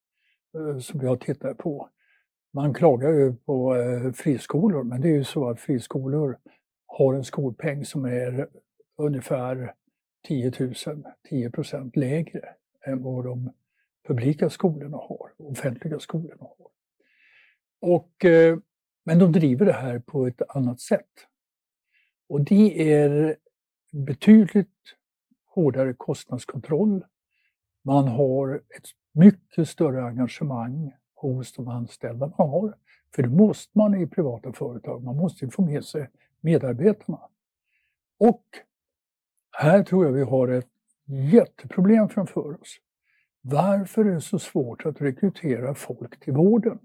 eh, 0.55 0.79
som 0.79 0.99
vi 0.99 1.07
har 1.07 1.17
tittat 1.17 1.57
på. 1.57 1.89
Man 2.51 2.73
klagar 2.73 3.09
ju 3.09 3.33
på 3.35 3.75
eh, 3.75 4.11
friskolor, 4.11 4.83
men 4.83 5.01
det 5.01 5.07
är 5.07 5.13
ju 5.13 5.23
så 5.23 5.49
att 5.49 5.59
friskolor 5.59 6.37
har 6.89 7.13
en 7.13 7.23
skolpeng 7.23 7.85
som 7.85 8.05
är 8.05 8.47
ungefär 8.97 9.73
10 10.27 10.51
000, 10.59 10.73
10 11.29 11.49
procent 11.49 11.95
lägre 11.95 12.49
än 12.85 13.03
vad 13.03 13.25
de 13.25 13.51
publika 14.07 14.49
skolorna 14.49 14.97
har, 14.97 15.31
offentliga 15.37 15.99
skolorna 15.99 16.43
har. 16.57 16.67
Och, 17.81 18.25
eh, 18.25 18.57
men 19.03 19.19
de 19.19 19.31
driver 19.31 19.65
det 19.65 19.73
här 19.73 19.99
på 19.99 20.27
ett 20.27 20.41
annat 20.49 20.79
sätt. 20.79 21.27
Och 22.29 22.41
det 22.41 22.93
är 22.93 23.35
betydligt 23.91 24.95
hårdare 25.45 25.93
kostnadskontroll. 25.93 27.05
Man 27.83 28.07
har 28.07 28.55
ett 28.55 28.87
mycket 29.11 29.69
större 29.69 30.03
engagemang 30.03 30.93
hos 31.15 31.53
de 31.53 31.67
anställda 31.67 32.33
man 32.37 32.49
har. 32.49 32.77
För 33.15 33.23
det 33.23 33.29
måste 33.29 33.77
man 33.77 34.01
i 34.01 34.07
privata 34.07 34.53
företag. 34.53 35.03
Man 35.03 35.15
måste 35.15 35.49
få 35.49 35.61
med 35.61 35.85
sig 35.85 36.09
medarbetarna. 36.41 37.19
Och 38.19 38.43
här 39.57 39.83
tror 39.83 40.05
jag 40.05 40.11
vi 40.11 40.23
har 40.23 40.47
ett 40.47 40.69
jätteproblem 41.05 42.09
framför 42.09 42.61
oss. 42.61 42.77
Varför 43.41 44.05
är 44.05 44.13
det 44.13 44.21
så 44.21 44.39
svårt 44.39 44.85
att 44.85 45.01
rekrytera 45.01 45.75
folk 45.75 46.19
till 46.19 46.33
vården? 46.33 46.79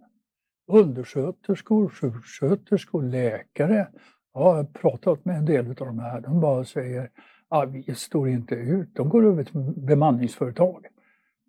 Undersköterskor, 0.67 1.89
sjuksköterskor, 1.89 3.03
läkare 3.03 3.89
jag 4.35 4.43
har 4.43 4.65
pratat 4.65 5.25
med 5.25 5.39
en 5.39 5.45
del 5.45 5.69
av 5.69 5.75
de 5.75 5.99
här. 5.99 6.21
De 6.21 6.41
bara 6.41 6.65
säger 6.65 7.11
att 7.49 7.71
vi 7.71 7.95
står 7.95 8.29
inte 8.29 8.55
ut. 8.55 8.95
De 8.95 9.09
går 9.09 9.25
över 9.25 9.45
till 9.45 9.61
bemanningsföretag. 9.77 10.87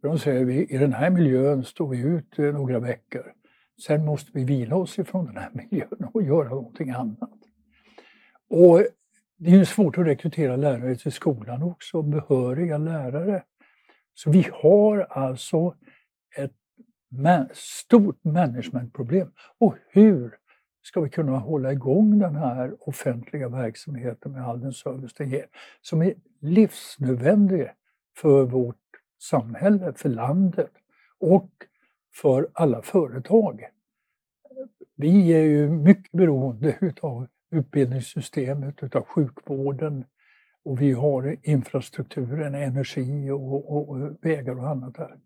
De 0.02 0.20
säger 0.20 0.46
vi 0.46 0.66
i 0.66 0.78
den 0.78 0.94
här 0.94 1.10
miljön 1.10 1.64
står 1.64 1.88
vi 1.88 1.98
ut 2.00 2.40
eh, 2.40 2.46
några 2.46 2.80
veckor. 2.80 3.34
Sen 3.86 4.06
måste 4.06 4.32
vi 4.34 4.44
vila 4.44 4.76
oss 4.76 5.00
ifrån 5.00 5.26
den 5.26 5.38
här 5.38 5.50
miljön 5.54 6.10
och 6.14 6.24
göra 6.24 6.50
någonting 6.50 6.90
annat. 6.90 7.40
Och 8.50 8.86
det 9.38 9.50
är 9.50 9.56
ju 9.56 9.66
svårt 9.66 9.98
att 9.98 10.06
rekrytera 10.06 10.56
lärare 10.56 10.96
till 10.96 11.12
skolan 11.12 11.64
också, 11.64 12.02
behöriga 12.02 12.78
lärare. 12.78 13.44
Så 14.14 14.32
vi 14.32 14.48
har 14.54 15.00
alltså 15.00 15.76
ett 16.36 16.54
stort 17.54 18.24
managementproblem. 18.24 19.32
Och 19.58 19.76
hur 19.90 20.38
ska 20.82 21.02
vi 21.02 21.10
kunna 21.10 21.38
hålla 21.38 21.72
igång 21.72 22.20
den 22.20 22.36
här 22.36 22.76
offentliga 22.80 23.50
verksamheten 23.50 24.32
med 24.32 24.48
all 24.48 24.62
den 24.62 24.74
service 24.74 25.14
den 25.14 25.30
ger, 25.30 25.46
som 25.82 26.02
är 26.02 26.14
livsnödvändig 26.40 27.70
för 28.18 28.46
vårt 28.46 28.76
samhälle, 29.22 29.94
för 29.94 30.10
landet 30.10 30.72
och 31.20 31.52
för 32.14 32.50
alla 32.54 32.82
företag. 32.82 33.66
Vi 34.96 35.34
är 35.34 35.44
ju 35.44 35.70
mycket 35.70 36.12
beroende 36.12 36.78
utav 36.82 37.28
utbildningssystemet, 37.56 38.84
utav 38.84 39.06
sjukvården 39.06 40.06
och 40.64 40.82
vi 40.82 40.92
har 40.92 41.38
infrastrukturen, 41.44 42.56
energi 42.56 43.30
och, 43.30 43.72
och, 43.72 43.90
och 43.90 44.18
vägar 44.22 44.60
och 44.60 44.70
annat 44.70 44.96
där. 44.96 45.18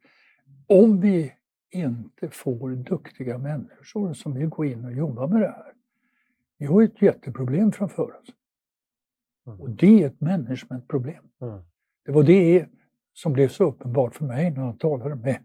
Om 0.67 1.01
vi 1.01 1.33
inte 1.71 2.29
får 2.29 2.69
duktiga 2.69 3.37
människor 3.37 4.13
som 4.13 4.33
vill 4.33 4.49
gå 4.49 4.65
in 4.65 4.85
och 4.85 4.93
jobba 4.93 5.27
med 5.27 5.41
det 5.41 5.47
här. 5.47 5.73
Vi 6.57 6.65
har 6.65 6.83
ett 6.83 7.01
jätteproblem 7.01 7.71
framför 7.71 8.03
oss. 8.03 8.27
Mm. 9.47 9.61
Och 9.61 9.69
det 9.69 10.03
är 10.03 10.07
ett 10.07 10.21
managementproblem. 10.21 11.23
Mm. 11.41 11.61
Det 12.05 12.11
var 12.11 12.23
det 12.23 12.65
som 13.13 13.33
blev 13.33 13.47
så 13.47 13.63
uppenbart 13.63 14.15
för 14.15 14.25
mig 14.25 14.51
när 14.51 14.65
jag 14.65 14.79
talade 14.79 15.15
med 15.15 15.43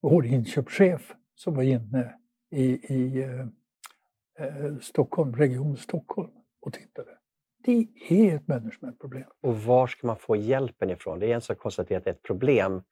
vår 0.00 0.26
inköpschef 0.26 1.14
som 1.34 1.54
var 1.54 1.62
inne 1.62 2.14
i, 2.50 2.64
i 2.94 3.24
eh, 4.42 4.64
eh, 4.64 4.78
Stockholm, 4.80 5.36
Region 5.36 5.76
Stockholm 5.76 6.30
och 6.60 6.72
tittade. 6.72 7.08
Det 7.64 7.86
är 8.08 8.36
ett 8.36 8.48
managementproblem. 8.48 9.24
Och 9.42 9.62
var 9.62 9.86
ska 9.86 10.06
man 10.06 10.16
få 10.16 10.36
hjälpen 10.36 10.90
ifrån? 10.90 11.18
Det 11.18 11.30
är 11.30 11.34
en 11.34 11.40
sak 11.40 11.56
att 11.56 11.62
konstatera 11.62 11.98
att 11.98 12.04
det 12.04 12.10
är 12.10 12.14
ett 12.14 12.22
problem. 12.22 12.82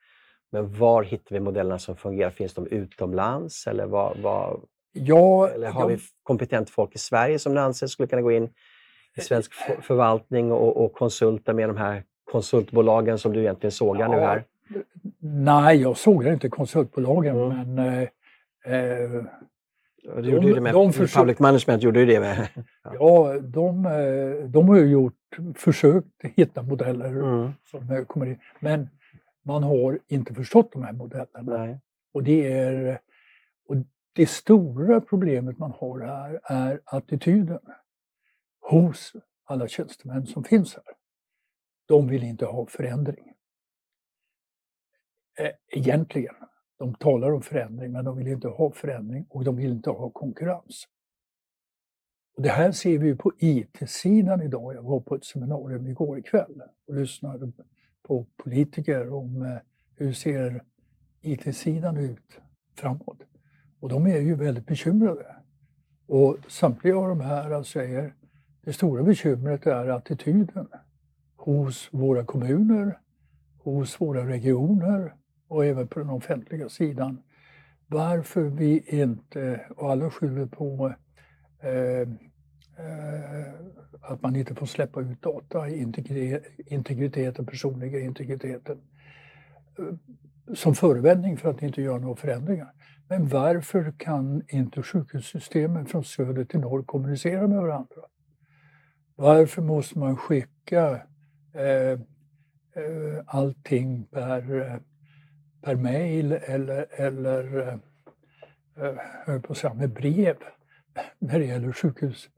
Men 0.53 0.79
var 0.79 1.03
hittar 1.03 1.35
vi 1.35 1.41
modellerna 1.41 1.79
som 1.79 1.97
fungerar? 1.97 2.31
Finns 2.31 2.55
de 2.55 2.67
utomlands? 2.67 3.67
Eller, 3.67 3.87
var, 3.87 4.17
var, 4.23 4.61
ja, 4.93 5.49
eller 5.49 5.71
har 5.71 5.83
ja. 5.83 5.87
vi 5.87 5.99
kompetent 6.23 6.71
folk 6.71 6.95
i 6.95 6.99
Sverige 6.99 7.39
som 7.39 7.55
ni 7.55 7.61
anser 7.61 7.87
skulle 7.87 8.07
kunna 8.07 8.23
gå 8.23 8.33
in 8.33 8.51
i 9.17 9.21
svensk 9.21 9.53
förvaltning 9.83 10.53
och, 10.53 10.85
och 10.85 10.93
konsulta 10.93 11.53
med 11.53 11.69
de 11.69 11.77
här 11.77 12.05
konsultbolagen 12.25 13.19
som 13.19 13.33
du 13.33 13.41
egentligen 13.41 13.73
sågar 13.73 14.01
ja, 14.01 14.13
nu 14.13 14.21
här? 14.21 14.45
Nej, 15.19 15.83
jag 15.83 15.97
sågar 15.97 16.33
inte 16.33 16.49
konsultbolagen, 16.49 17.37
mm. 17.37 17.75
men 17.75 18.09
eh, 18.65 19.25
eh 20.05 20.23
du 20.23 20.31
gjorde 20.31 20.47
de, 20.47 20.53
det 20.53 20.61
med 20.61 20.75
de 20.75 20.93
försök... 20.93 21.21
Public 21.21 21.39
Management, 21.39 21.83
gjorde 21.83 22.01
ju 22.01 22.07
det 22.07 22.21
med. 22.21 22.49
Ja, 22.85 22.93
ja 23.01 23.41
de, 23.41 23.87
eh, 23.87 24.49
de 24.49 24.69
har 24.69 24.77
ju 24.77 24.87
gjort, 24.87 25.39
försökt 25.55 26.23
hitta 26.23 26.63
modeller 26.63 27.11
mm. 27.11 27.53
som 27.71 28.05
kommer 28.07 28.27
in. 28.27 28.39
Men 28.61 28.89
man 29.43 29.63
har 29.63 29.99
inte 30.09 30.35
förstått 30.35 30.73
de 30.73 30.83
här 30.83 30.93
modellerna. 30.93 31.57
Nej. 31.59 31.81
Och 32.13 32.23
det, 32.23 32.53
är, 32.53 33.01
och 33.69 33.77
det 34.13 34.27
stora 34.27 35.01
problemet 35.01 35.59
man 35.59 35.73
har 35.73 36.01
här 36.01 36.41
är 36.45 36.81
attityden 36.85 37.61
hos 38.61 39.13
alla 39.45 39.69
tjänstemän 39.69 40.27
som 40.27 40.45
finns 40.45 40.75
här. 40.75 40.85
De 41.87 42.09
vill 42.09 42.23
inte 42.23 42.47
ha 42.47 42.67
förändring. 42.67 43.33
Eh, 45.39 45.51
egentligen. 45.69 46.35
De 46.81 46.95
talar 46.95 47.33
om 47.33 47.43
förändring 47.43 47.93
men 47.93 48.05
de 48.05 48.17
vill 48.17 48.29
inte 48.29 48.49
ha 48.49 48.71
förändring 48.73 49.27
och 49.29 49.45
de 49.45 49.57
vill 49.57 49.71
inte 49.71 49.91
ha 49.91 50.11
konkurrens. 50.11 50.89
Och 52.37 52.43
det 52.43 52.49
här 52.49 52.73
ser 52.73 52.99
vi 52.99 53.17
på 53.17 53.33
IT-sidan 53.39 54.43
idag. 54.43 54.75
Jag 54.75 54.83
var 54.83 55.01
på 55.01 55.15
ett 55.15 55.25
seminarium 55.25 55.87
igår 55.87 56.21
kväll 56.21 56.63
och 56.87 56.95
lyssnade 56.95 57.53
på 58.03 58.27
politiker 58.37 59.13
om 59.13 59.43
eh, 59.43 59.57
hur 59.97 60.13
ser 60.13 60.65
IT-sidan 61.21 61.97
ut 61.97 62.41
framåt. 62.75 63.19
Och 63.81 63.89
de 63.89 64.07
är 64.07 64.21
ju 64.21 64.35
väldigt 64.35 64.67
bekymrade. 64.67 65.37
Och 66.07 66.37
samtliga 66.49 66.97
av 66.97 67.09
de 67.09 67.21
här 67.21 67.63
säger 67.63 68.15
det 68.65 68.73
stora 68.73 69.03
bekymret 69.03 69.67
är 69.67 69.89
attityden 69.89 70.69
hos 71.37 71.89
våra 71.93 72.25
kommuner, 72.25 72.99
hos 73.59 74.01
våra 74.01 74.29
regioner 74.29 75.15
och 75.51 75.65
även 75.65 75.89
på 75.89 75.99
den 75.99 76.11
offentliga 76.11 76.69
sidan. 76.69 77.23
Varför 77.87 78.43
vi 78.43 78.85
inte, 78.87 79.61
och 79.77 79.91
alla 79.91 80.11
skyller 80.11 80.47
på 80.47 80.95
eh, 81.61 82.01
eh, 82.85 83.55
att 84.01 84.23
man 84.23 84.37
inte 84.37 84.55
får 84.55 84.67
släppa 84.67 85.01
ut 85.01 85.23
data, 85.23 85.69
integriteten, 86.67 87.47
personliga 87.47 88.01
integriteten, 88.01 88.79
eh, 89.79 90.55
som 90.55 90.75
förevändning 90.75 91.37
för 91.37 91.51
att 91.51 91.63
inte 91.63 91.83
göra 91.83 91.99
några 91.99 92.17
förändringar. 92.17 92.73
Men 93.09 93.29
varför 93.29 93.93
kan 93.97 94.43
inte 94.49 94.83
sjukhussystemen 94.83 95.87
från 95.87 96.05
söder 96.05 96.45
till 96.45 96.61
norr 96.61 96.83
kommunicera 96.83 97.49
med 97.49 97.61
varandra? 97.61 98.03
Varför 99.17 99.63
måste 99.63 99.99
man 99.99 100.17
skicka 100.17 101.01
eh, 101.55 101.91
eh, 101.91 101.99
allting 103.27 104.05
per, 104.05 104.61
eh, 104.61 104.77
per 105.63 105.77
mail 105.77 106.33
eller, 106.33 106.87
eller 106.91 107.69
eh, 107.69 107.75
eh 109.27 109.41
på 109.41 109.53
att 109.53 109.59
säga, 109.59 109.75
med 109.75 109.91
brev 109.91 110.37
när 111.19 111.39
det 111.39 111.45
gäller 111.45 111.73
sjukhus, 111.73 112.29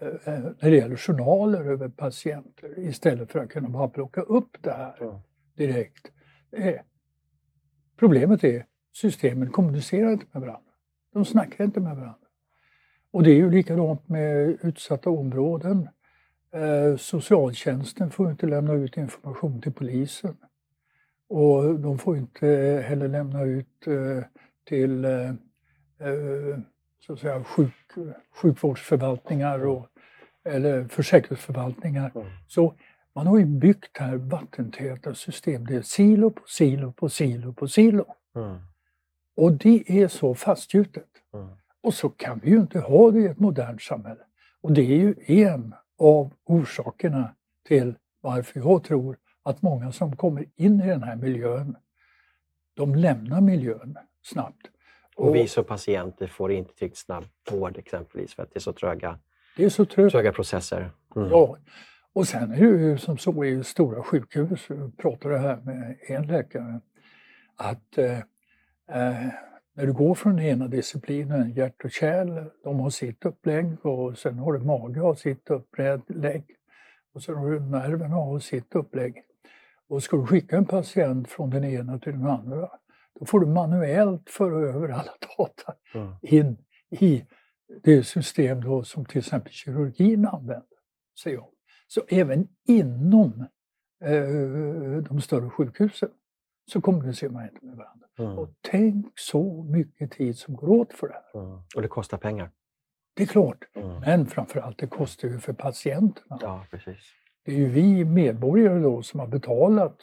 eh, 0.00 0.38
när 0.60 0.70
det 0.70 0.76
gäller 0.76 0.96
journaler 0.96 1.64
över 1.64 1.88
patienter 1.88 2.78
istället 2.78 3.32
för 3.32 3.38
att 3.38 3.50
kunna 3.50 3.68
bara 3.68 3.88
plocka 3.88 4.20
upp 4.20 4.56
det 4.60 4.72
här 4.72 5.20
direkt. 5.56 6.10
Problemet 7.96 8.44
är 8.44 8.66
systemen 8.92 9.50
kommunicerar 9.50 10.12
inte 10.12 10.26
med 10.32 10.42
varandra. 10.42 10.70
De 11.12 11.24
snackar 11.24 11.64
inte 11.64 11.80
med 11.80 11.96
varandra. 11.96 12.28
Och 13.10 13.22
det 13.22 13.30
är 13.30 13.36
ju 13.36 13.50
likadant 13.50 14.08
med 14.08 14.58
utsatta 14.62 15.10
områden. 15.10 15.88
Eh, 16.52 16.96
socialtjänsten 16.96 18.10
får 18.10 18.30
inte 18.30 18.46
lämna 18.46 18.72
ut 18.72 18.96
information 18.96 19.60
till 19.60 19.72
polisen. 19.72 20.36
Och 21.28 21.80
de 21.80 21.98
får 21.98 22.16
inte 22.16 22.46
heller 22.86 23.08
lämna 23.08 23.42
ut 23.42 23.86
eh, 23.86 24.24
till 24.64 25.04
eh, 25.04 25.32
så 27.06 27.12
att 27.12 27.18
säga, 27.18 27.44
sjuk, 27.44 27.74
sjukvårdsförvaltningar 28.34 29.66
och, 29.66 29.86
eller 30.44 30.88
försäkringsförvaltningar. 30.88 32.10
Mm. 32.14 32.26
Så 32.48 32.74
man 33.14 33.26
har 33.26 33.38
ju 33.38 33.44
byggt 33.44 33.98
här 33.98 34.16
vattentäta 34.16 35.14
system. 35.14 35.66
Det 35.66 35.74
är 35.74 35.82
silo 35.82 36.30
på 36.30 36.42
silo 36.46 36.92
på 36.92 37.08
silo 37.08 37.52
på 37.52 37.68
silo. 37.68 38.04
Mm. 38.36 38.56
Och 39.36 39.52
det 39.52 40.02
är 40.02 40.08
så 40.08 40.34
fastgjutet. 40.34 41.08
Mm. 41.34 41.48
Och 41.82 41.94
så 41.94 42.08
kan 42.08 42.38
vi 42.38 42.50
ju 42.50 42.56
inte 42.56 42.80
ha 42.80 43.10
det 43.10 43.20
i 43.20 43.26
ett 43.26 43.38
modernt 43.38 43.82
samhälle. 43.82 44.20
Och 44.60 44.72
det 44.72 44.82
är 44.82 44.96
ju 44.96 45.14
en 45.26 45.74
av 45.98 46.32
orsakerna 46.44 47.34
till 47.66 47.94
varför 48.20 48.60
jag 48.60 48.84
tror 48.84 49.16
att 49.44 49.62
många 49.62 49.92
som 49.92 50.16
kommer 50.16 50.46
in 50.56 50.80
i 50.80 50.86
den 50.86 51.02
här 51.02 51.16
miljön, 51.16 51.76
de 52.74 52.94
lämnar 52.94 53.40
miljön 53.40 53.96
snabbt. 54.22 54.70
Och, 55.16 55.28
och 55.28 55.34
vi 55.34 55.48
som 55.48 55.64
patienter 55.64 56.26
får 56.26 56.52
inte 56.52 56.74
tillräckligt 56.74 56.98
snabb 56.98 57.24
vård 57.50 57.78
exempelvis 57.78 58.34
för 58.34 58.42
att 58.42 58.50
det 58.50 58.58
är 58.58 58.60
så 58.60 58.72
tröga, 58.72 59.18
det 59.56 59.64
är 59.64 59.68
så 59.68 59.84
tröga. 59.84 60.10
tröga 60.10 60.32
processer. 60.32 60.90
Mm. 61.16 61.28
Ja, 61.28 61.56
och 62.12 62.28
sen 62.28 62.52
är 62.52 62.60
det 62.60 62.82
ju 62.82 62.98
som 62.98 63.18
så 63.18 63.44
i 63.44 63.64
stora 63.64 64.02
sjukhus, 64.02 64.66
jag 64.68 64.96
pratade 64.96 65.38
här 65.38 65.56
med 65.56 65.96
en 66.08 66.26
läkare, 66.26 66.80
att 67.56 67.98
eh, 67.98 68.18
eh 68.88 69.28
när 69.76 69.86
du 69.86 69.92
går 69.92 70.14
från 70.14 70.36
den 70.36 70.46
ena 70.46 70.68
disciplinen, 70.68 71.52
hjärt 71.52 71.84
och 71.84 71.90
kärl, 71.90 72.44
de 72.64 72.80
har 72.80 72.90
sitt 72.90 73.24
upplägg 73.24 73.86
och 73.86 74.18
sen 74.18 74.38
har 74.38 74.52
du 74.52 74.58
mage 74.58 75.00
har 75.00 75.14
sitt 75.14 75.50
upplägg 75.50 76.42
och 77.14 77.22
sen 77.22 77.34
har 77.34 77.50
du 77.50 77.60
nerverna 77.60 78.14
har 78.14 78.38
sitt 78.38 78.74
upplägg. 78.74 79.22
Och 79.88 80.02
ska 80.02 80.16
du 80.16 80.26
skicka 80.26 80.56
en 80.56 80.66
patient 80.66 81.28
från 81.28 81.50
den 81.50 81.64
ena 81.64 81.98
till 81.98 82.12
den 82.12 82.26
andra, 82.26 82.70
då 83.20 83.26
får 83.26 83.40
du 83.40 83.46
manuellt 83.46 84.30
föra 84.30 84.68
över 84.68 84.88
alla 84.88 85.12
data 85.38 85.74
mm. 85.94 86.14
in 86.22 86.56
i 86.90 87.26
det 87.82 88.04
system 88.04 88.60
då 88.60 88.84
som 88.84 89.04
till 89.04 89.18
exempel 89.18 89.52
kirurgin 89.52 90.26
använder 90.26 90.78
sig 91.22 91.36
av. 91.36 91.50
Så 91.86 92.02
även 92.08 92.48
inom 92.68 93.46
eh, 94.04 95.02
de 95.08 95.20
större 95.20 95.50
sjukhusen 95.50 96.10
så 96.72 96.80
kommunicerar 96.80 97.32
man 97.32 97.44
inte 97.44 97.66
med 97.66 97.76
varandra. 97.76 98.06
Mm. 98.18 98.38
Och 98.38 98.54
tänk 98.60 99.06
så 99.18 99.62
mycket 99.62 100.10
tid 100.10 100.38
som 100.38 100.56
går 100.56 100.68
åt 100.68 100.92
för 100.92 101.08
det 101.08 101.14
här. 101.14 101.40
Mm. 101.40 101.62
Och 101.76 101.82
det 101.82 101.88
kostar 101.88 102.18
pengar. 102.18 102.50
Det 103.16 103.22
är 103.22 103.26
klart, 103.26 103.64
mm. 103.74 104.00
men 104.00 104.26
framförallt 104.26 104.78
det 104.78 104.86
kostar 104.86 105.28
ju 105.28 105.38
för 105.38 105.52
patienterna. 105.52 106.38
Ja, 106.40 106.66
precis. 106.70 107.14
Det 107.44 107.52
är 107.52 107.56
ju 107.56 107.68
vi 107.68 108.04
medborgare 108.04 108.78
då 108.78 109.02
som 109.02 109.20
har 109.20 109.26
betalat 109.26 109.98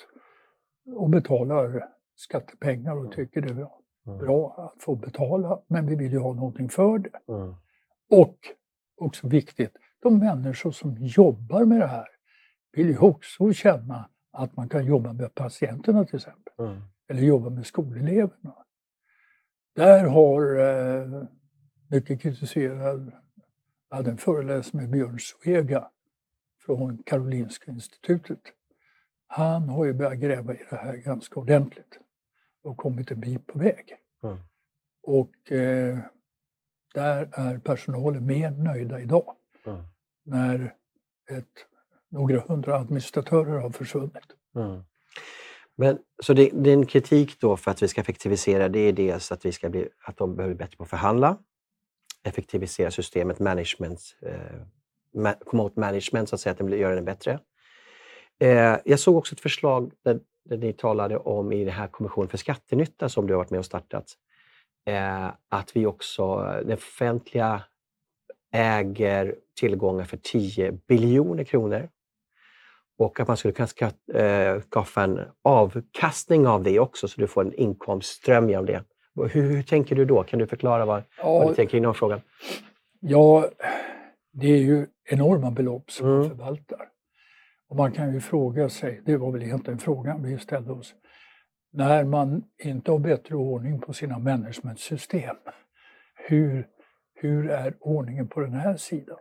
och 0.95 1.10
betalar 1.10 1.88
skattepengar 2.15 2.91
och 2.91 2.99
mm. 2.99 3.12
tycker 3.12 3.41
det 3.41 3.49
är 3.49 3.54
bra, 3.54 3.80
mm. 4.08 4.19
bra 4.19 4.71
att 4.75 4.84
få 4.84 4.95
betala, 4.95 5.62
men 5.67 5.88
vi 5.88 5.95
vill 5.95 6.12
ju 6.12 6.19
ha 6.19 6.34
någonting 6.34 6.69
för 6.69 6.99
det. 6.99 7.34
Mm. 7.34 7.56
Och 8.10 8.38
också 8.97 9.27
viktigt, 9.27 9.77
de 10.01 10.19
människor 10.19 10.71
som 10.71 10.97
jobbar 10.99 11.65
med 11.65 11.80
det 11.80 11.88
här 11.88 12.08
vill 12.71 12.89
ju 12.89 12.97
också 12.97 13.54
känna 13.54 14.10
att 14.32 14.56
man 14.56 14.69
kan 14.69 14.86
jobba 14.86 15.13
med 15.13 15.36
patienterna 15.36 16.06
till 16.06 16.15
exempel. 16.15 16.54
Mm. 16.60 16.82
Eller 17.10 17.21
jobba 17.21 17.49
med 17.49 17.65
skoleleverna. 17.65 18.56
Där 19.75 20.06
har 20.06 20.60
eh, 20.60 21.23
mycket 21.88 22.21
kritiserad, 22.21 23.12
jag 23.89 23.97
hade 23.97 24.12
en 24.12 24.17
föreläsning 24.17 24.82
med 24.82 24.91
Björn 24.91 25.19
Svega 25.19 25.88
från 26.65 27.04
Karolinska 27.06 27.71
institutet. 27.71 28.39
Han 29.28 29.69
har 29.69 29.86
ju 29.86 29.93
börjat 29.93 30.19
gräva 30.19 30.54
i 30.54 30.65
det 30.69 30.76
här 30.76 30.95
ganska 30.95 31.39
ordentligt 31.39 32.00
och 32.63 32.78
kommit 32.78 33.12
en 33.12 33.19
bit 33.19 33.47
på 33.47 33.60
väg. 33.60 33.95
Mm. 34.24 34.38
Och 35.04 35.52
eh, 35.52 35.97
där 36.93 37.30
är 37.34 37.58
personalen 37.58 38.26
mer 38.26 38.52
nöjda 38.52 39.00
idag 39.00 39.36
mm. 39.65 39.84
när 40.24 40.74
ett 41.30 41.65
några 42.10 42.39
hundra 42.39 42.76
administratörer 42.76 43.60
har 43.60 43.69
försvunnit. 43.69 44.36
Mm. 44.56 44.84
Men, 45.76 46.00
så 46.24 46.34
det, 46.34 46.50
din 46.50 46.86
kritik 46.86 47.39
då 47.41 47.58
för 47.58 47.71
att 47.71 47.84
vi 47.84 47.88
ska 47.88 48.02
effektivisera, 48.02 48.69
det 48.69 48.80
är 48.80 48.93
dels 48.93 49.32
att, 49.32 49.45
vi 49.45 49.52
ska 49.52 49.69
bli, 49.69 49.89
att 50.04 50.17
de 50.17 50.36
behöver 50.36 50.56
bli 50.56 50.65
bättre 50.65 50.78
på 50.78 50.84
att 50.84 50.89
förhandla, 50.89 51.38
effektivisera 52.24 52.91
systemet, 52.91 53.39
management, 53.39 54.15
eh, 54.21 54.62
komma 55.45 55.63
åt 55.63 55.76
management, 55.76 56.30
så 56.30 56.36
att 56.36 56.41
säga, 56.41 56.52
att 56.60 56.69
det 56.69 56.78
göra 56.78 56.95
det 56.95 57.02
bättre. 57.02 57.39
Eh, 58.39 58.78
jag 58.86 59.00
såg 59.00 59.15
också 59.15 59.36
ett 59.36 59.41
förslag 59.41 59.91
där, 60.06 60.19
där 60.45 60.58
ni 60.58 60.74
talade 60.74 61.17
om 61.17 61.52
i 61.52 61.65
den 61.65 61.74
här 61.74 61.88
kommissionen 61.88 62.30
för 62.30 62.38
skattenytta 62.38 63.10
som 63.10 63.28
du 63.28 63.34
har 63.34 63.38
varit 63.38 63.50
med 63.50 63.60
och 63.60 63.65
startat, 63.65 64.06
eh, 64.86 65.28
att 65.50 65.76
vi 65.76 65.86
också, 65.86 66.38
den 66.65 66.74
offentliga 66.74 67.63
äger 68.54 69.36
tillgångar 69.60 70.06
för 70.06 70.17
10 70.17 70.71
biljoner 70.71 71.43
kronor 71.43 71.89
och 72.97 73.19
att 73.19 73.28
man 73.28 73.38
skulle 73.38 73.54
kunna 73.54 73.91
skaffa 74.71 75.04
en 75.04 75.19
avkastning 75.43 76.47
av 76.47 76.63
det 76.63 76.80
också 76.80 77.08
så 77.08 77.21
du 77.21 77.28
får 77.28 77.41
en 77.41 77.54
inkomstström 77.54 78.56
av 78.56 78.65
det. 78.65 78.84
Hur, 79.15 79.28
hur, 79.28 79.63
tänker 79.63 79.95
du 79.95 80.06
då? 80.06 80.24
Kan 80.24 80.39
du 80.39 80.47
förklara 80.47 80.86
vad, 80.86 81.04
ja, 81.17 81.39
vad 81.39 81.47
du 81.47 81.56
tänker 81.56 81.78
inom 81.78 81.93
frågan? 81.93 82.21
Ja, 83.00 83.50
det 84.32 84.48
är 84.48 84.62
ju 84.62 84.88
enorma 85.06 85.52
belopp 85.52 85.91
som 85.91 86.08
mm. 86.08 86.20
man 86.20 86.30
förvaltar. 86.30 86.89
Och 87.67 87.76
man 87.76 87.91
kan 87.91 88.13
ju 88.13 88.20
fråga 88.20 88.70
sig, 88.70 89.02
det 89.06 89.17
var 89.17 89.32
väl 89.32 89.44
egentligen 89.44 89.80
frågan 89.80 90.24
vi 90.24 90.38
ställde 90.38 90.72
oss, 90.72 90.96
när 91.74 92.04
man 92.04 92.44
inte 92.63 92.91
har 92.91 93.00
bättre 93.00 93.36
ordning 93.36 93.80
på 93.82 93.94
sina 93.94 94.20
managementsystem, 94.20 95.36
hur, 96.15 96.67
hur 97.13 97.50
är 97.50 97.76
ordningen 97.80 98.28
på 98.28 98.39
den 98.39 98.54
här 98.54 98.78
sidan? 98.78 99.17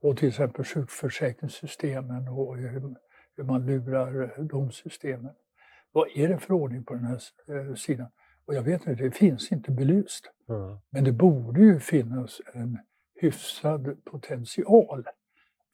Och 0.00 0.16
till 0.16 0.28
exempel 0.28 0.64
sjukförsäkringssystemen 0.64 2.28
och 2.28 2.56
hur 2.56 3.44
man 3.44 3.66
lurar 3.66 4.48
de 4.48 4.70
systemen. 4.70 5.34
Vad 5.92 6.08
är 6.14 6.28
det 6.28 6.38
för 6.38 6.54
ordning 6.54 6.84
på 6.84 6.94
den 6.94 7.04
här 7.04 7.20
eh, 7.48 7.74
sidan? 7.74 8.08
Och 8.46 8.54
jag 8.54 8.62
vet 8.62 8.86
inte, 8.86 9.02
det 9.02 9.10
finns 9.10 9.52
inte 9.52 9.70
belyst. 9.70 10.30
Mm. 10.48 10.78
Men 10.90 11.04
det 11.04 11.12
borde 11.12 11.60
ju 11.60 11.80
finnas 11.80 12.40
en 12.54 12.78
hyfsad 13.16 14.04
potential 14.04 15.06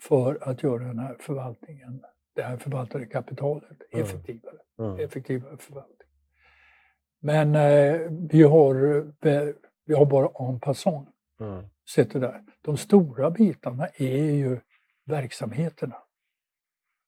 för 0.00 0.48
att 0.48 0.62
göra 0.62 0.84
den 0.84 0.98
här 0.98 1.16
förvaltningen, 1.20 2.04
det 2.34 2.42
här 2.42 2.56
förvaltade 2.56 3.06
kapitalet, 3.06 3.82
effektivare. 3.90 4.58
Mm. 4.78 5.04
effektivare 5.04 5.56
förvaltning. 5.58 6.08
Men 7.20 7.54
eh, 7.54 8.00
vi, 8.30 8.42
har, 8.42 8.96
eh, 9.24 9.48
vi 9.84 9.94
har 9.94 10.06
bara 10.06 10.48
en 10.48 10.60
passant 10.60 11.08
mm. 11.40 11.64
sett 11.94 12.12
det 12.12 12.18
där. 12.18 12.44
De 12.60 12.76
stora 12.76 13.30
bitarna 13.30 13.86
är 13.86 14.30
ju 14.30 14.60
verksamheterna 15.04 15.96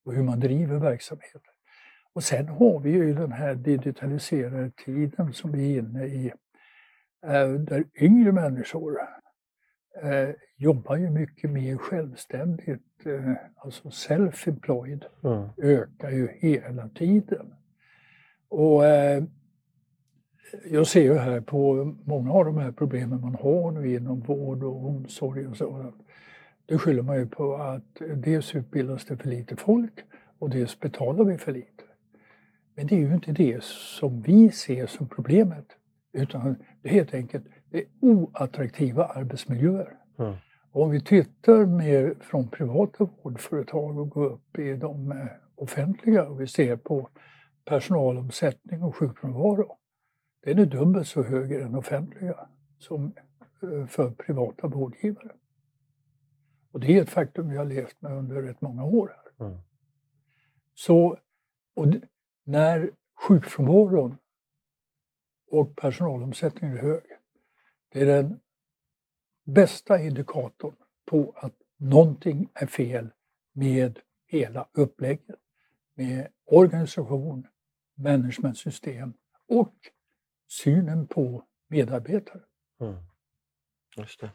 och 0.05 0.13
hur 0.15 0.23
man 0.23 0.41
driver 0.41 0.79
verksamheten. 0.79 1.41
Och 2.13 2.25
sen 2.25 2.49
har 2.49 2.81
vi 2.81 2.91
ju 2.91 3.15
den 3.15 3.33
här 3.33 3.55
digitaliserade 3.55 4.71
tiden 4.71 5.33
som 5.33 5.53
vi 5.53 5.75
är 5.75 5.79
inne 5.79 6.07
i, 6.07 6.33
eh, 7.27 7.49
där 7.49 7.85
yngre 8.01 8.33
människor 8.33 8.99
eh, 10.03 10.35
jobbar 10.57 10.97
ju 10.97 11.11
mycket 11.11 11.51
mer 11.51 11.77
självständigt. 11.77 13.07
Eh, 13.07 13.33
alltså 13.57 13.89
self-employed 13.89 15.05
mm. 15.25 15.49
ökar 15.57 16.11
ju 16.11 16.29
hela 16.33 16.89
tiden. 16.89 17.55
Och 18.49 18.87
eh, 18.87 19.25
jag 20.71 20.87
ser 20.87 21.03
ju 21.03 21.15
här 21.15 21.41
på 21.41 21.85
många 22.05 22.33
av 22.33 22.45
de 22.45 22.59
här 22.59 22.73
problemen 22.73 23.21
man 23.21 23.35
har 23.35 23.71
nu 23.71 23.95
inom 23.95 24.21
vård 24.21 24.63
och 24.63 24.87
omsorg 24.87 25.47
och 25.47 25.57
sådant. 25.57 25.95
Det 26.67 26.79
skyller 26.79 27.03
man 27.03 27.17
ju 27.17 27.27
på 27.27 27.55
att 27.55 28.01
dels 28.17 28.55
utbildas 28.55 29.05
det 29.05 29.17
för 29.17 29.29
lite 29.29 29.57
folk 29.57 30.05
och 30.39 30.51
dels 30.51 30.81
betalar 30.81 31.25
vi 31.25 31.39
för 31.39 31.53
lite. 31.53 31.85
Men 32.75 32.87
det 32.87 32.95
är 32.95 33.01
ju 33.01 33.15
inte 33.15 33.33
det 33.33 33.65
som 33.65 34.23
vi 34.23 34.51
ser 34.51 34.87
som 34.87 35.09
problemet. 35.09 35.67
Utan 36.13 36.57
det 36.83 36.89
är 36.89 36.93
helt 36.93 37.15
enkelt 37.15 37.45
det 37.75 37.81
är 37.81 37.87
oattraktiva 38.01 39.05
arbetsmiljöer. 39.05 39.99
Mm. 40.19 40.35
Om 40.71 40.91
vi 40.91 41.01
tittar 41.01 41.67
mer 41.67 42.15
från 42.21 42.49
privata 42.49 43.05
vårdföretag 43.05 43.99
och 43.99 44.11
går 44.11 44.25
upp 44.25 44.59
i 44.59 44.73
de 44.73 45.13
eh, 45.13 45.27
offentliga 45.55 46.29
och 46.29 46.41
vi 46.41 46.47
ser 46.47 46.77
på 46.77 47.09
personalomsättning 47.65 48.83
och 48.83 48.97
sjukfrånvaro. 48.97 49.77
Den 50.45 50.59
är 50.59 50.67
dubbelt 50.67 51.09
så 51.09 51.23
hög 51.23 51.53
i 51.53 51.57
den 51.57 51.75
offentliga 51.75 52.49
som 52.79 53.13
eh, 53.63 53.87
för 53.87 54.11
privata 54.11 54.67
vårdgivare. 54.67 55.33
Och 56.73 56.81
det 56.81 56.99
är 56.99 57.03
ett 57.03 57.11
faktum 57.11 57.51
vi 57.51 57.57
har 57.57 57.65
levt 57.65 58.01
med 58.01 58.13
under 58.13 58.43
rätt 58.43 58.61
många 58.61 58.85
år. 58.85 59.17
Här. 59.17 59.47
Mm. 59.47 59.59
Så, 60.75 61.19
och 61.77 61.87
när 62.45 62.91
sjukfrånvaron 63.29 64.17
och 65.51 65.77
personalomsättningen 65.77 66.77
är 66.77 66.83
hög, 66.83 67.03
det 67.95 68.01
är 68.01 68.07
den 68.07 68.41
bästa 69.45 69.99
indikatorn 69.99 70.75
på 71.05 71.35
att 71.37 71.55
någonting 71.77 72.49
är 72.55 72.67
fel 72.67 73.11
med 73.53 73.99
hela 74.27 74.69
upplägget. 74.73 75.37
Med 75.95 76.29
organisation, 76.45 77.47
managementsystem 77.95 79.13
och 79.49 79.75
synen 80.49 81.07
på 81.07 81.45
medarbetare. 81.69 82.43
Mm. 82.81 82.97
Just 83.97 84.21
det. 84.21 84.31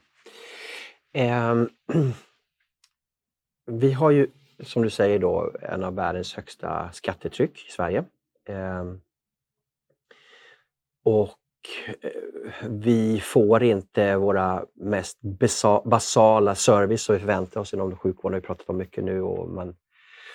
Ehm, 1.14 1.70
vi 3.66 3.92
har 3.92 4.12
ju 4.12 4.28
som 4.60 4.82
du 4.82 4.90
säger 4.90 5.20
då 5.20 5.56
en 5.62 5.84
av 5.84 5.96
världens 5.96 6.34
högsta 6.34 6.92
skattetryck 6.92 7.68
i 7.68 7.72
Sverige. 7.72 8.06
Eh, 8.46 8.84
och 11.04 11.40
Eh, 12.02 12.12
vi 12.70 13.20
får 13.20 13.64
inte 13.64 14.16
våra 14.16 14.66
mest 14.76 15.20
basala 15.86 16.56
service 16.56 17.02
som 17.02 17.16
vi 17.16 17.20
förväntar 17.20 17.62
oss 17.62 17.74
inom 17.74 17.98
sjukvården, 17.98 18.34
har 18.34 18.42
vi 18.42 18.48
pratat 18.48 18.70
om 18.70 18.78
mycket 18.78 19.04
nu. 19.04 19.22
Och 19.22 19.50
man, 19.50 19.76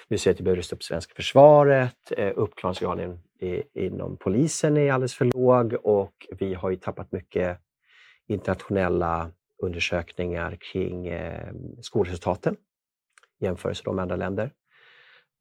vi 0.08 0.18
ser 0.18 0.30
att 0.30 0.40
vi 0.40 0.44
behöver 0.44 0.58
rusta 0.58 0.76
upp 0.76 0.82
svenska 0.82 1.14
försvaret, 1.14 2.12
eh, 2.16 2.32
uppklaringsgraden 2.36 3.18
inom 3.74 4.16
polisen 4.16 4.76
är 4.76 4.92
alldeles 4.92 5.14
för 5.14 5.24
låg 5.24 5.72
och 5.82 6.26
vi 6.38 6.54
har 6.54 6.70
ju 6.70 6.76
tappat 6.76 7.12
mycket 7.12 7.58
internationella 8.28 9.30
undersökningar 9.62 10.56
kring 10.72 11.06
eh, 11.06 11.52
skolresultaten 11.80 12.56
i 13.40 13.44
jämförelse 13.44 13.92
med 13.92 14.02
andra 14.02 14.16
länder. 14.16 14.50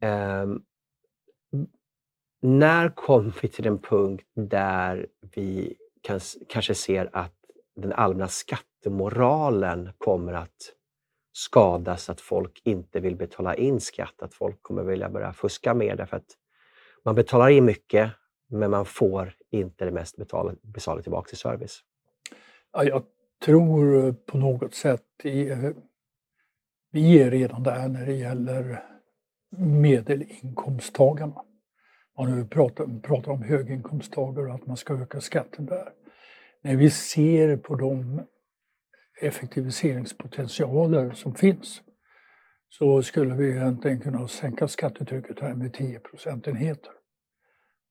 Ehm, 0.01 0.61
när 2.43 2.89
kom 2.89 3.33
vi 3.41 3.47
till 3.47 3.63
den 3.63 3.79
punkt 3.79 4.27
där 4.35 5.07
vi 5.35 5.75
kan, 6.01 6.19
kanske 6.49 6.75
ser 6.75 7.09
att 7.13 7.35
den 7.75 7.93
allmänna 7.93 8.27
skattemoralen 8.27 9.89
kommer 9.97 10.33
att 10.33 10.73
skadas, 11.33 12.09
att 12.09 12.21
folk 12.21 12.61
inte 12.63 12.99
vill 12.99 13.15
betala 13.15 13.55
in 13.55 13.79
skatt, 13.81 14.21
att 14.21 14.33
folk 14.33 14.61
kommer 14.61 14.83
vilja 14.83 15.09
börja 15.09 15.33
fuska 15.33 15.73
mer 15.73 15.95
därför 15.95 16.17
att 16.17 16.37
man 17.05 17.15
betalar 17.15 17.49
in 17.49 17.65
mycket 17.65 18.11
men 18.47 18.71
man 18.71 18.85
får 18.85 19.33
inte 19.49 19.85
det 19.85 19.91
mest 19.91 20.17
betalade 20.61 21.03
tillbaka 21.03 21.27
till 21.27 21.37
service. 21.37 21.79
Ja, 22.73 22.83
jag 22.83 23.03
tror 23.45 24.13
på 24.13 24.37
något 24.37 24.75
sätt, 24.75 25.05
i, 25.23 25.49
vi 26.91 27.21
är 27.21 27.31
redan 27.31 27.63
där 27.63 27.87
när 27.87 28.05
det 28.05 28.13
gäller 28.13 28.83
medelinkomsttagarna. 29.57 31.43
Man 32.17 32.35
nu 32.35 32.45
pratar, 32.45 32.99
pratar 33.01 33.31
om 33.31 33.43
höginkomsttagare 33.43 34.47
och 34.47 34.55
att 34.55 34.67
man 34.67 34.77
ska 34.77 34.93
öka 34.93 35.21
skatten 35.21 35.65
där. 35.65 35.89
När 36.61 36.75
vi 36.75 36.89
ser 36.89 37.57
på 37.57 37.75
de 37.75 38.21
effektiviseringspotentialer 39.21 41.11
som 41.11 41.35
finns 41.35 41.81
så 42.69 43.03
skulle 43.03 43.35
vi 43.35 43.51
egentligen 43.51 44.01
kunna 44.01 44.27
sänka 44.27 44.67
skattetrycket 44.67 45.39
här 45.39 45.53
med 45.53 45.73
10 45.73 45.99
procentenheter. 45.99 46.91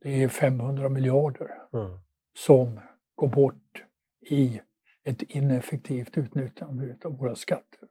Det 0.00 0.22
är 0.22 0.28
500 0.28 0.88
miljarder 0.88 1.50
mm. 1.72 1.98
som 2.38 2.80
går 3.14 3.28
bort 3.28 3.85
i 4.30 4.61
ett 5.04 5.22
ineffektivt 5.22 6.18
utnyttjande 6.18 6.96
av 7.04 7.18
våra 7.18 7.35
skatter. 7.35 7.88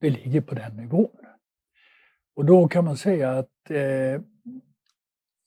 Det 0.00 0.10
ligger 0.10 0.40
på 0.40 0.54
den 0.54 0.76
nivån. 0.76 1.26
Och 2.34 2.44
då 2.44 2.68
kan 2.68 2.84
man 2.84 2.96
säga 2.96 3.30
att 3.30 3.70
eh, 3.70 4.20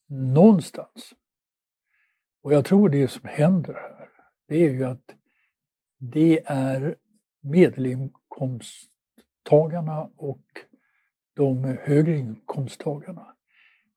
någonstans, 0.10 1.14
och 2.42 2.54
jag 2.54 2.66
tror 2.66 2.90
det 2.90 3.08
som 3.08 3.30
händer 3.30 3.74
här, 3.74 4.10
det 4.48 4.56
är 4.56 4.70
ju 4.70 4.84
att 4.84 5.16
det 5.98 6.42
är 6.46 6.96
medelinkomsttagarna 7.42 10.10
och 10.16 10.46
de 11.36 11.64
högre 11.64 12.18
inkomsttagarna. 12.18 13.36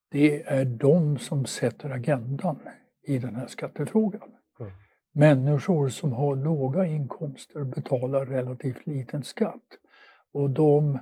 Det 0.08 0.42
är 0.42 0.64
de 0.64 1.18
som 1.18 1.44
sätter 1.44 1.90
agendan 1.90 2.60
i 3.02 3.18
den 3.18 3.36
här 3.36 3.46
skattefrågan. 3.46 4.30
Mm. 4.60 4.72
Människor 5.12 5.88
som 5.88 6.12
har 6.12 6.36
låga 6.36 6.86
inkomster 6.86 7.64
betalar 7.64 8.26
relativt 8.26 8.86
liten 8.86 9.22
skatt 9.22 9.78
och 10.32 10.50
de 10.50 10.98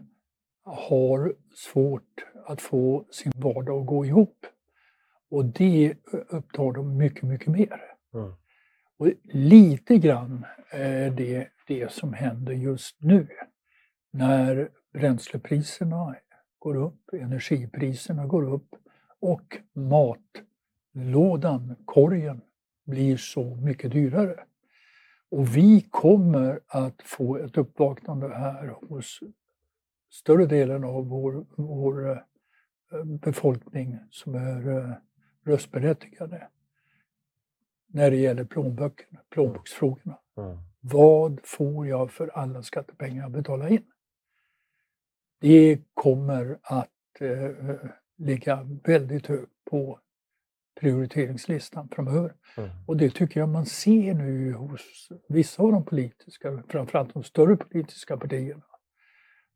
har 0.63 1.35
svårt 1.55 2.25
att 2.47 2.61
få 2.61 3.07
sin 3.11 3.33
vardag 3.37 3.81
att 3.81 3.87
gå 3.87 4.07
ihop. 4.07 4.47
Och 5.31 5.45
det 5.45 5.95
upptar 6.29 6.73
de 6.73 6.97
mycket, 6.97 7.23
mycket 7.23 7.49
mer. 7.49 7.81
Mm. 8.15 8.33
Och 8.99 9.13
lite 9.25 9.99
grann 9.99 10.45
är 10.71 11.11
det 11.11 11.49
det 11.67 11.93
som 11.93 12.13
händer 12.13 12.53
just 12.53 13.03
nu. 13.03 13.29
När 14.13 14.69
bränslepriserna 14.93 16.17
går 16.59 16.77
upp, 16.77 17.01
energipriserna 17.13 18.27
går 18.27 18.55
upp 18.55 18.75
och 19.21 19.57
matlådan, 20.93 21.77
korgen, 21.85 22.41
blir 22.87 23.17
så 23.17 23.57
mycket 23.57 23.93
dyrare. 23.93 24.45
Och 25.31 25.57
vi 25.57 25.81
kommer 25.81 26.61
att 26.67 27.03
få 27.03 27.37
ett 27.37 27.57
uppvaknande 27.57 28.29
här 28.29 28.67
hos 28.89 29.21
större 30.11 30.47
delen 30.47 30.85
av 30.85 31.09
vår, 31.09 31.47
vår 31.57 32.11
eh, 32.11 32.19
befolkning 33.05 33.99
som 34.11 34.35
är 34.35 34.69
eh, 34.69 34.93
röstberättigade 35.45 36.49
när 37.87 38.11
det 38.11 38.17
gäller 38.17 38.45
plånböckerna, 38.45 39.21
plånboksfrågorna. 39.31 40.19
Mm. 40.37 40.59
Vad 40.81 41.41
får 41.45 41.87
jag 41.87 42.13
för 42.13 42.29
alla 42.29 42.63
skattepengar 42.63 43.23
jag 43.23 43.33
betalar 43.33 43.73
in? 43.73 43.85
Det 45.41 45.79
kommer 45.95 46.59
att 46.63 47.21
eh, 47.21 47.75
ligga 48.19 48.81
väldigt 48.85 49.27
högt 49.27 49.53
på 49.71 50.01
prioriteringslistan 50.81 51.89
framöver. 51.89 52.35
Mm. 52.57 52.71
Och 52.87 52.97
det 52.97 53.11
tycker 53.11 53.41
jag 53.41 53.49
man 53.49 53.67
ser 53.67 54.15
nu 54.15 54.53
hos 54.53 55.09
vissa 55.29 55.63
av 55.63 55.73
de 55.73 55.85
politiska, 55.85 56.63
framförallt 56.69 57.15
de 57.15 57.23
större 57.23 57.57
politiska 57.57 58.17
partierna. 58.17 58.63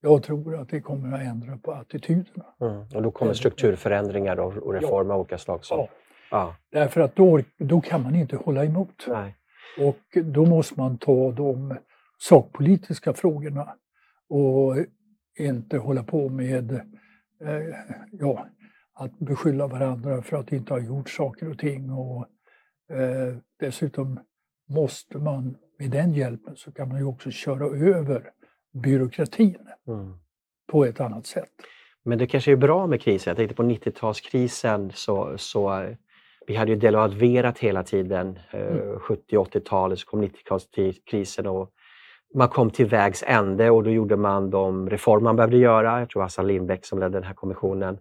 Jag 0.00 0.22
tror 0.22 0.56
att 0.60 0.68
det 0.68 0.80
kommer 0.80 1.12
att 1.12 1.22
ändra 1.22 1.58
på 1.58 1.72
attityderna. 1.72 2.44
Mm. 2.60 2.86
Och 2.94 3.02
då 3.02 3.10
kommer 3.10 3.32
strukturförändringar 3.32 4.40
och 4.40 4.74
reformer 4.74 5.14
av 5.14 5.20
olika 5.20 5.38
slag? 5.38 5.64
Som... 5.64 5.78
Ja. 5.78 5.88
Ja. 6.30 6.56
Därför 6.70 7.00
att 7.00 7.16
då, 7.16 7.40
då 7.58 7.80
kan 7.80 8.02
man 8.02 8.14
inte 8.14 8.36
hålla 8.36 8.64
emot. 8.64 9.06
Nej. 9.08 9.36
Och 9.78 10.18
då 10.24 10.46
måste 10.46 10.80
man 10.80 10.98
ta 10.98 11.32
de 11.32 11.76
sakpolitiska 12.18 13.12
frågorna 13.12 13.74
och 14.28 14.76
inte 15.38 15.78
hålla 15.78 16.02
på 16.02 16.28
med 16.28 16.72
eh, 17.40 17.74
ja, 18.12 18.46
att 18.94 19.18
beskylla 19.18 19.66
varandra 19.66 20.22
för 20.22 20.36
att 20.36 20.52
inte 20.52 20.72
ha 20.72 20.80
gjort 20.80 21.10
saker 21.10 21.50
och 21.50 21.58
ting. 21.58 21.90
Och, 21.90 22.26
eh, 22.96 23.36
dessutom 23.60 24.20
måste 24.68 25.18
man 25.18 25.56
med 25.78 25.90
den 25.90 26.12
hjälpen 26.12 26.56
så 26.56 26.72
kan 26.72 26.88
man 26.88 26.98
ju 26.98 27.04
också 27.04 27.30
köra 27.30 27.66
över 27.66 28.30
byråkratin 28.72 29.68
mm. 29.86 30.18
på 30.66 30.84
ett 30.84 31.00
annat 31.00 31.26
sätt. 31.26 31.50
Men 32.02 32.18
det 32.18 32.26
kanske 32.26 32.52
är 32.52 32.56
bra 32.56 32.86
med 32.86 33.00
krisen. 33.00 33.30
Jag 33.30 33.36
tänkte 33.36 33.54
på 33.54 33.62
90-talskrisen 33.62 34.90
så, 34.94 35.38
så 35.38 35.94
vi 36.46 36.56
hade 36.56 36.70
ju 36.70 36.76
devalverat 36.76 37.58
hela 37.58 37.82
tiden. 37.82 38.38
Mm. 38.50 38.98
70 38.98 39.36
80-talet 39.36 39.98
så 39.98 40.06
kom 40.06 40.22
90-talskrisen 40.22 41.46
och 41.46 41.70
man 42.34 42.48
kom 42.48 42.70
till 42.70 42.86
vägs 42.86 43.24
ände 43.26 43.70
och 43.70 43.84
då 43.84 43.90
gjorde 43.90 44.16
man 44.16 44.50
de 44.50 44.90
reformer 44.90 45.24
man 45.24 45.36
behövde 45.36 45.56
göra. 45.56 45.98
Jag 45.98 46.10
tror 46.10 46.24
Assar 46.24 46.42
Lindbeck 46.42 46.84
som 46.84 46.98
ledde 46.98 47.12
den 47.12 47.24
här 47.24 47.34
kommissionen 47.34 47.98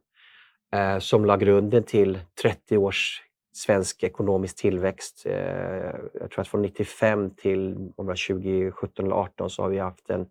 eh, 0.76 1.00
som 1.00 1.26
la 1.26 1.38
grunden 1.38 1.84
till 1.84 2.20
30 2.41 2.78
års 2.78 3.22
svensk 3.54 4.04
ekonomisk 4.04 4.58
tillväxt. 4.58 5.26
Eh, 5.26 5.36
jag 6.14 6.32
tror 6.32 6.41
att 6.41 6.48
från 6.48 6.62
95 6.62 7.30
till 7.30 7.76
2017 7.96 9.06
eller 9.06 9.16
2018 9.16 9.50
så 9.50 9.62
har 9.62 9.70
vi 9.70 9.80
haft 9.80 10.10
en 10.10 10.26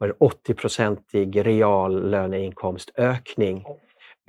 80-procentig 0.00 1.46
reallöneinkomstökning. 1.46 3.64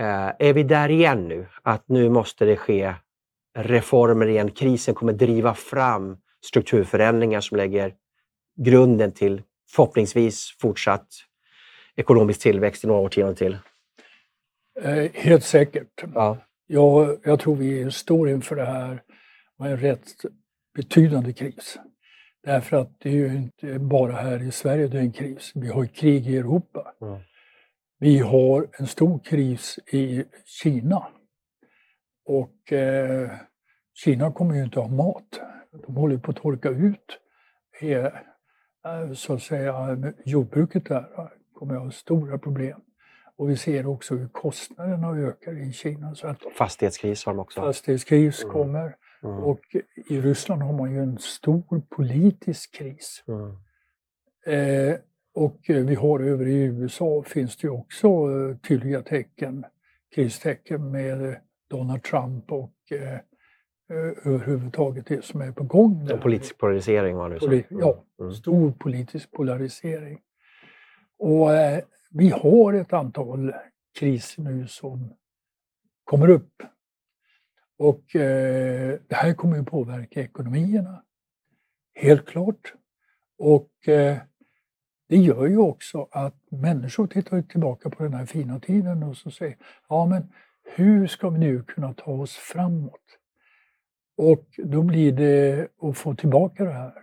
Eh, 0.01 0.31
är 0.39 0.53
vi 0.53 0.63
där 0.63 0.89
igen 0.89 1.27
nu? 1.27 1.47
Att 1.61 1.83
nu 1.87 2.09
måste 2.09 2.45
det 2.45 2.55
ske 2.55 2.93
reformer 3.57 4.27
igen. 4.27 4.51
Krisen 4.51 4.95
kommer 4.95 5.13
driva 5.13 5.53
fram 5.53 6.17
strukturförändringar 6.45 7.41
som 7.41 7.57
lägger 7.57 7.93
grunden 8.57 9.11
till 9.11 9.41
förhoppningsvis 9.71 10.57
fortsatt 10.61 11.07
ekonomisk 11.95 12.41
tillväxt 12.41 12.83
i 12.83 12.87
några 12.87 13.01
årtionden 13.01 13.35
till? 13.35 13.57
Eh, 14.81 15.11
helt 15.13 15.43
säkert. 15.43 16.03
Ja. 16.13 16.37
Jag, 16.67 17.19
jag 17.23 17.39
tror 17.39 17.55
vi 17.55 17.91
står 17.91 18.29
inför 18.29 18.55
det 18.55 18.65
här 18.65 19.01
med 19.59 19.71
en 19.71 19.77
rätt 19.77 20.07
betydande 20.75 21.33
kris. 21.33 21.77
Därför 22.43 22.77
att 22.77 22.99
det 22.99 23.09
är 23.09 23.13
ju 23.13 23.35
inte 23.35 23.79
bara 23.79 24.11
här 24.11 24.47
i 24.47 24.51
Sverige 24.51 24.87
det 24.87 24.97
är 24.97 25.01
en 25.01 25.11
kris. 25.11 25.51
Vi 25.55 25.67
har 25.67 25.85
krig 25.85 26.27
i 26.27 26.37
Europa. 26.37 26.93
Mm. 27.01 27.19
Vi 27.99 28.19
har 28.19 28.67
en 28.79 28.87
stor 28.87 29.19
kris 29.19 29.79
i 29.91 30.23
Kina. 30.45 31.07
Och 32.39 32.73
eh, 32.73 33.31
Kina 33.93 34.31
kommer 34.31 34.55
ju 34.55 34.63
inte 34.63 34.79
ha 34.79 34.87
mat. 34.87 35.39
De 35.87 35.95
håller 35.95 36.17
på 36.17 36.31
att 36.31 36.37
torka 36.37 36.69
ut 36.69 37.21
Eh, 37.81 39.13
så 39.13 39.33
att 39.33 39.41
säga, 39.41 39.97
jordbruket 40.25 40.85
där 40.85 41.05
kommer 41.53 41.75
att 41.75 41.81
ha 41.81 41.91
stora 41.91 42.37
problem. 42.37 42.81
Och 43.35 43.49
vi 43.49 43.57
ser 43.57 43.87
också 43.87 44.15
hur 44.15 44.27
kostnaderna 44.27 45.17
ökar 45.17 45.67
i 45.67 45.73
Kina. 45.73 46.15
Så 46.15 46.27
att 46.27 46.41
fastighetskris 46.57 47.25
har 47.25 47.33
de 47.33 47.39
också. 47.39 47.61
Fastighetskris 47.61 48.43
mm. 48.43 48.53
kommer. 48.53 48.95
Mm. 49.23 49.37
Och 49.37 49.75
i 50.09 50.21
Ryssland 50.21 50.61
har 50.61 50.73
man 50.73 50.91
ju 50.91 50.99
en 50.99 51.17
stor 51.17 51.81
politisk 51.95 52.75
kris. 52.75 53.23
Mm. 53.27 53.57
Eh, 54.45 54.95
och 55.33 55.59
vi 55.67 55.95
har 55.95 56.19
över 56.19 56.47
i 56.47 56.63
USA 56.63 57.23
finns 57.27 57.57
det 57.57 57.67
ju 57.67 57.71
också 57.71 58.07
eh, 58.07 58.57
tydliga 58.57 59.01
tecken, 59.01 59.65
kristecken 60.15 60.91
med 60.91 61.37
Donald 61.71 62.03
Trump 62.03 62.51
och 62.51 62.91
eh, 62.91 63.19
Eh, 63.91 64.33
överhuvudtaget 64.33 65.05
det 65.05 65.25
som 65.25 65.41
är 65.41 65.51
på 65.51 65.63
gång. 65.63 66.07
En 66.11 66.19
politisk 66.19 66.57
polarisering 66.57 67.15
var 67.15 67.29
det 67.29 67.39
Poli 67.39 67.63
Ja, 67.69 68.03
mm. 68.19 68.33
stor 68.33 68.71
politisk 68.71 69.31
polarisering. 69.31 70.19
Och 71.19 71.53
eh, 71.53 71.83
vi 72.09 72.29
har 72.29 72.73
ett 72.73 72.93
antal 72.93 73.53
kriser 73.99 74.43
nu 74.43 74.67
som 74.67 75.13
kommer 76.03 76.29
upp. 76.29 76.63
Och 77.77 78.15
eh, 78.15 78.99
det 79.07 79.15
här 79.15 79.33
kommer 79.33 79.57
ju 79.57 79.63
påverka 79.63 80.21
ekonomierna, 80.21 81.03
helt 81.93 82.25
klart. 82.25 82.73
Och 83.37 83.87
eh, 83.87 84.17
det 85.09 85.17
gör 85.17 85.47
ju 85.47 85.57
också 85.57 86.07
att 86.11 86.35
människor 86.49 87.07
tittar 87.07 87.41
tillbaka 87.41 87.89
på 87.89 88.03
den 88.03 88.13
här 88.13 88.25
fina 88.25 88.59
tiden 88.59 89.03
och 89.03 89.17
så 89.17 89.31
säger, 89.31 89.57
ja 89.89 90.05
men 90.05 90.33
hur 90.75 91.07
ska 91.07 91.29
vi 91.29 91.39
nu 91.39 91.63
kunna 91.63 91.93
ta 91.93 92.11
oss 92.11 92.35
framåt? 92.35 93.17
Och 94.17 94.45
då 94.57 94.83
blir 94.83 95.11
det 95.11 95.67
att 95.81 95.97
få 95.97 96.15
tillbaka 96.15 96.63
det 96.63 96.73
här. 96.73 96.93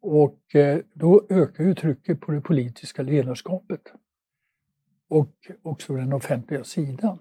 Och 0.00 0.54
eh, 0.54 0.80
då 0.94 1.26
ökar 1.30 1.64
ju 1.64 1.74
trycket 1.74 2.20
på 2.20 2.32
det 2.32 2.40
politiska 2.40 3.02
ledarskapet. 3.02 3.80
Och 5.08 5.32
också 5.62 5.96
den 5.96 6.12
offentliga 6.12 6.64
sidan 6.64 7.18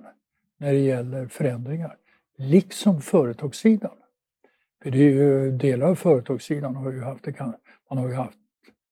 när 0.58 0.72
det 0.72 0.80
gäller 0.80 1.28
förändringar. 1.28 1.98
Liksom 2.38 3.02
företagssidan. 3.02 3.98
För 4.84 4.92
det 4.92 4.98
är 4.98 5.12
ju, 5.12 5.52
delar 5.52 5.88
av 5.88 5.96
företagssidan 5.96 6.76
har 6.76 6.92
ju 6.92 7.02
haft 7.02 7.24
det, 7.24 7.39
man 7.89 7.98
har 7.98 8.10
ju 8.10 8.16
haft, 8.16 8.38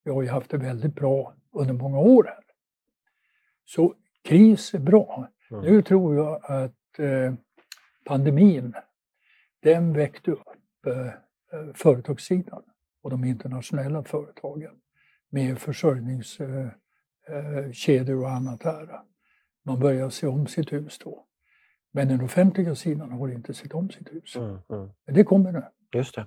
vi 0.04 0.12
har 0.12 0.22
ju 0.22 0.30
haft 0.30 0.50
det 0.50 0.58
väldigt 0.58 0.96
bra 0.96 1.34
under 1.52 1.74
många 1.74 2.00
år 2.00 2.24
här. 2.24 2.44
Så 3.66 3.96
kris 4.24 4.74
är 4.74 4.80
bra. 4.80 5.28
Mm. 5.52 5.64
Nu 5.64 5.82
tror 5.82 6.16
jag 6.16 6.40
att 6.44 6.79
pandemin 8.06 8.74
den 9.64 9.94
väckte 9.94 10.32
upp 10.32 10.48
eh, 10.88 11.08
eh, 11.08 11.14
företagssidan 11.76 12.64
och 13.04 13.10
de 13.10 13.24
internationella 13.24 14.04
företagen 14.04 14.72
med 15.30 15.60
försörjningskedjor 15.60 18.10
eh, 18.10 18.20
och 18.20 18.30
annat 18.30 18.62
där. 18.62 19.02
Man 19.66 19.80
börjar 19.80 20.10
se 20.10 20.28
om 20.28 20.48
sitt 20.48 20.74
hus 20.74 21.00
då. 21.04 21.26
Men 21.92 22.08
den 22.08 22.22
offentliga 22.22 22.76
sidan 22.76 23.12
har 23.12 23.28
inte 23.28 23.54
sett 23.54 23.74
om 23.74 23.90
sitt 23.90 24.14
hus. 24.14 24.36
Mm, 24.36 24.50
mm. 24.50 24.90
Men 25.06 25.16
det 25.16 25.24
kommer 25.24 25.52
nu. 25.52 25.64
Just 25.94 26.16
det. 26.16 26.26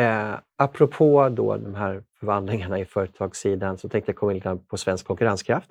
Eh, 0.00 0.38
apropå 0.56 1.28
då 1.28 1.56
de 1.56 1.74
här 1.74 2.04
förvandlingarna 2.20 2.78
i 2.78 2.84
företagssidan 2.84 3.78
så 3.78 3.88
tänkte 3.88 4.10
jag 4.10 4.16
komma 4.16 4.32
in 4.32 4.64
på 4.68 4.76
svensk 4.76 5.06
konkurrenskraft. 5.06 5.70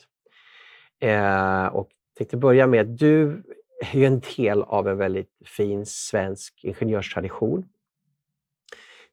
Eh, 1.00 1.66
och 1.66 1.90
tänkte 2.18 2.38
börja 2.38 2.68
med, 2.68 2.88
du 2.88 3.44
är 3.82 3.98
ju 3.98 4.06
en 4.06 4.22
del 4.38 4.64
av 4.64 4.88
en 4.88 4.98
väldigt 4.98 5.30
fin 5.46 5.86
svensk 5.86 6.60
ingenjörstradition. 6.64 7.66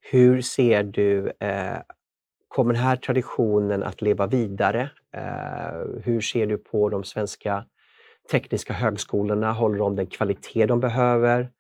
Hur 0.01 0.43
ser 0.43 0.83
du, 0.83 1.33
eh, 1.41 1.79
kommer 2.49 2.75
den 2.75 2.83
här 2.83 2.97
traditionen 2.97 3.83
att 3.83 4.03
leva 4.03 4.27
vidare? 4.27 4.91
Eh, 5.15 6.03
hur 6.05 6.21
ser 6.21 6.47
du 6.47 6.59
på 6.59 6.89
de 6.89 7.05
svenska 7.05 7.65
tekniska 8.31 8.73
högskolorna? 8.73 9.53
Håller 9.53 9.79
de 9.79 9.97
den 9.97 10.07
kvalitet 10.07 10.67
de 10.67 10.81
behöver? 10.81 11.51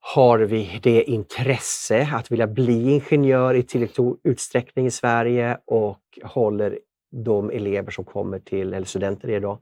Har 0.00 0.38
vi 0.38 0.80
det 0.82 1.02
intresse 1.02 2.08
att 2.12 2.32
vilja 2.32 2.46
bli 2.46 2.90
ingenjör 2.90 3.54
i 3.54 3.62
tillräcklig 3.62 4.16
utsträckning 4.24 4.86
i 4.86 4.90
Sverige 4.90 5.58
och 5.64 6.00
håller 6.22 6.78
de 7.12 7.50
elever 7.50 7.90
som 7.90 8.04
kommer 8.04 8.38
till, 8.38 8.74
eller 8.74 8.86
studenter 8.86 9.28
idag, 9.30 9.58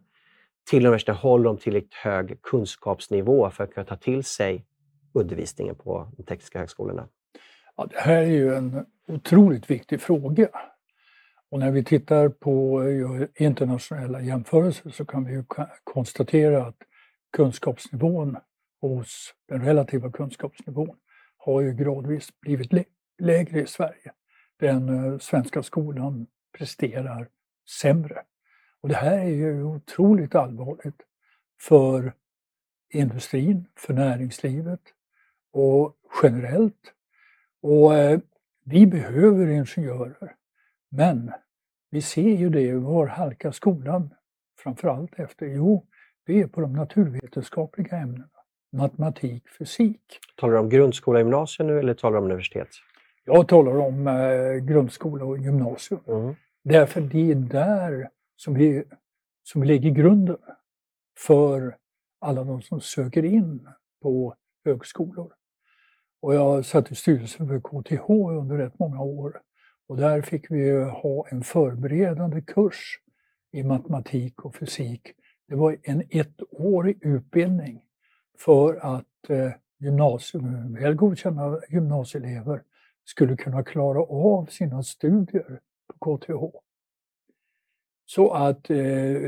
till 0.71 0.87
och 0.87 0.93
med 0.93 1.17
håller 1.17 1.45
de 1.45 1.59
tillräckligt 1.59 1.95
hög 1.95 2.43
kunskapsnivå 2.43 3.51
för 3.51 3.65
att 3.65 3.75
kunna 3.75 3.87
ta 3.87 3.97
till 3.97 4.25
sig 4.25 4.67
undervisningen 5.13 5.75
på 5.75 6.13
de 6.17 6.23
tekniska 6.23 6.59
högskolorna? 6.59 7.09
Ja, 7.77 7.87
det 7.91 7.99
här 7.99 8.23
är 8.23 8.27
ju 8.27 8.55
en 8.55 8.87
otroligt 9.09 9.71
viktig 9.71 10.01
fråga. 10.01 10.49
Och 11.51 11.59
när 11.59 11.71
vi 11.71 11.85
tittar 11.85 12.29
på 12.29 12.83
internationella 13.35 14.21
jämförelser 14.21 14.91
så 14.91 15.05
kan 15.05 15.25
vi 15.25 15.33
ju 15.33 15.45
konstatera 15.85 16.67
att 16.67 16.77
kunskapsnivån 17.33 18.37
hos 18.81 19.35
den 19.49 19.65
relativa 19.65 20.13
kunskapsnivån 20.13 20.97
har 21.37 21.61
ju 21.61 21.73
gradvis 21.73 22.41
blivit 22.41 22.73
lägre 23.19 23.61
i 23.61 23.67
Sverige. 23.67 24.13
Den 24.61 24.89
eh, 24.89 25.19
svenska 25.19 25.63
skolan 25.63 26.27
presterar 26.59 27.29
sämre. 27.81 28.23
Och 28.83 28.89
det 28.89 28.95
här 28.95 29.18
är 29.18 29.28
ju 29.28 29.64
otroligt 29.64 30.35
allvarligt 30.35 31.03
för 31.61 32.12
industrin, 32.91 33.66
för 33.76 33.95
näringslivet 33.95 34.80
och 35.53 35.97
generellt. 36.22 36.93
Och 37.62 37.95
eh, 37.95 38.20
vi 38.64 38.87
behöver 38.87 39.47
ingenjörer. 39.47 40.35
Men 40.91 41.33
vi 41.91 42.03
ser 42.03 42.37
ju 42.37 42.51
det, 42.51 42.74
var 42.74 43.07
halkar 43.07 43.53
skolan 43.53 44.14
framförallt 44.59 45.18
efter? 45.18 45.47
Jo, 45.47 45.87
det 46.26 46.41
är 46.41 46.47
på 46.47 46.61
de 46.61 46.72
naturvetenskapliga 46.72 47.97
ämnena. 47.97 48.28
Matematik, 48.72 49.49
fysik. 49.59 50.18
Talar 50.37 50.53
du 50.53 50.59
om 50.59 50.68
grundskola 50.68 51.18
och 51.18 51.20
gymnasium 51.20 51.66
nu 51.66 51.78
eller 51.78 51.95
talar 51.95 52.12
du 52.12 52.18
om 52.18 52.24
universitet? 52.24 52.68
Jag 53.24 53.49
talar 53.49 53.76
om 53.76 54.07
eh, 54.07 54.55
grundskola 54.55 55.24
och 55.24 55.39
gymnasium. 55.39 56.01
Mm. 56.09 56.35
Därför 56.64 57.01
det 57.01 57.30
är 57.30 57.35
där 57.35 58.09
som 58.45 58.57
är, 58.57 58.84
som 59.43 59.62
lägger 59.62 59.90
grunden 59.90 60.36
för 61.18 61.76
alla 62.20 62.45
de 62.45 62.62
som 62.62 62.80
söker 62.80 63.24
in 63.24 63.68
på 64.03 64.34
högskolor. 64.64 65.32
Och 66.20 66.34
jag 66.34 66.64
satt 66.64 66.93
i 66.93 66.95
styrelsen 66.95 67.49
för 67.49 67.61
KTH 67.61 68.11
under 68.11 68.57
rätt 68.57 68.78
många 68.78 69.01
år. 69.01 69.40
Och 69.88 69.97
där 69.97 70.22
fick 70.22 70.51
vi 70.51 70.84
ha 70.84 71.28
en 71.28 71.43
förberedande 71.43 72.40
kurs 72.40 73.01
i 73.53 73.62
matematik 73.62 74.45
och 74.45 74.55
fysik. 74.55 75.12
Det 75.49 75.57
var 75.57 75.76
en 75.82 76.03
ettårig 76.11 76.99
utbildning 77.01 77.82
för 78.38 78.74
att 78.76 79.30
eh, 79.30 79.51
gymnasium, 79.78 80.74
väl 80.74 80.95
godkända 80.95 81.61
gymnasieelever 81.68 82.62
skulle 83.05 83.36
kunna 83.36 83.64
klara 83.64 84.03
av 84.03 84.47
sina 84.47 84.82
studier 84.82 85.61
på 85.86 86.18
KTH. 86.18 86.72
Så 88.15 88.31
att 88.33 88.71
eh, 88.71 88.77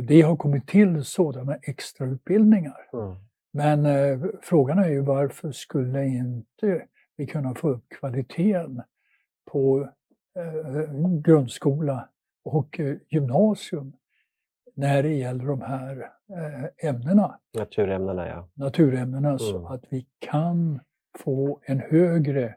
det 0.02 0.22
har 0.22 0.36
kommit 0.36 0.66
till 0.66 1.04
sådana 1.04 1.54
extrautbildningar. 1.54 2.88
Mm. 2.92 3.14
Men 3.52 3.86
eh, 3.86 4.28
frågan 4.42 4.78
är 4.78 4.88
ju 4.88 5.00
varför 5.00 5.52
skulle 5.52 6.06
inte 6.06 6.86
vi 7.16 7.26
kunna 7.26 7.54
få 7.54 7.68
upp 7.68 7.84
kvaliteten 7.88 8.82
på 9.50 9.88
eh, 10.38 11.10
grundskola 11.20 12.08
och 12.44 12.80
eh, 12.80 12.96
gymnasium 13.08 13.92
när 14.74 15.02
det 15.02 15.14
gäller 15.14 15.44
de 15.44 15.60
här 15.60 16.10
eh, 16.36 16.88
ämnena. 16.88 17.38
Naturämnena, 17.58 18.28
ja. 18.28 18.48
Naturämnena, 18.54 19.28
mm. 19.28 19.38
så 19.38 19.66
att 19.66 19.84
vi 19.90 20.06
kan 20.18 20.80
få 21.18 21.60
en 21.62 21.80
högre 21.80 22.54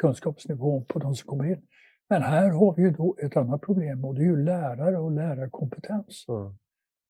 kunskapsnivå 0.00 0.84
på 0.88 0.98
de 0.98 1.14
som 1.14 1.28
kommer 1.28 1.44
in. 1.44 1.62
Men 2.10 2.22
här 2.22 2.50
har 2.50 2.74
vi 2.74 2.82
ju 2.82 2.90
då 2.90 3.16
ett 3.18 3.36
annat 3.36 3.60
problem 3.60 4.04
och 4.04 4.14
det 4.14 4.20
är 4.20 4.24
ju 4.24 4.44
lärare 4.44 4.98
och 4.98 5.10
lärarkompetens. 5.10 6.24
Mm. 6.28 6.54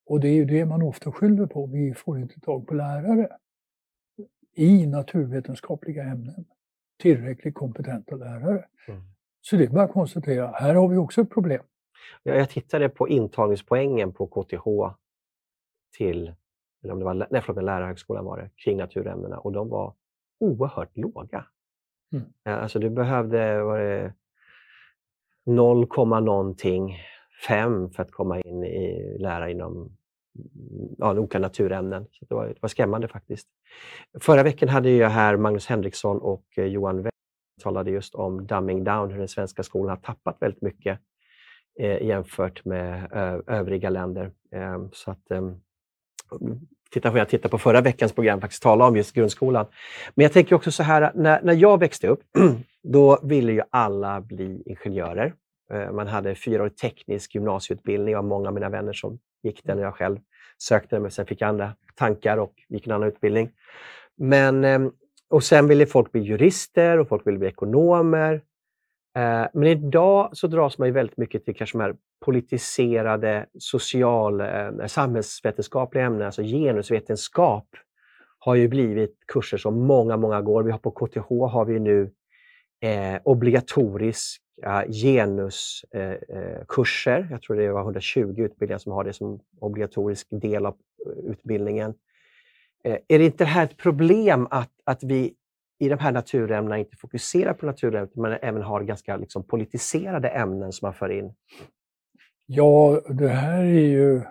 Och 0.06 0.20
det 0.20 0.28
är 0.28 0.34
ju 0.34 0.44
det 0.44 0.66
man 0.66 0.82
ofta 0.82 1.12
skyller 1.12 1.46
på, 1.46 1.66
vi 1.66 1.94
får 1.94 2.18
inte 2.18 2.40
tag 2.40 2.66
på 2.66 2.74
lärare 2.74 3.28
i 4.54 4.86
naturvetenskapliga 4.86 6.04
ämnen. 6.04 6.44
Tillräckligt 6.98 7.54
kompetenta 7.54 8.16
lärare. 8.16 8.64
Mm. 8.88 9.02
Så 9.40 9.56
det 9.56 9.64
är 9.64 9.68
bara 9.68 9.84
att 9.84 9.92
konstatera, 9.92 10.46
här 10.46 10.74
har 10.74 10.88
vi 10.88 10.96
också 10.96 11.20
ett 11.20 11.30
problem. 11.30 11.62
Ja, 12.22 12.34
jag 12.34 12.50
tittade 12.50 12.88
på 12.88 13.08
intagningspoängen 13.08 14.12
på 14.12 14.26
KTH 14.26 14.96
till, 15.96 16.34
eller 16.82 16.92
om 16.92 16.98
det 16.98 17.04
var, 17.04 17.26
nej, 17.30 17.42
förlåt, 17.44 17.64
lärarhögskolan 17.64 18.24
var 18.24 18.38
det, 18.38 18.50
kring 18.56 18.76
naturämnena 18.76 19.38
och 19.38 19.52
de 19.52 19.68
var 19.68 19.94
oerhört 20.40 20.96
låga. 20.96 21.46
Mm. 22.12 22.26
Alltså 22.44 22.78
du 22.78 22.90
behövde, 22.90 23.62
var 23.62 23.78
det 23.78 24.14
0, 25.46 25.86
någonting, 26.22 26.98
5 27.46 27.90
för 27.90 28.02
att 28.02 28.12
komma 28.12 28.40
in 28.40 28.64
i 28.64 29.16
lära 29.18 29.50
inom 29.50 29.96
ja, 30.98 31.18
olika 31.18 31.38
naturämnen. 31.38 32.06
Så 32.10 32.24
det, 32.28 32.34
var, 32.34 32.46
det 32.46 32.62
var 32.62 32.68
skrämmande 32.68 33.08
faktiskt. 33.08 33.48
Förra 34.20 34.42
veckan 34.42 34.68
hade 34.68 34.90
jag 34.90 35.10
här 35.10 35.36
Magnus 35.36 35.66
Henriksson 35.66 36.18
och 36.18 36.44
eh, 36.56 36.64
Johan 36.64 37.02
West 37.02 37.16
talade 37.62 37.90
just 37.90 38.14
om 38.14 38.46
dumbing 38.46 38.84
down, 38.84 39.10
hur 39.10 39.18
den 39.18 39.28
svenska 39.28 39.62
skolan 39.62 39.88
har 39.88 39.96
tappat 39.96 40.36
väldigt 40.40 40.62
mycket 40.62 41.00
eh, 41.80 42.02
jämfört 42.02 42.64
med 42.64 43.08
ö, 43.12 43.42
övriga 43.46 43.90
länder. 43.90 44.32
Eh, 44.52 44.86
så 44.92 45.10
att, 45.10 45.30
eh, 45.30 45.50
titta 46.90 47.10
på, 47.10 47.18
jag 47.18 47.28
tittade 47.28 47.50
på 47.50 47.58
förra 47.58 47.80
veckans 47.80 48.12
program 48.12 48.40
faktiskt 48.40 48.62
tala 48.62 48.86
om 48.86 48.96
just 48.96 49.12
grundskolan. 49.12 49.66
Men 50.14 50.22
jag 50.22 50.32
tänker 50.32 50.56
också 50.56 50.72
så 50.72 50.82
här, 50.82 51.12
när, 51.14 51.42
när 51.42 51.54
jag 51.54 51.78
växte 51.80 52.08
upp, 52.08 52.22
då 52.82 53.18
ville 53.22 53.52
ju 53.52 53.62
alla 53.70 54.20
bli 54.20 54.62
ingenjörer. 54.66 55.34
Eh, 55.72 55.92
man 55.92 56.06
hade 56.06 56.34
fyraårig 56.34 56.76
teknisk 56.76 57.34
gymnasieutbildning 57.34 58.16
av 58.16 58.24
många 58.24 58.48
av 58.48 58.54
mina 58.54 58.68
vänner 58.68 58.92
som 58.92 59.18
gick 59.42 59.64
den 59.64 59.78
och 59.78 59.84
jag 59.84 59.94
själv 59.94 60.18
sökte 60.58 60.96
den, 60.96 61.02
men 61.02 61.10
sen 61.10 61.26
fick 61.26 61.40
jag 61.40 61.48
andra 61.48 61.74
tankar 61.96 62.36
och 62.36 62.54
gick 62.68 62.86
en 62.86 62.92
annan 62.92 63.08
utbildning. 63.08 63.50
Men, 64.16 64.64
ehm, 64.64 64.92
och 65.30 65.44
sen 65.44 65.68
ville 65.68 65.86
folk 65.86 66.12
bli 66.12 66.20
jurister 66.20 66.98
och 66.98 67.08
folk 67.08 67.26
ville 67.26 67.38
bli 67.38 67.48
ekonomer. 67.48 68.34
Eh, 69.16 69.46
men 69.52 69.66
idag 69.66 70.30
så 70.32 70.46
dras 70.46 70.78
man 70.78 70.88
ju 70.88 70.94
väldigt 70.94 71.16
mycket 71.16 71.44
till 71.44 71.56
kanske 71.56 71.78
de 71.78 71.84
här 71.84 71.96
politiserade 72.24 73.46
social, 73.58 74.40
eh, 74.40 74.86
samhällsvetenskapliga 74.86 76.04
ämnen, 76.04 76.26
alltså 76.26 76.42
genusvetenskap 76.42 77.66
har 78.38 78.54
ju 78.54 78.68
blivit 78.68 79.18
kurser 79.26 79.58
som 79.58 79.86
många, 79.86 80.16
många 80.16 80.40
går. 80.40 80.62
Vi 80.62 80.70
har 80.70 80.78
på 80.78 80.90
KTH 80.90 81.28
har 81.28 81.64
vi 81.64 81.80
nu 81.80 82.10
eh, 82.80 83.20
obligatorisk 83.24 84.42
genuskurser. 84.88 87.20
Eh, 87.20 87.26
jag 87.30 87.42
tror 87.42 87.56
det 87.56 87.72
var 87.72 87.82
120 87.82 88.34
utbildningar 88.38 88.78
som 88.78 88.92
har 88.92 89.04
det 89.04 89.12
som 89.12 89.40
obligatorisk 89.60 90.26
del 90.30 90.66
av 90.66 90.76
eh, 91.06 91.12
utbildningen. 91.30 91.94
Eh, 92.84 92.98
är 93.08 93.18
det 93.18 93.24
inte 93.24 93.44
här 93.44 93.64
ett 93.64 93.76
problem 93.76 94.48
att, 94.50 94.70
att 94.84 95.02
vi 95.02 95.34
i 95.78 95.88
de 95.88 95.98
här 95.98 96.12
naturämnena 96.12 96.78
inte 96.78 96.96
fokuserar 96.96 97.54
på 97.54 97.66
naturämnen, 97.66 98.10
men 98.14 98.38
även 98.42 98.62
har 98.62 98.82
ganska 98.82 99.16
liksom, 99.16 99.42
politiserade 99.42 100.28
ämnen 100.28 100.72
som 100.72 100.86
man 100.86 100.94
för 100.94 101.10
in? 101.10 101.34
Ja, 102.46 103.00
det 103.08 103.28
här 103.28 103.62
är 103.62 103.88
ju 103.88 104.22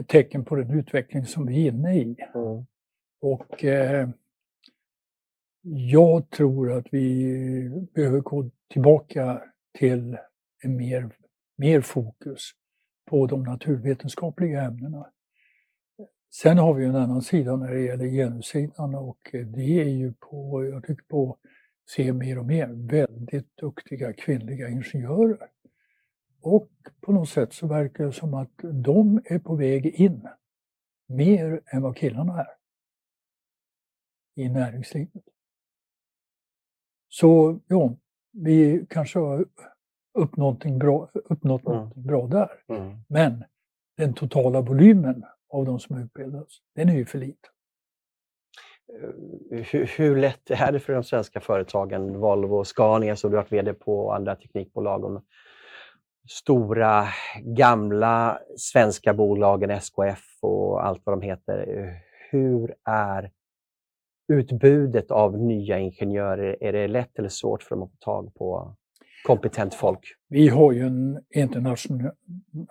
ett 0.00 0.08
tecken 0.08 0.44
på 0.44 0.56
den 0.56 0.70
utveckling 0.70 1.26
som 1.26 1.46
vi 1.46 1.66
är 1.66 1.72
inne 1.72 1.96
i. 1.96 2.16
Mm. 2.34 2.66
Och 3.20 3.64
eh, 3.64 4.08
jag 5.62 6.30
tror 6.30 6.72
att 6.72 6.86
vi 6.90 7.88
behöver 7.94 8.20
gå 8.20 8.50
tillbaka 8.72 9.42
till 9.78 10.18
en 10.62 10.76
mer, 10.76 11.10
mer 11.56 11.80
fokus 11.80 12.50
på 13.10 13.26
de 13.26 13.42
naturvetenskapliga 13.42 14.62
ämnena. 14.62 15.10
Sen 16.32 16.58
har 16.58 16.74
vi 16.74 16.84
en 16.84 16.96
annan 16.96 17.22
sida 17.22 17.56
när 17.56 17.74
det 17.74 17.80
gäller 17.80 18.06
genussidan 18.06 18.94
och 18.94 19.34
eh, 19.34 19.46
det 19.46 19.80
är 19.80 19.88
ju 19.88 20.12
på, 20.12 20.64
jag 20.64 20.84
tycker 20.84 21.04
på, 21.04 21.38
se 21.88 22.12
mer 22.12 22.38
och 22.38 22.46
mer 22.46 22.68
väldigt 22.68 23.56
duktiga 23.56 24.12
kvinnliga 24.12 24.68
ingenjörer. 24.68 25.48
Och 26.42 26.70
på 27.00 27.12
något 27.12 27.28
sätt 27.28 27.52
så 27.52 27.66
verkar 27.66 28.04
det 28.04 28.12
som 28.12 28.34
att 28.34 28.52
de 28.72 29.22
är 29.24 29.38
på 29.38 29.56
väg 29.56 29.86
in 29.86 30.28
mer 31.06 31.60
än 31.66 31.82
vad 31.82 31.96
killarna 31.96 32.40
är 32.40 32.56
i 34.34 34.48
näringslivet. 34.48 35.24
Så 37.12 37.58
ja, 37.68 37.94
vi 38.32 38.86
kanske 38.88 39.18
har 39.18 39.44
uppnått 40.14 40.36
någonting 40.36 40.78
bra, 40.78 41.10
uppnått 41.14 41.66
mm. 41.66 41.76
någonting 41.76 42.02
bra 42.02 42.26
där. 42.26 42.50
Mm. 42.68 42.96
Men 43.08 43.44
den 43.96 44.14
totala 44.14 44.60
volymen 44.60 45.24
av 45.52 45.64
de 45.64 45.80
som 45.80 45.98
utbildas, 45.98 46.48
den 46.74 46.88
är 46.88 46.94
ju 46.94 47.04
för 47.04 47.18
liten. 47.18 47.50
Eh, 49.02 49.64
hur, 49.70 49.86
hur, 49.86 50.16
lätt 50.16 50.50
är 50.50 50.72
det 50.72 50.80
för 50.80 50.92
de 50.92 51.04
svenska 51.04 51.40
företagen, 51.40 52.18
Volvo, 52.18 52.64
Scania 52.64 53.16
som 53.16 53.30
du 53.30 53.36
har 53.36 53.42
varit 53.42 53.52
VD 53.52 53.74
på 53.74 53.98
och 53.98 54.16
andra 54.16 54.36
teknikbolag, 54.36 55.02
de 55.02 55.22
stora 56.28 57.08
gamla 57.42 58.40
svenska 58.56 59.14
bolagen, 59.14 59.70
SKF 59.70 60.38
och 60.40 60.86
allt 60.86 61.02
vad 61.04 61.20
de 61.20 61.22
heter. 61.22 61.66
Hur 62.30 62.74
är 62.84 63.30
utbudet 64.30 65.10
av 65.10 65.38
nya 65.38 65.78
ingenjörer? 65.78 66.56
Är 66.60 66.72
det 66.72 66.88
lätt 66.88 67.18
eller 67.18 67.28
svårt 67.28 67.62
för 67.62 67.76
dem 67.76 67.82
att 67.82 67.90
få 67.90 67.96
tag 67.96 68.34
på 68.34 68.76
kompetent 69.26 69.74
folk? 69.74 70.14
Vi 70.28 70.48
har 70.48 70.72
ju 70.72 70.86
en 70.86 71.24
internation, 71.30 72.04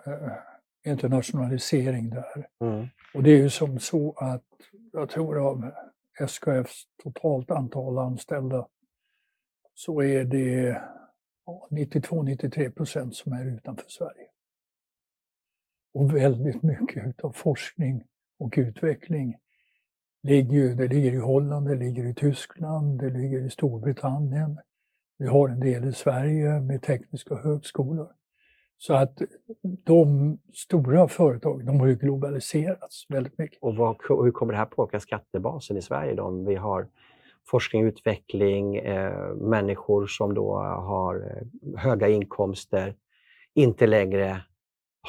äh, 0.06 0.92
internationalisering 0.92 2.10
där. 2.10 2.46
Mm. 2.60 2.86
Och 3.14 3.22
det 3.22 3.30
är 3.30 3.36
ju 3.36 3.50
som 3.50 3.78
så 3.78 4.12
att 4.12 4.44
jag 4.92 5.08
tror 5.08 5.48
av 5.48 5.70
SKFs 6.20 6.82
totalt 7.02 7.50
antal 7.50 7.98
anställda 7.98 8.66
så 9.74 10.02
är 10.02 10.24
det 10.24 10.82
92-93 11.70 12.70
procent 12.70 13.14
som 13.14 13.32
är 13.32 13.44
utanför 13.44 13.88
Sverige. 13.88 14.26
Och 15.94 16.16
väldigt 16.16 16.62
mycket 16.62 17.20
av 17.24 17.32
forskning 17.32 18.04
och 18.38 18.54
utveckling 18.56 19.36
ligger, 20.22 20.74
det 20.74 20.88
ligger 20.88 21.12
i 21.12 21.16
Holland, 21.16 21.68
det 21.68 21.74
ligger 21.74 22.04
i 22.04 22.14
Tyskland, 22.14 23.00
det 23.00 23.10
ligger 23.10 23.46
i 23.46 23.50
Storbritannien, 23.50 24.58
Vi 25.18 25.26
har 25.26 25.48
en 25.48 25.60
del 25.60 25.88
i 25.88 25.92
Sverige 25.92 26.60
med 26.60 26.82
tekniska 26.82 27.34
högskolor. 27.34 28.08
Så 28.78 28.94
att 28.94 29.22
de 29.62 30.38
stora 30.54 31.08
företagen, 31.08 31.66
de 31.66 31.80
har 31.80 31.86
ju 31.86 31.94
globaliserats 31.94 33.06
väldigt 33.08 33.38
mycket. 33.38 33.58
Och 33.62 33.76
vad, 33.76 33.96
hur 34.08 34.30
kommer 34.30 34.52
det 34.52 34.58
här 34.58 34.66
påverka 34.66 35.00
skattebasen 35.00 35.76
i 35.76 35.82
Sverige 35.82 36.14
då? 36.14 36.22
Om 36.22 36.44
vi 36.44 36.54
har 36.54 36.86
forskning 37.50 37.82
och 37.82 37.88
utveckling, 37.88 38.76
eh, 38.76 39.34
människor 39.34 40.06
som 40.06 40.34
då 40.34 40.54
har 40.58 41.16
eh, 41.16 41.80
höga 41.80 42.08
inkomster, 42.08 42.94
inte 43.54 43.86
längre 43.86 44.42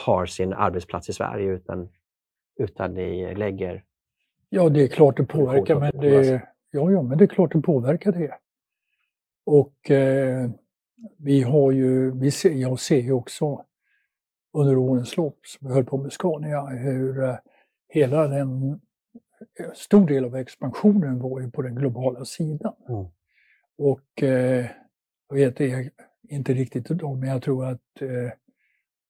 har 0.05 0.25
sin 0.25 0.53
arbetsplats 0.53 1.09
i 1.09 1.13
Sverige 1.13 1.51
utan, 1.51 1.89
utan 2.59 2.93
ni 2.93 3.35
lägger... 3.35 3.83
Ja, 4.53 4.69
det 4.69 4.83
är 4.83 4.87
klart 4.87 5.17
det 5.17 5.23
påverkar, 5.23 5.79
men 5.79 5.91
det, 5.97 6.41
ja, 6.71 6.91
ja, 6.91 7.01
men 7.01 7.17
det 7.17 7.23
är 7.23 7.27
klart 7.27 7.51
det 7.51 7.61
påverkar 7.61 8.11
det. 8.11 8.37
Och 9.45 9.91
eh, 9.91 10.49
vi 11.17 11.41
har 11.41 11.71
ju, 11.71 12.11
vi 12.11 12.31
ser, 12.31 12.51
jag 12.51 12.79
ser 12.79 12.99
ju 12.99 13.11
också 13.11 13.65
under 14.53 14.77
årens 14.77 15.17
lopp, 15.17 15.39
som 15.45 15.67
vi 15.67 15.73
höll 15.73 15.85
på 15.85 15.97
med 15.97 16.13
Scania, 16.13 16.65
hur 16.65 17.23
eh, 17.23 17.35
hela 17.89 18.27
den, 18.27 18.71
eh, 19.59 19.71
stor 19.73 20.07
del 20.07 20.25
av 20.25 20.35
expansionen 20.35 21.19
var 21.19 21.39
ju 21.39 21.51
på 21.51 21.61
den 21.61 21.75
globala 21.75 22.25
sidan. 22.25 22.73
Mm. 22.89 23.05
Och 23.77 24.23
eh, 24.23 24.65
jag 25.29 25.35
vet 25.35 25.59
inte 26.29 26.53
riktigt 26.53 26.91
idag, 26.91 27.17
men 27.17 27.29
jag 27.29 27.41
tror 27.41 27.65
att 27.65 28.01
eh, 28.01 28.31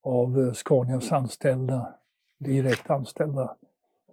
av 0.04 0.54
Scanias 0.54 1.12
anställda, 1.12 1.96
direkt 2.40 2.90
anställda, 2.90 3.56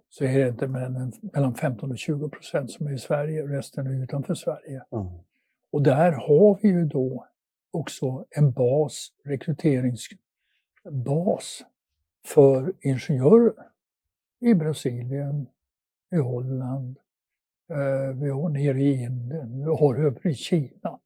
så 0.09 0.23
är 0.23 0.39
det 0.39 0.47
inte 0.47 0.67
mellan 0.67 1.55
15 1.55 1.91
och 1.91 1.97
20 1.97 2.29
procent 2.29 2.71
som 2.71 2.87
är 2.87 2.93
i 2.93 2.97
Sverige, 2.97 3.47
resten 3.47 3.87
är 3.87 4.03
utanför 4.03 4.33
Sverige. 4.33 4.83
Mm. 4.91 5.07
Och 5.71 5.81
där 5.81 6.11
har 6.11 6.59
vi 6.61 6.67
ju 6.67 6.85
då 6.85 7.27
också 7.71 8.25
en 8.29 8.51
bas, 8.51 9.11
rekryteringsbas 9.25 11.65
för 12.25 12.73
ingenjörer 12.81 13.53
i 14.39 14.53
Brasilien, 14.53 15.47
i 16.11 16.15
Holland, 16.15 16.97
eh, 17.69 18.15
vi 18.15 18.29
har 18.29 18.49
nere 18.49 18.81
i 18.81 19.03
Indien, 19.03 19.59
vi 19.59 19.65
har 19.65 19.95
över 19.95 20.27
i 20.27 20.33
Kina. 20.33 20.99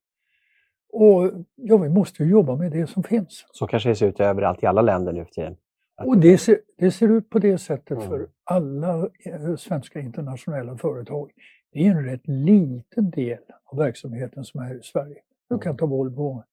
Och 0.93 1.31
ja, 1.55 1.77
vi 1.77 1.89
måste 1.89 2.23
ju 2.23 2.29
jobba 2.29 2.55
med 2.55 2.71
det 2.71 2.87
som 2.87 3.03
finns. 3.03 3.45
Så 3.51 3.67
kanske 3.67 3.89
det 3.89 3.95
ser 3.95 4.07
ut 4.07 4.19
överallt 4.19 4.63
i 4.63 4.65
alla 4.65 4.81
länder 4.81 5.13
nu 5.13 5.25
för 5.25 5.31
tiden? 5.31 5.57
Och 5.97 6.17
det 6.17 6.37
ser, 6.37 6.59
det 6.77 6.91
ser 6.91 7.09
ut 7.09 7.29
på 7.29 7.39
det 7.39 7.57
sättet 7.57 8.03
för 8.03 8.27
alla 8.43 9.09
eh, 9.25 9.55
svenska 9.55 9.99
internationella 9.99 10.77
företag. 10.77 11.31
Det 11.71 11.87
är 11.87 11.91
en 11.91 12.05
rätt 12.05 12.27
liten 12.27 13.11
del 13.11 13.39
av 13.63 13.77
verksamheten 13.77 14.45
som 14.45 14.61
är 14.61 14.79
i 14.79 14.83
Sverige. 14.83 15.17
Du 15.49 15.59
kan 15.59 15.77
ta 15.77 15.85
Volvo, 15.85 16.43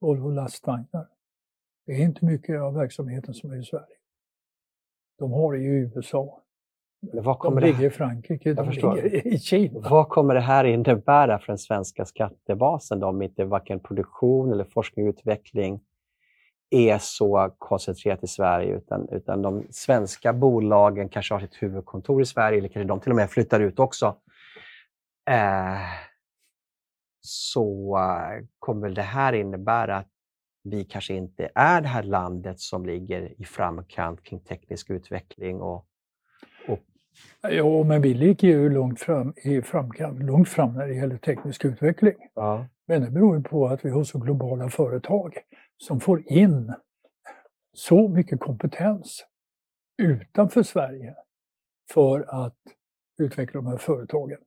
Volvo 0.00 0.30
lastvagnar. 0.30 1.06
Det 1.86 1.92
är 1.92 2.04
inte 2.04 2.24
mycket 2.24 2.60
av 2.60 2.74
verksamheten 2.74 3.34
som 3.34 3.50
är 3.50 3.56
i 3.56 3.64
Sverige. 3.64 3.96
De 5.18 5.32
har 5.32 5.52
det 5.52 5.58
i 5.58 5.66
USA. 5.66 6.42
De 7.42 7.58
ligger 7.58 7.84
i 7.84 7.90
Frankrike, 7.90 8.54
de 8.54 8.70
ligger 8.70 9.26
i 9.26 9.38
Kina. 9.38 9.88
Vad 9.90 10.08
kommer 10.08 10.34
det 10.34 10.40
här 10.40 10.64
innebära 10.64 11.38
för 11.38 11.46
den 11.46 11.58
svenska 11.58 12.04
skattebasen 12.04 13.00
då, 13.00 13.06
om 13.06 13.22
inte 13.22 13.44
varken 13.44 13.80
produktion 13.80 14.52
eller 14.52 14.64
forskning 14.64 15.06
och 15.06 15.10
utveckling 15.10 15.80
är 16.70 16.98
så 16.98 17.54
koncentrerat 17.58 18.24
i 18.24 18.26
Sverige, 18.26 18.76
utan, 18.76 19.08
utan 19.08 19.42
de 19.42 19.66
svenska 19.70 20.32
bolagen 20.32 21.08
kanske 21.08 21.34
har 21.34 21.40
sitt 21.40 21.62
huvudkontor 21.62 22.22
i 22.22 22.26
Sverige, 22.26 22.58
eller 22.58 22.68
kanske 22.68 22.88
de 22.88 23.00
till 23.00 23.12
och 23.12 23.16
med 23.16 23.30
flyttar 23.30 23.60
ut 23.60 23.78
också. 23.78 24.16
Eh, 25.30 25.78
så 27.20 27.98
uh, 27.98 28.46
kommer 28.58 28.88
det 28.88 29.02
här 29.02 29.32
innebära 29.32 29.96
att 29.96 30.08
vi 30.64 30.84
kanske 30.84 31.14
inte 31.14 31.50
är 31.54 31.80
det 31.80 31.88
här 31.88 32.02
landet 32.02 32.60
som 32.60 32.86
ligger 32.86 33.40
i 33.40 33.44
framkant 33.44 34.22
kring 34.22 34.40
teknisk 34.40 34.90
utveckling 34.90 35.60
och, 35.60 35.86
och 36.68 36.78
Ja, 37.42 37.84
men 37.84 38.02
vi 38.02 38.14
ligger 38.14 38.48
ju 38.48 38.70
långt 38.70 39.00
fram, 39.00 39.34
i 39.36 39.62
framkant, 39.62 40.22
långt 40.22 40.48
fram 40.48 40.74
när 40.74 40.86
det 40.86 40.94
gäller 40.94 41.16
teknisk 41.16 41.64
utveckling. 41.64 42.14
Ja. 42.34 42.66
Men 42.86 43.02
det 43.02 43.10
beror 43.10 43.36
ju 43.36 43.42
på 43.42 43.68
att 43.68 43.84
vi 43.84 43.90
har 43.90 44.04
så 44.04 44.18
globala 44.18 44.70
företag 44.70 45.38
som 45.80 46.00
får 46.00 46.32
in 46.32 46.72
så 47.72 48.08
mycket 48.08 48.40
kompetens 48.40 49.24
utanför 50.02 50.62
Sverige 50.62 51.14
för 51.92 52.44
att 52.44 52.58
utveckla 53.18 53.60
de 53.60 53.66
här 53.66 53.76
företagen. 53.76 54.38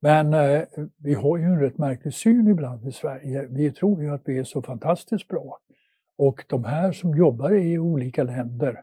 Men 0.00 0.34
eh, 0.34 0.62
vi 0.96 1.14
har 1.14 1.38
ju 1.38 1.44
en 1.44 1.60
rätt 1.60 1.78
märklig 1.78 2.14
syn 2.14 2.48
ibland 2.48 2.88
i 2.88 2.92
Sverige. 2.92 3.46
Vi 3.50 3.72
tror 3.72 4.02
ju 4.02 4.10
att 4.10 4.22
vi 4.24 4.38
är 4.38 4.44
så 4.44 4.62
fantastiskt 4.62 5.28
bra. 5.28 5.58
Och 6.18 6.44
de 6.48 6.64
här 6.64 6.92
som 6.92 7.16
jobbar 7.16 7.50
i 7.54 7.78
olika 7.78 8.22
länder, 8.22 8.82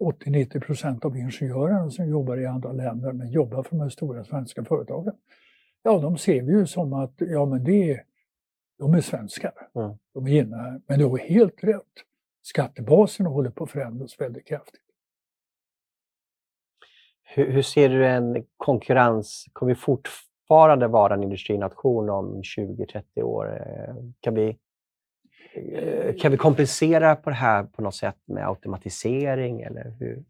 80-90 0.00 0.60
procent 0.60 1.04
av 1.04 1.16
ingenjörerna 1.16 1.90
som 1.90 2.08
jobbar 2.08 2.36
i 2.36 2.46
andra 2.46 2.72
länder 2.72 3.12
men 3.12 3.30
jobbar 3.30 3.62
för 3.62 3.70
de 3.70 3.80
här 3.80 3.88
stora 3.88 4.24
svenska 4.24 4.64
företagen, 4.64 5.14
ja 5.82 5.98
de 5.98 6.18
ser 6.18 6.42
vi 6.42 6.52
ju 6.52 6.66
som 6.66 6.92
att 6.92 7.14
ja, 7.16 7.46
men 7.46 7.64
det 7.64 7.90
är, 7.90 8.02
de 8.78 8.94
är 8.94 9.00
svenskar. 9.00 9.52
Mm. 9.74 9.90
De 10.14 10.26
är 10.26 10.40
inne 10.40 10.56
här. 10.56 10.80
Men 10.86 10.98
du 10.98 11.04
har 11.04 11.18
helt 11.18 11.64
rätt. 11.64 11.82
Skattebasen 12.42 13.26
håller 13.26 13.50
på 13.50 13.64
att 13.64 13.70
förändras 13.70 14.20
väldigt 14.20 14.46
kraftigt. 14.46 14.80
Hur, 17.22 17.50
hur 17.50 17.62
ser 17.62 17.88
du 17.88 18.06
en 18.06 18.46
konkurrens? 18.56 19.46
Kommer 19.52 19.74
vi 19.74 19.80
fortfarande 19.80 20.86
vara 20.88 21.14
en 21.14 21.22
industrination 21.22 22.10
om 22.10 22.42
20-30 22.42 23.22
år? 23.22 23.62
Kan 24.20 24.34
vi, 24.34 24.58
eh, 25.54 26.16
kan 26.16 26.30
vi 26.30 26.36
kompensera 26.36 27.16
på 27.16 27.30
det 27.30 27.36
här 27.36 27.64
på 27.64 27.82
något 27.82 27.94
sätt 27.94 28.18
med 28.24 28.48
automatisering? 28.48 29.60
Eller 29.60 29.96
hur? 30.00 30.24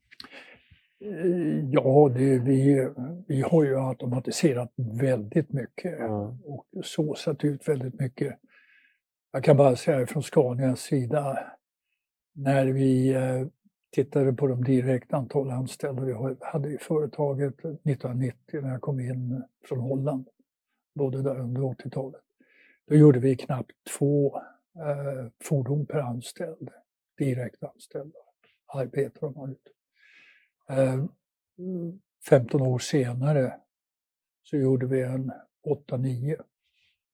Eh, 1.01 1.70
ja, 1.70 2.12
det, 2.14 2.38
vi, 2.38 2.90
vi 3.26 3.42
har 3.42 3.64
ju 3.64 3.78
automatiserat 3.78 4.72
väldigt 4.76 5.53
mycket 5.53 5.99
mm. 5.99 6.11
och 6.44 6.66
såsat 6.82 7.44
ut 7.44 7.68
väldigt 7.68 8.01
mycket. 8.01 8.38
Jag 9.32 9.44
kan 9.44 9.57
bara 9.57 9.76
säga 9.76 10.07
från 10.07 10.22
Scanias 10.22 10.80
sida, 10.80 11.38
när 12.34 12.66
vi 12.66 13.16
tittade 13.97 14.32
på 14.32 14.47
de 14.47 14.64
direkt 14.64 15.12
antal 15.12 15.51
anställda 15.51 16.05
vi 16.05 16.36
hade 16.40 16.68
i 16.68 16.78
företaget 16.78 17.59
1990 17.59 18.61
när 18.62 18.70
jag 18.70 18.80
kom 18.80 19.01
in 19.01 19.42
från 19.68 19.80
Holland, 19.80 20.28
både 20.94 21.22
där 21.22 21.40
under 21.40 21.62
80-talet. 21.62 22.20
Då 22.88 22.94
gjorde 22.94 23.18
vi 23.18 23.36
knappt 23.36 23.72
två 23.99 24.36
eh, 24.76 25.30
fordon 25.44 25.86
per 25.86 25.99
anställd, 25.99 26.70
direkt 27.18 27.62
anställda, 27.62 28.18
arbetare 28.66 29.30
man 29.30 29.51
ut. 29.51 29.76
Eh, 30.71 31.05
15 32.29 32.62
år 32.62 32.79
senare 32.79 33.55
så 34.43 34.57
gjorde 34.57 34.87
vi 34.87 35.03
en 35.03 35.33
8-9 35.67 36.37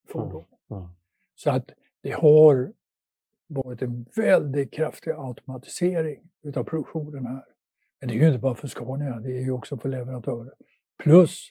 fordon. 0.08 0.44
Mm. 0.70 0.82
Mm. 0.82 0.94
Så 1.34 1.50
att 1.50 1.70
det 2.02 2.10
har 2.10 2.72
varit 3.46 3.82
en 3.82 4.06
väldigt 4.16 4.72
kraftig 4.72 5.10
automatisering 5.10 6.30
utav 6.42 6.64
produktionen 6.64 7.26
här. 7.26 7.44
Men 8.00 8.08
det 8.08 8.14
är 8.14 8.18
ju 8.18 8.26
inte 8.26 8.38
bara 8.38 8.54
för 8.54 8.68
Scania, 8.68 9.20
det 9.20 9.38
är 9.38 9.40
ju 9.40 9.50
också 9.50 9.78
för 9.78 9.88
leverantörer. 9.88 10.52
Plus 11.02 11.48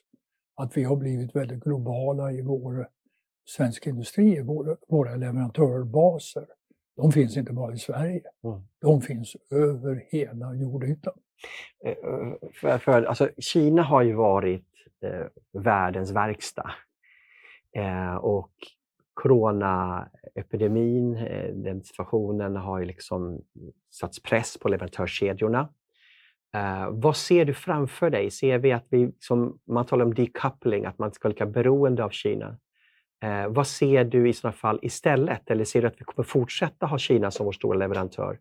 att 0.55 0.77
vi 0.77 0.83
har 0.83 0.95
blivit 0.95 1.35
väldigt 1.35 1.63
globala 1.63 2.31
i 2.31 2.41
vår 2.41 2.89
svensk 3.45 3.87
industri, 3.87 4.41
våra, 4.41 4.77
våra 4.87 5.15
leverantörsbaser. 5.15 6.47
De 6.95 7.11
finns 7.11 7.37
inte 7.37 7.53
bara 7.53 7.73
i 7.73 7.77
Sverige, 7.77 8.23
mm. 8.43 8.61
de 8.79 9.01
finns 9.01 9.35
över 9.49 10.05
hela 10.09 10.55
jordytan. 10.55 11.13
Eh, 11.85 11.91
eh, 11.91 12.33
för, 12.53 12.77
för, 12.77 13.03
alltså, 13.03 13.29
Kina 13.37 13.81
har 13.81 14.01
ju 14.01 14.13
varit 14.13 14.67
eh, 15.03 15.25
världens 15.53 16.11
verkstad. 16.11 16.71
Eh, 17.75 18.15
och 18.15 18.51
coronaepidemin, 19.13 21.15
eh, 21.15 21.53
den 21.53 21.83
situationen 21.83 22.55
har 22.55 22.79
ju 22.79 22.85
liksom 22.85 23.41
satts 23.91 24.23
press 24.23 24.57
på 24.57 24.69
leverantörskedjorna. 24.69 25.69
Eh, 26.55 26.89
vad 26.91 27.17
ser 27.17 27.45
du 27.45 27.53
framför 27.53 28.09
dig? 28.09 28.31
Ser 28.31 28.57
vi 28.57 28.71
att 28.71 28.85
vi, 28.89 29.11
som 29.19 29.59
man 29.67 29.85
talar 29.85 30.05
om 30.05 30.13
decoupling, 30.13 30.85
att 30.85 30.99
man 30.99 31.11
ska 31.11 31.27
lika 31.27 31.45
beroende 31.45 32.03
av 32.03 32.09
Kina. 32.09 32.57
Eh, 33.23 33.47
vad 33.47 33.67
ser 33.67 34.03
du 34.03 34.29
i 34.29 34.33
sådana 34.33 34.53
fall 34.53 34.79
istället? 34.81 35.49
Eller 35.49 35.63
ser 35.63 35.81
du 35.81 35.87
att 35.87 36.01
vi 36.01 36.05
kommer 36.05 36.25
fortsätta 36.25 36.85
ha 36.85 36.97
Kina 36.97 37.31
som 37.31 37.45
vår 37.45 37.51
stora 37.51 37.77
leverantör 37.77 38.39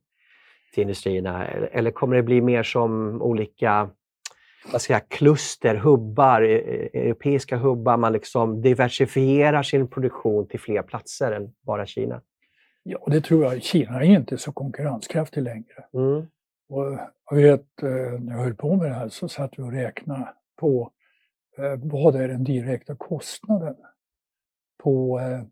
till 0.72 0.82
industrierna? 0.82 1.46
Eller, 1.46 1.90
kommer 1.90 2.16
det 2.16 2.22
bli 2.22 2.40
mer 2.40 2.62
som 2.62 3.22
olika 3.22 3.90
vad 4.72 4.82
ska 4.82 4.92
jag, 4.92 5.08
kluster, 5.08 5.74
hubbar, 5.74 6.42
e, 6.42 6.54
e, 6.56 7.00
europeiska 7.00 7.56
hubbar. 7.56 7.96
Man 7.96 8.12
liksom 8.12 8.62
diversifierar 8.62 9.62
sin 9.62 9.88
produktion 9.88 10.48
till 10.48 10.60
fler 10.60 10.82
platser 10.82 11.32
än 11.32 11.52
bara 11.60 11.86
Kina. 11.86 12.22
Ja, 12.82 12.98
det 13.06 13.20
tror 13.20 13.44
jag. 13.44 13.62
Kina 13.62 14.00
är 14.00 14.04
inte 14.04 14.38
så 14.38 14.52
konkurrenskraftig 14.52 15.42
längre. 15.42 15.84
Mm. 15.94 16.26
Och 16.68 16.98
jag 17.30 17.36
vet, 17.36 17.82
eh, 17.82 18.20
när 18.20 18.36
jag 18.36 18.44
höll 18.44 18.54
på 18.54 18.76
med 18.76 18.90
det 18.90 18.94
här 18.94 19.08
så 19.08 19.28
satt 19.28 19.58
vi 19.58 19.62
och 19.62 19.72
räknade 19.72 20.34
på 20.56 20.90
eh, 21.58 21.74
vad 21.82 22.16
är 22.16 22.28
den 22.28 22.44
direkta 22.44 22.96
kostnaden 22.96 23.76
på 24.82 25.20
eh, 25.20 25.42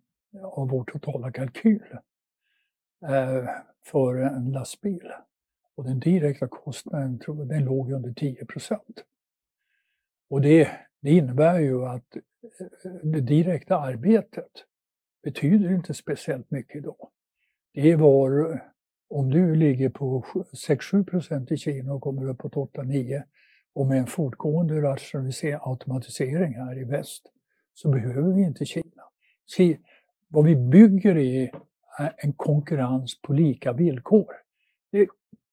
av 0.44 0.68
vår 0.68 0.84
totala 0.84 1.32
kalkyl 1.32 1.98
Eh, 3.02 3.48
för 3.84 4.16
en 4.16 4.52
lastbil. 4.52 5.12
Och 5.74 5.84
den 5.84 6.00
direkta 6.00 6.48
kostnaden 6.48 7.18
tror 7.18 7.38
jag, 7.38 7.48
den 7.48 7.64
låg 7.64 7.92
under 7.92 8.12
10 8.12 8.44
procent. 8.44 9.04
Och 10.30 10.40
det, 10.40 10.70
det 11.00 11.10
innebär 11.10 11.58
ju 11.58 11.84
att 11.84 12.16
eh, 12.16 12.90
det 13.02 13.20
direkta 13.20 13.78
arbetet 13.78 14.50
betyder 15.22 15.70
inte 15.70 15.94
speciellt 15.94 16.50
mycket 16.50 16.76
idag. 16.76 17.08
Det 17.74 17.96
var, 17.96 18.60
om 19.08 19.30
du 19.30 19.54
ligger 19.54 19.88
på 19.88 20.24
6-7 20.68 21.04
procent 21.04 21.52
i 21.52 21.56
Kina 21.56 21.92
och 21.92 22.02
kommer 22.02 22.28
upp 22.28 22.38
på 22.38 22.48
8-9 22.48 23.22
och 23.74 23.86
med 23.86 23.98
en 23.98 24.06
fortgående 24.06 24.82
rationalisering, 24.82 25.58
automatisering 25.62 26.54
här 26.54 26.78
i 26.78 26.84
väst 26.84 27.32
så 27.74 27.90
behöver 27.90 28.32
vi 28.32 28.42
inte 28.42 28.64
Kina. 28.64 29.02
Vad 30.28 30.44
vi 30.44 30.56
bygger 30.56 31.18
i 31.18 31.50
Eh, 31.98 32.10
en 32.16 32.32
konkurrens 32.32 33.22
på 33.22 33.32
lika 33.32 33.72
villkor. 33.72 34.32
Det, 34.92 35.08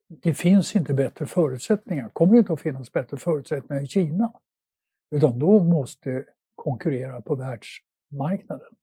det 0.08 0.34
finns 0.34 0.76
inte 0.76 0.94
bättre 0.94 1.26
förutsättningar, 1.26 2.10
kommer 2.10 2.38
inte 2.38 2.54
att 2.54 2.62
finnas 2.62 2.92
bättre 2.92 3.18
förutsättningar 3.18 3.84
i 3.84 3.88
Kina. 3.88 4.34
Utan 5.12 5.40
de 5.40 5.70
måste 5.70 6.26
konkurrera 6.56 7.22
på 7.22 7.36
världsmarknaden. 7.36 8.76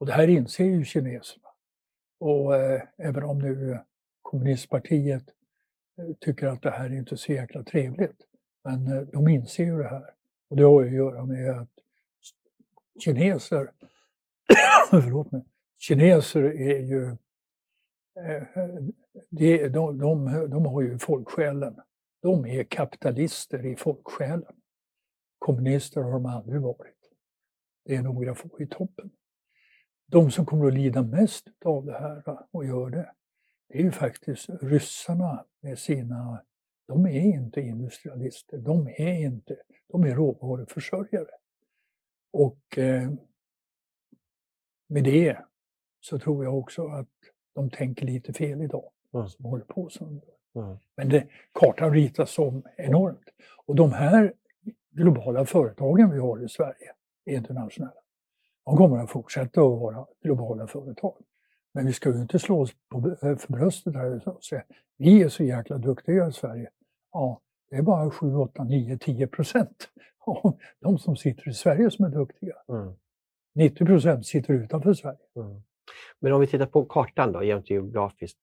Och 0.00 0.06
det 0.06 0.12
här 0.12 0.28
inser 0.28 0.64
ju 0.64 0.84
kineserna. 0.84 1.48
Och 2.20 2.56
eh, 2.56 2.82
även 2.96 3.22
om 3.24 3.38
nu 3.38 3.78
kommunistpartiet 4.22 5.24
eh, 5.98 6.14
tycker 6.20 6.46
att 6.46 6.62
det 6.62 6.70
här 6.70 6.90
är 6.90 6.94
inte 6.94 7.16
så 7.16 7.32
jäkla 7.32 7.62
trevligt. 7.62 8.20
Men 8.64 8.86
eh, 8.86 9.02
de 9.02 9.28
inser 9.28 9.64
ju 9.64 9.78
det 9.78 9.88
här. 9.88 10.14
Och 10.50 10.56
det 10.56 10.62
har 10.62 10.82
ju 10.82 10.88
att 10.88 10.94
göra 10.94 11.26
med 11.26 11.50
att 11.50 11.70
kineser, 13.04 13.70
förlåt 14.90 15.32
mig, 15.32 15.42
kineser 15.78 16.42
är 16.42 16.78
ju, 16.78 17.16
eh, 18.20 18.42
de, 19.30 19.68
de, 19.68 19.98
de, 19.98 20.50
de 20.50 20.66
har 20.66 20.82
ju 20.82 20.98
folksjälen. 20.98 21.80
De 22.22 22.46
är 22.46 22.64
kapitalister 22.64 23.66
i 23.66 23.76
folksjälen. 23.76 24.56
Kommunister 25.38 26.00
har 26.00 26.12
de 26.12 26.26
aldrig 26.26 26.60
varit. 26.60 27.10
Det 27.84 27.94
är 27.94 28.02
några 28.02 28.34
få 28.34 28.60
i 28.60 28.66
toppen. 28.66 29.10
De 30.06 30.30
som 30.30 30.46
kommer 30.46 30.66
att 30.66 30.74
lida 30.74 31.02
mest 31.02 31.48
av 31.64 31.84
det 31.84 31.98
här 31.98 32.46
och 32.50 32.64
gör 32.66 32.90
det, 32.90 33.12
det 33.68 33.78
är 33.78 33.82
ju 33.82 33.90
faktiskt 33.90 34.48
ryssarna 34.62 35.44
med 35.60 35.78
sina... 35.78 36.44
De 36.86 37.06
är 37.06 37.20
inte 37.20 37.60
industrialister, 37.60 38.58
de 38.58 38.88
är 38.88 39.26
inte... 39.26 39.56
De 39.88 40.04
är 40.04 40.14
råvaruförsörjare. 40.14 41.30
Och 42.32 42.78
eh, 42.78 43.12
med 44.86 45.04
det 45.04 45.38
så 46.08 46.18
tror 46.18 46.44
jag 46.44 46.58
också 46.58 46.86
att 46.86 47.08
de 47.54 47.70
tänker 47.70 48.06
lite 48.06 48.32
fel 48.32 48.62
idag, 48.62 48.90
mm. 49.14 49.28
som 49.28 49.44
håller 49.44 49.64
på 49.64 49.88
så. 49.88 50.04
Mm. 50.04 50.76
Men 50.96 51.08
det, 51.08 51.26
kartan 51.52 51.92
ritas 51.92 52.38
om 52.38 52.62
enormt. 52.76 53.28
Och 53.66 53.74
de 53.76 53.92
här 53.92 54.32
globala 54.90 55.44
företagen 55.44 56.10
vi 56.10 56.18
har 56.18 56.44
i 56.44 56.48
Sverige, 56.48 56.92
internationella, 57.26 58.00
de 58.64 58.76
kommer 58.76 58.98
att 58.98 59.10
fortsätta 59.10 59.60
att 59.60 59.80
vara 59.80 60.06
globala 60.22 60.66
företag. 60.66 61.16
Men 61.74 61.86
vi 61.86 61.92
ska 61.92 62.10
ju 62.10 62.20
inte 62.20 62.38
slå 62.38 62.60
oss 62.60 62.70
på, 62.88 62.98
eh, 62.98 63.36
för 63.36 63.52
bröstet 63.52 63.94
här 63.94 64.28
och 64.28 64.44
säga 64.44 64.62
vi 64.96 65.22
är 65.22 65.28
så 65.28 65.44
jäkla 65.44 65.78
duktiga 65.78 66.28
i 66.28 66.32
Sverige. 66.32 66.70
Ja, 67.12 67.40
det 67.70 67.76
är 67.76 67.82
bara 67.82 68.10
7, 68.10 68.34
8, 68.34 68.64
9, 68.64 68.98
10 68.98 69.26
procent 69.26 69.88
av 70.26 70.58
de 70.80 70.98
som 70.98 71.16
sitter 71.16 71.48
i 71.48 71.54
Sverige 71.54 71.90
som 71.90 72.04
är 72.04 72.10
duktiga. 72.10 72.56
Mm. 72.68 72.92
90 73.54 73.86
procent 73.86 74.26
sitter 74.26 74.54
utanför 74.54 74.94
Sverige. 74.94 75.18
Mm. 75.36 75.62
Men 76.20 76.32
om 76.32 76.40
vi 76.40 76.46
tittar 76.46 76.66
på 76.66 76.84
kartan 76.84 77.32
då, 77.32 77.42
jämt 77.42 77.70
geografiskt. 77.70 78.38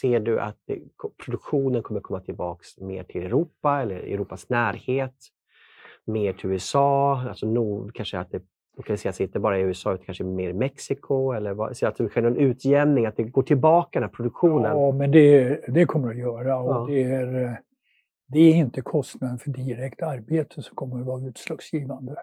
Ser 0.00 0.20
du 0.20 0.40
att 0.40 0.56
det, 0.66 0.78
produktionen 1.24 1.82
kommer 1.82 2.00
komma 2.00 2.20
tillbaks 2.20 2.78
mer 2.78 3.04
till 3.04 3.22
Europa 3.22 3.82
eller 3.82 3.96
Europas 3.96 4.48
närhet? 4.48 5.14
Mer 6.04 6.32
till 6.32 6.50
USA? 6.50 7.20
Alltså 7.28 7.46
nord, 7.46 7.94
kanske 7.94 8.18
att 8.18 8.30
det 8.30 8.42
lokaliseras 8.76 9.20
inte 9.20 9.40
bara 9.40 9.58
i 9.58 9.62
USA 9.62 9.94
utan 9.94 10.04
kanske 10.04 10.24
mer 10.24 10.50
i 10.50 10.52
Mexiko? 10.52 11.32
Eller 11.32 11.54
vad, 11.54 11.76
så 11.76 11.86
att 11.86 11.96
det 11.96 12.08
sker 12.08 12.22
en 12.22 12.36
utjämning, 12.36 13.06
att 13.06 13.16
det 13.16 13.22
går 13.22 13.42
tillbaka 13.42 14.00
den 14.00 14.08
här 14.08 14.16
produktionen? 14.16 14.78
Ja, 14.78 14.92
men 14.92 15.10
det, 15.10 15.60
det 15.68 15.86
kommer 15.86 16.10
att 16.10 16.18
göra. 16.18 16.58
Och 16.58 16.90
ja. 16.90 16.94
det, 16.94 17.02
är, 17.02 17.58
det 18.28 18.38
är 18.38 18.54
inte 18.54 18.80
kostnaden 18.80 19.38
för 19.38 19.50
direkt 19.50 20.02
arbete 20.02 20.62
som 20.62 20.76
kommer 20.76 21.00
att 21.00 21.06
vara 21.06 21.26
utslagsgivande 21.26 22.16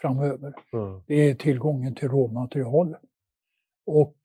framöver. 0.00 0.54
Mm. 0.72 1.02
Det 1.06 1.14
är 1.14 1.34
tillgången 1.34 1.94
till 1.94 2.08
råmaterial 2.08 2.96
och 3.86 4.16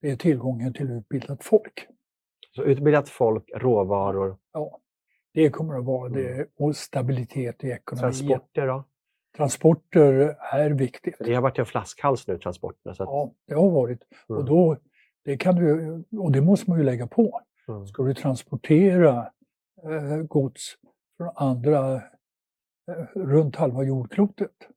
det 0.00 0.10
är 0.10 0.16
tillgången 0.16 0.72
till 0.72 0.90
utbildat 0.90 1.44
folk. 1.44 1.86
Så 2.56 2.62
utbildat 2.62 3.08
folk, 3.08 3.50
råvaror? 3.54 4.36
Ja, 4.52 4.80
det 5.34 5.50
kommer 5.50 5.78
att 5.78 5.84
vara 5.84 6.08
det. 6.08 6.32
Mm. 6.32 6.46
Och 6.58 6.76
stabilitet 6.76 7.64
i 7.64 7.70
ekonomin. 7.70 8.12
Transporter 8.12 8.66
då? 8.66 8.84
Transporter 9.36 10.36
är 10.52 10.70
viktigt. 10.70 11.16
Det 11.18 11.34
har 11.34 11.42
varit 11.42 11.58
en 11.58 11.66
flaskhals 11.66 12.26
nu, 12.26 12.38
transporterna. 12.38 12.92
Att... 12.92 12.98
Ja, 12.98 13.32
det 13.46 13.54
har 13.54 13.70
varit. 13.70 14.00
Mm. 14.28 14.40
Och, 14.40 14.44
då, 14.44 14.76
det 15.24 15.36
kan 15.36 15.54
du, 15.54 16.04
och 16.18 16.32
det 16.32 16.40
måste 16.40 16.70
man 16.70 16.78
ju 16.78 16.84
lägga 16.84 17.06
på. 17.06 17.40
Mm. 17.68 17.86
Ska 17.86 18.02
du 18.02 18.14
transportera 18.14 19.32
eh, 19.82 20.22
gods 20.22 20.76
från 21.16 21.30
andra, 21.34 21.94
eh, 21.94 23.04
runt 23.14 23.56
halva 23.56 23.82
jordklotet, 23.82 24.68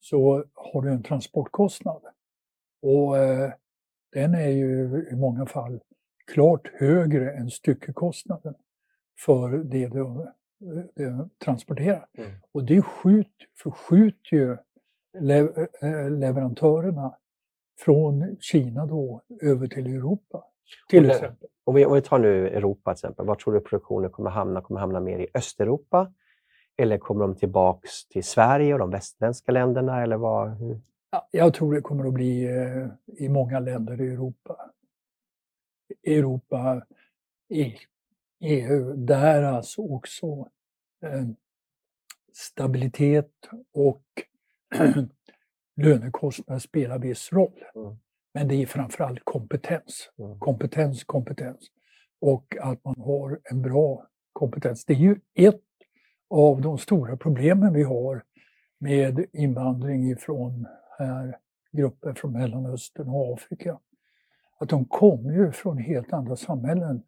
så 0.00 0.44
har 0.54 0.82
du 0.82 0.90
en 0.90 1.02
transportkostnad. 1.02 2.02
Och 2.82 3.18
eh, 3.18 3.52
den 4.12 4.34
är 4.34 4.48
ju 4.48 5.06
i 5.12 5.16
många 5.16 5.46
fall 5.46 5.80
klart 6.32 6.70
högre 6.74 7.32
än 7.32 7.50
styckekostnaden 7.50 8.54
för 9.18 9.50
det 9.50 9.88
du, 9.88 10.26
du 10.94 11.28
transporterar. 11.44 12.06
Mm. 12.18 12.30
Och 12.52 12.64
det 12.64 12.82
skjut, 12.82 13.34
förskjuter 13.62 14.36
ju 14.36 14.52
eh, 15.82 16.10
leverantörerna 16.10 17.16
från 17.80 18.36
Kina 18.40 18.86
då 18.86 19.22
över 19.42 19.66
till 19.66 19.86
Europa. 19.86 20.44
Till 20.88 21.02
det, 21.02 21.14
exempel. 21.14 21.48
Om 21.64 21.74
vi, 21.74 21.86
om 21.86 21.94
vi 21.94 22.02
tar 22.02 22.18
nu 22.18 22.48
Europa 22.48 22.94
till 22.94 23.04
exempel, 23.04 23.26
var 23.26 23.34
tror 23.34 23.54
du 23.54 23.60
produktionen 23.60 24.10
kommer 24.10 24.30
hamna? 24.30 24.60
Kommer 24.60 24.80
hamna 24.80 25.00
mer 25.00 25.18
i 25.18 25.26
Östeuropa? 25.34 26.12
Eller 26.76 26.98
kommer 26.98 27.20
de 27.20 27.34
tillbaks 27.34 28.08
till 28.08 28.24
Sverige 28.24 28.72
och 28.72 28.78
de 28.78 28.90
västerländska 28.90 29.52
länderna? 29.52 30.02
Eller 30.02 30.16
vad, 30.16 30.50
hur? 30.50 30.80
Jag 31.30 31.54
tror 31.54 31.74
det 31.74 31.80
kommer 31.80 32.08
att 32.08 32.14
bli 32.14 32.44
eh, 32.44 32.86
i 33.06 33.28
många 33.28 33.60
länder 33.60 34.00
i 34.00 34.06
Europa. 34.06 34.70
Europa, 36.06 36.86
i 37.48 37.76
EU, 38.40 38.96
där 38.96 39.42
alltså 39.42 39.82
också 39.82 40.26
eh, 41.02 41.26
stabilitet 42.32 43.32
och 43.72 44.04
lönekostnader 45.76 46.58
spelar 46.58 46.98
viss 46.98 47.32
roll. 47.32 47.64
Mm. 47.74 47.96
Men 48.34 48.48
det 48.48 48.54
är 48.54 48.66
framförallt 48.66 49.20
kompetens. 49.24 50.10
Mm. 50.18 50.38
Kompetens, 50.38 51.04
kompetens. 51.04 51.70
Och 52.20 52.56
att 52.60 52.84
man 52.84 53.00
har 53.00 53.40
en 53.44 53.62
bra 53.62 54.06
kompetens. 54.32 54.84
Det 54.84 54.92
är 54.92 54.98
ju 54.98 55.16
ett 55.34 55.60
av 56.30 56.60
de 56.60 56.78
stora 56.78 57.16
problemen 57.16 57.72
vi 57.72 57.82
har 57.82 58.24
med 58.78 59.26
invandring 59.32 60.10
ifrån 60.10 60.66
här, 61.04 61.38
grupper 61.72 62.12
från 62.12 62.32
Mellanöstern 62.32 63.08
och 63.08 63.34
Afrika. 63.34 63.78
Att 64.58 64.68
de 64.68 64.84
kommer 64.84 65.32
ju 65.32 65.52
från 65.52 65.78
helt 65.78 66.12
andra 66.12 66.36
samhällen. 66.36 67.02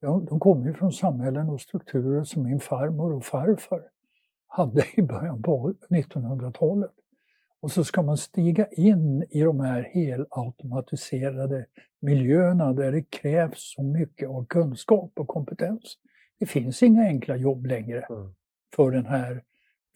De 0.00 0.40
kommer 0.40 0.66
ju 0.66 0.74
från 0.74 0.92
samhällen 0.92 1.48
och 1.48 1.60
strukturer 1.60 2.24
som 2.24 2.42
min 2.42 2.60
farmor 2.60 3.12
och 3.12 3.24
farfar 3.24 3.82
hade 4.46 4.84
i 4.94 5.02
början 5.02 5.42
på 5.42 5.74
1900-talet. 5.88 6.92
Och 7.60 7.72
så 7.72 7.84
ska 7.84 8.02
man 8.02 8.16
stiga 8.16 8.66
in 8.66 9.24
i 9.30 9.40
de 9.40 9.60
här 9.60 9.82
helautomatiserade 9.82 11.66
miljöerna 12.00 12.72
där 12.72 12.92
det 12.92 13.10
krävs 13.10 13.74
så 13.74 13.82
mycket 13.82 14.28
av 14.28 14.46
kunskap 14.46 15.12
och 15.16 15.28
kompetens. 15.28 15.98
Det 16.38 16.46
finns 16.46 16.82
inga 16.82 17.02
enkla 17.02 17.36
jobb 17.36 17.66
längre 17.66 18.00
mm. 18.00 18.34
för 18.76 18.90
den 18.90 19.06
här 19.06 19.42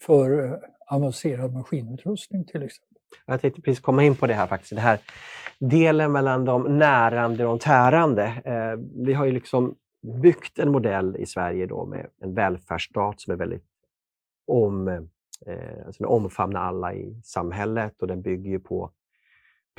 för 0.01 0.45
eh, 0.45 0.57
avancerad 0.87 1.53
maskinutrustning 1.53 2.45
till 2.45 2.63
exempel. 2.63 2.90
Jag 3.25 3.41
tänkte 3.41 3.61
precis 3.61 3.79
komma 3.79 4.03
in 4.03 4.15
på 4.15 4.27
det 4.27 4.33
här 4.33 4.47
faktiskt. 4.47 4.75
Det 4.75 4.81
här 4.81 4.99
delen 5.59 6.11
mellan 6.11 6.45
de 6.45 6.77
närande 6.77 7.45
och 7.45 7.49
de 7.49 7.59
tärande. 7.59 8.25
Eh, 8.45 9.03
vi 9.05 9.13
har 9.13 9.25
ju 9.25 9.31
liksom 9.31 9.75
byggt 10.21 10.59
en 10.59 10.71
modell 10.71 11.15
i 11.19 11.25
Sverige 11.25 11.65
då 11.65 11.85
med 11.85 12.07
en 12.21 12.33
välfärdsstat 12.33 13.21
som 13.21 13.33
är 13.33 13.37
väldigt 13.37 13.65
om, 14.47 14.87
eh, 14.87 15.85
alltså 15.85 16.05
omfamnar 16.05 16.61
alla 16.61 16.93
i 16.93 17.21
samhället 17.23 18.01
och 18.01 18.07
den 18.07 18.21
bygger 18.21 18.49
ju 18.49 18.59
på 18.59 18.91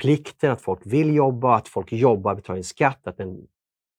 plikten 0.01 0.51
att 0.51 0.61
folk 0.61 0.81
vill 0.85 1.15
jobba, 1.15 1.55
att 1.55 1.67
folk 1.67 1.91
jobbar, 1.91 2.35
betalar 2.35 2.57
in 2.57 2.63
skatt, 2.63 3.07
att 3.07 3.17
den 3.17 3.47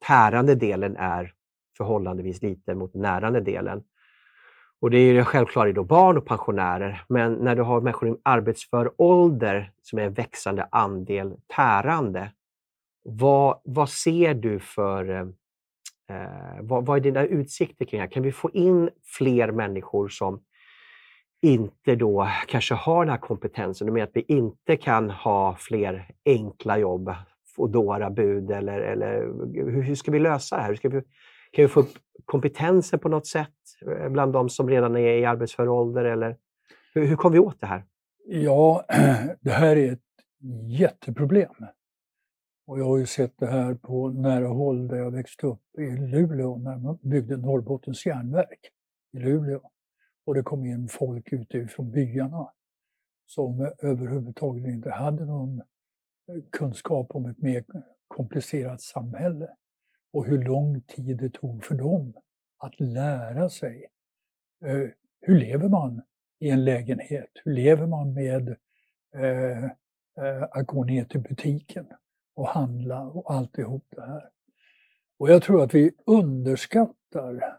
tärande 0.07 0.55
delen 0.55 0.97
är 0.97 1.32
förhållandevis 1.76 2.43
liten 2.43 2.78
mot 2.78 2.93
den 2.93 3.03
närande 3.03 3.41
delen. 3.41 3.82
Och 4.85 4.91
det 4.91 4.99
är 4.99 5.12
ju 5.12 5.24
självklart 5.24 5.74
då 5.74 5.85
barn 5.85 6.18
och 6.18 6.26
pensionärer, 6.26 7.05
men 7.09 7.32
när 7.32 7.57
du 7.57 7.62
har 7.62 7.80
människor 7.80 8.09
i 8.09 8.16
arbetsför 8.22 8.93
ålder 8.97 9.72
som 9.82 9.99
är 9.99 10.03
en 10.03 10.12
växande 10.12 10.68
andel 10.70 11.37
tärande, 11.57 12.30
vad, 13.05 13.61
vad 13.64 13.89
ser 13.89 14.35
du 14.35 14.59
för... 14.61 15.11
Eh, 15.11 15.26
eh, 16.16 16.61
vad, 16.61 16.87
vad 16.87 16.97
är 16.97 17.01
dina 17.01 17.24
utsikter 17.24 17.85
kring 17.85 17.99
det 17.99 18.03
här? 18.03 18.12
Kan 18.12 18.22
vi 18.22 18.32
få 18.32 18.51
in 18.51 18.91
fler 19.05 19.51
människor 19.51 20.09
som 20.09 20.41
inte 21.43 21.95
då 21.95 22.28
kanske 22.47 22.74
har 22.74 23.05
den 23.05 23.11
här 23.11 23.20
kompetensen? 23.20 23.87
Du 23.87 23.93
menar 23.93 24.07
att 24.07 24.16
vi 24.16 24.24
inte 24.28 24.76
kan 24.76 25.11
ha 25.11 25.57
fler 25.57 26.11
enkla 26.24 26.78
jobb, 26.78 27.14
Foodora-bud 27.57 28.51
eller, 28.51 28.80
eller 28.80 29.20
hur, 29.55 29.82
hur 29.82 29.95
ska 29.95 30.11
vi 30.11 30.18
lösa 30.18 30.57
det 30.57 30.62
här? 30.62 30.68
Hur 30.68 30.76
ska 30.76 30.89
vi, 30.89 31.03
kan 31.55 31.62
vi 31.62 31.68
få 31.68 31.80
upp 31.80 31.92
kompetensen 32.24 32.98
på 32.98 33.09
något 33.09 33.26
sätt 33.26 33.55
eh, 33.86 34.09
bland 34.09 34.32
de 34.32 34.48
som 34.48 34.68
redan 34.68 34.96
är 34.96 35.18
i 35.18 35.24
arbetsför 35.24 35.68
ålder? 35.68 36.05
Eller 36.05 36.36
hur, 36.94 37.07
hur 37.07 37.16
kommer 37.16 37.32
vi 37.32 37.38
åt 37.38 37.61
det 37.61 37.66
här? 37.66 37.84
Ja, 38.26 38.84
det 39.40 39.50
här 39.50 39.76
är 39.76 39.92
ett 39.92 40.00
jätteproblem. 40.78 41.55
Och 42.66 42.80
jag 42.80 42.84
har 42.84 42.98
ju 42.98 43.07
sett 43.07 43.38
det 43.38 43.46
här 43.46 43.74
på 43.74 44.09
nära 44.09 44.48
håll 44.48 44.88
där 44.88 44.96
jag 44.96 45.11
växte 45.11 45.46
upp 45.46 45.78
i 45.78 45.90
Luleå 45.90 46.57
när 46.57 46.76
man 46.76 46.98
byggde 47.02 47.36
Norrbottens 47.36 48.07
järnverk 48.07 48.70
i 49.12 49.18
Luleå. 49.18 49.70
Och 50.26 50.34
det 50.34 50.42
kom 50.42 50.64
in 50.64 50.88
folk 50.88 51.32
utifrån 51.32 51.90
byarna 51.90 52.50
som 53.26 53.72
överhuvudtaget 53.78 54.66
inte 54.66 54.90
hade 54.90 55.24
någon 55.24 55.59
eh, 55.59 55.64
kunskap 56.52 57.07
om 57.11 57.26
ett 57.26 57.38
mer 57.38 57.64
komplicerat 58.09 58.80
samhälle 58.80 59.48
och 60.14 60.26
hur 60.26 60.44
lång 60.44 60.80
tid 60.80 61.16
det 61.16 61.30
tog 61.30 61.64
för 61.64 61.74
dem 61.74 62.14
att 62.58 62.80
lära 62.80 63.48
sig. 63.48 63.86
Eh, 64.64 64.88
hur 65.20 65.38
lever 65.38 65.68
man 65.68 66.02
i 66.38 66.50
en 66.50 66.64
lägenhet? 66.64 67.30
Hur 67.44 67.52
lever 67.52 67.86
man 67.86 68.14
med 68.14 68.48
eh, 69.14 69.70
att 70.50 70.66
gå 70.66 70.84
ner 70.84 71.04
till 71.04 71.20
butiken 71.20 71.86
och 72.34 72.48
handla 72.48 73.02
och 73.02 73.34
alltihop 73.34 73.86
det 73.90 74.06
här? 74.06 74.30
Och 75.18 75.30
jag 75.30 75.42
tror 75.42 75.62
att 75.62 75.74
vi 75.74 75.92
underskattar 76.06 77.58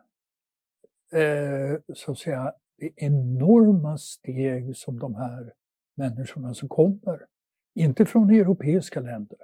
eh, 1.14 1.80
så 1.94 2.12
att 2.12 2.20
säga, 2.20 2.54
det 2.78 2.92
enorma 2.96 3.98
steg 3.98 4.78
som 4.78 5.00
de 5.00 5.16
här 5.16 5.54
människorna 5.96 6.54
som 6.54 6.70
kommer, 6.70 7.26
inte 7.74 8.06
från 8.06 8.30
europeiska 8.30 9.00
länder, 9.00 9.38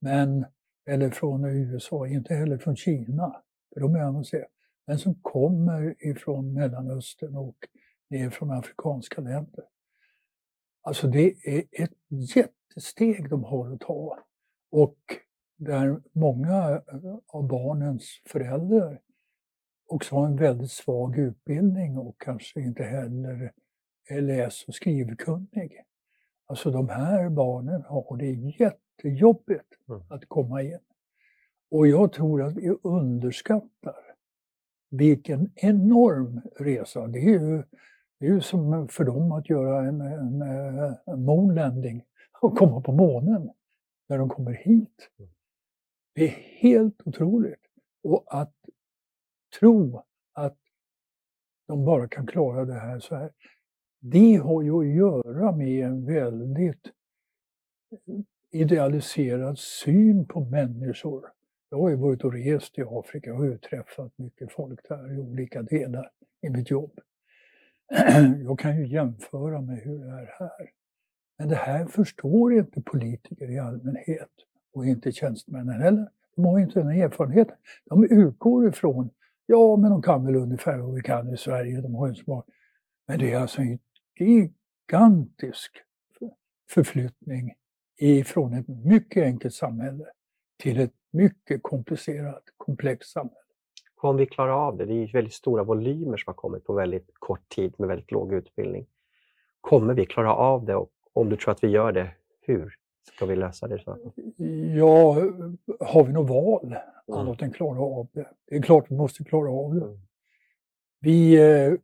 men, 0.00 0.46
eller 0.90 1.10
från 1.10 1.44
USA, 1.44 2.06
inte 2.06 2.34
heller 2.34 2.58
från 2.58 2.76
Kina, 2.76 3.42
för 3.74 3.80
de 3.80 3.94
är 3.94 4.02
avancerade, 4.02 4.48
men 4.86 4.98
som 4.98 5.14
kommer 5.14 6.06
ifrån 6.06 6.52
Mellanöstern 6.52 7.36
och 7.36 7.56
ner 8.10 8.30
från 8.30 8.50
afrikanska 8.50 9.20
länder. 9.20 9.64
Alltså 10.82 11.06
det 11.06 11.34
är 11.44 11.64
ett 11.72 11.92
jättesteg 12.36 13.30
de 13.30 13.44
har 13.44 13.72
att 13.72 13.80
ta. 13.80 14.18
Och 14.70 14.98
där 15.56 16.02
många 16.12 16.82
av 17.26 17.48
barnens 17.48 18.22
föräldrar 18.26 19.00
också 19.86 20.14
har 20.16 20.26
en 20.26 20.36
väldigt 20.36 20.70
svag 20.70 21.18
utbildning 21.18 21.98
och 21.98 22.20
kanske 22.20 22.60
inte 22.60 22.82
heller 22.82 23.52
är 24.08 24.20
läs 24.20 24.64
och 24.68 24.74
skrivkunnig. 24.74 25.84
Alltså 26.46 26.70
de 26.70 26.88
här 26.88 27.28
barnen 27.28 27.82
har 27.82 28.16
det 28.16 28.26
jättejobbigt 29.04 29.88
mm. 29.88 30.02
att 30.08 30.28
komma 30.28 30.62
in. 30.62 30.78
Och 31.70 31.86
jag 31.86 32.12
tror 32.12 32.42
att 32.42 32.56
vi 32.56 32.76
underskattar 32.82 34.14
vilken 34.90 35.52
enorm 35.54 36.40
resa. 36.56 37.06
Det 37.06 37.18
är 37.18 37.40
ju, 37.40 37.62
det 38.18 38.26
är 38.26 38.30
ju 38.30 38.40
som 38.40 38.88
för 38.88 39.04
dem 39.04 39.32
att 39.32 39.50
göra 39.50 39.88
en, 39.88 40.00
en, 40.00 40.42
en 41.06 41.24
moonlanding 41.24 42.04
och 42.40 42.58
komma 42.58 42.80
på 42.80 42.92
månen 42.92 43.50
när 44.08 44.18
de 44.18 44.28
kommer 44.28 44.52
hit. 44.52 45.10
Mm. 45.18 45.30
Det 46.14 46.24
är 46.24 46.60
helt 46.60 47.06
otroligt. 47.06 47.66
Och 48.02 48.24
att 48.26 48.54
tro 49.60 50.02
att 50.32 50.58
de 51.66 51.84
bara 51.84 52.08
kan 52.08 52.26
klara 52.26 52.64
det 52.64 52.74
här 52.74 53.00
så 53.00 53.14
här. 53.14 53.32
Det 54.00 54.36
har 54.36 54.62
ju 54.62 54.78
att 54.80 54.96
göra 54.96 55.52
med 55.56 55.86
en 55.86 56.06
väldigt 56.06 56.92
idealiserad 58.50 59.58
syn 59.58 60.26
på 60.26 60.40
människor. 60.40 61.26
Jag 61.70 61.78
har 61.78 61.88
ju 61.88 61.96
varit 61.96 62.24
och 62.24 62.32
rest 62.32 62.78
i 62.78 62.82
Afrika 62.82 63.34
och 63.34 63.38
har 63.38 63.56
träffat 63.56 64.18
mycket 64.18 64.52
folk 64.52 64.88
där 64.88 65.14
i 65.14 65.18
olika 65.18 65.62
delar 65.62 66.10
i 66.42 66.50
mitt 66.50 66.70
jobb. 66.70 67.00
Jag 68.44 68.58
kan 68.58 68.76
ju 68.76 68.86
jämföra 68.86 69.60
med 69.60 69.78
hur 69.78 69.98
det 69.98 70.10
är 70.10 70.34
här. 70.38 70.70
Men 71.38 71.48
det 71.48 71.56
här 71.56 71.86
förstår 71.86 72.52
inte 72.54 72.82
politiker 72.82 73.50
i 73.50 73.58
allmänhet 73.58 74.30
och 74.72 74.86
inte 74.86 75.12
tjänstemännen 75.12 75.82
heller. 75.82 76.08
De 76.36 76.44
har 76.44 76.58
inte 76.58 76.80
den 76.80 76.90
erfarenheten. 76.90 77.56
De 77.84 78.04
utgår 78.04 78.68
ifrån 78.68 79.10
Ja, 79.46 79.76
men 79.76 79.90
de 79.90 80.02
kan 80.02 80.26
väl 80.26 80.36
ungefär 80.36 80.78
vad 80.78 80.94
vi 80.94 81.00
kan 81.00 81.34
i 81.34 81.36
Sverige. 81.36 81.80
De 81.80 81.94
har 81.94 82.08
ju 82.08 82.14
smart. 82.14 82.46
Men 83.06 83.18
det 83.18 83.32
är 83.32 83.40
alltså 83.40 83.60
en 83.60 83.78
gigantisk 84.18 85.72
förflyttning 86.70 87.54
ifrån 88.08 88.54
ett 88.54 88.68
mycket 88.68 89.24
enkelt 89.24 89.54
samhälle 89.54 90.04
till 90.62 90.80
ett 90.80 90.94
mycket 91.10 91.62
komplicerat, 91.62 92.42
komplext 92.56 93.12
samhälle. 93.12 93.36
Kommer 93.94 94.18
vi 94.18 94.26
klara 94.26 94.56
av 94.56 94.76
det? 94.76 94.84
Det 94.84 94.94
är 94.94 95.12
väldigt 95.12 95.34
stora 95.34 95.64
volymer 95.64 96.16
som 96.16 96.30
har 96.30 96.34
kommit 96.34 96.64
på 96.64 96.72
väldigt 96.72 97.10
kort 97.14 97.48
tid 97.48 97.74
med 97.78 97.88
väldigt 97.88 98.10
låg 98.10 98.32
utbildning. 98.32 98.86
Kommer 99.60 99.94
vi 99.94 100.06
klara 100.06 100.34
av 100.34 100.64
det? 100.64 100.76
Och 100.76 100.90
om 101.12 101.28
du 101.28 101.36
tror 101.36 101.52
att 101.52 101.64
vi 101.64 101.68
gör 101.68 101.92
det, 101.92 102.10
hur 102.40 102.74
ska 103.14 103.26
vi 103.26 103.36
lösa 103.36 103.68
det? 103.68 103.82
Så? 103.82 104.12
Ja, 104.76 105.14
har 105.80 106.04
vi 106.04 106.12
något 106.12 106.28
val? 106.28 106.76
mm. 107.10 107.20
annat 107.20 107.42
än 107.42 107.52
klara 107.52 107.80
av 107.80 108.08
det. 108.12 108.28
Det 108.46 108.56
är 108.56 108.62
klart 108.62 108.86
vi 108.88 108.96
måste 108.96 109.24
klara 109.24 109.50
av 109.50 109.74
det. 109.74 109.84
Mm. 109.84 109.98
Vi, 111.00 111.34
eh, 111.34 111.74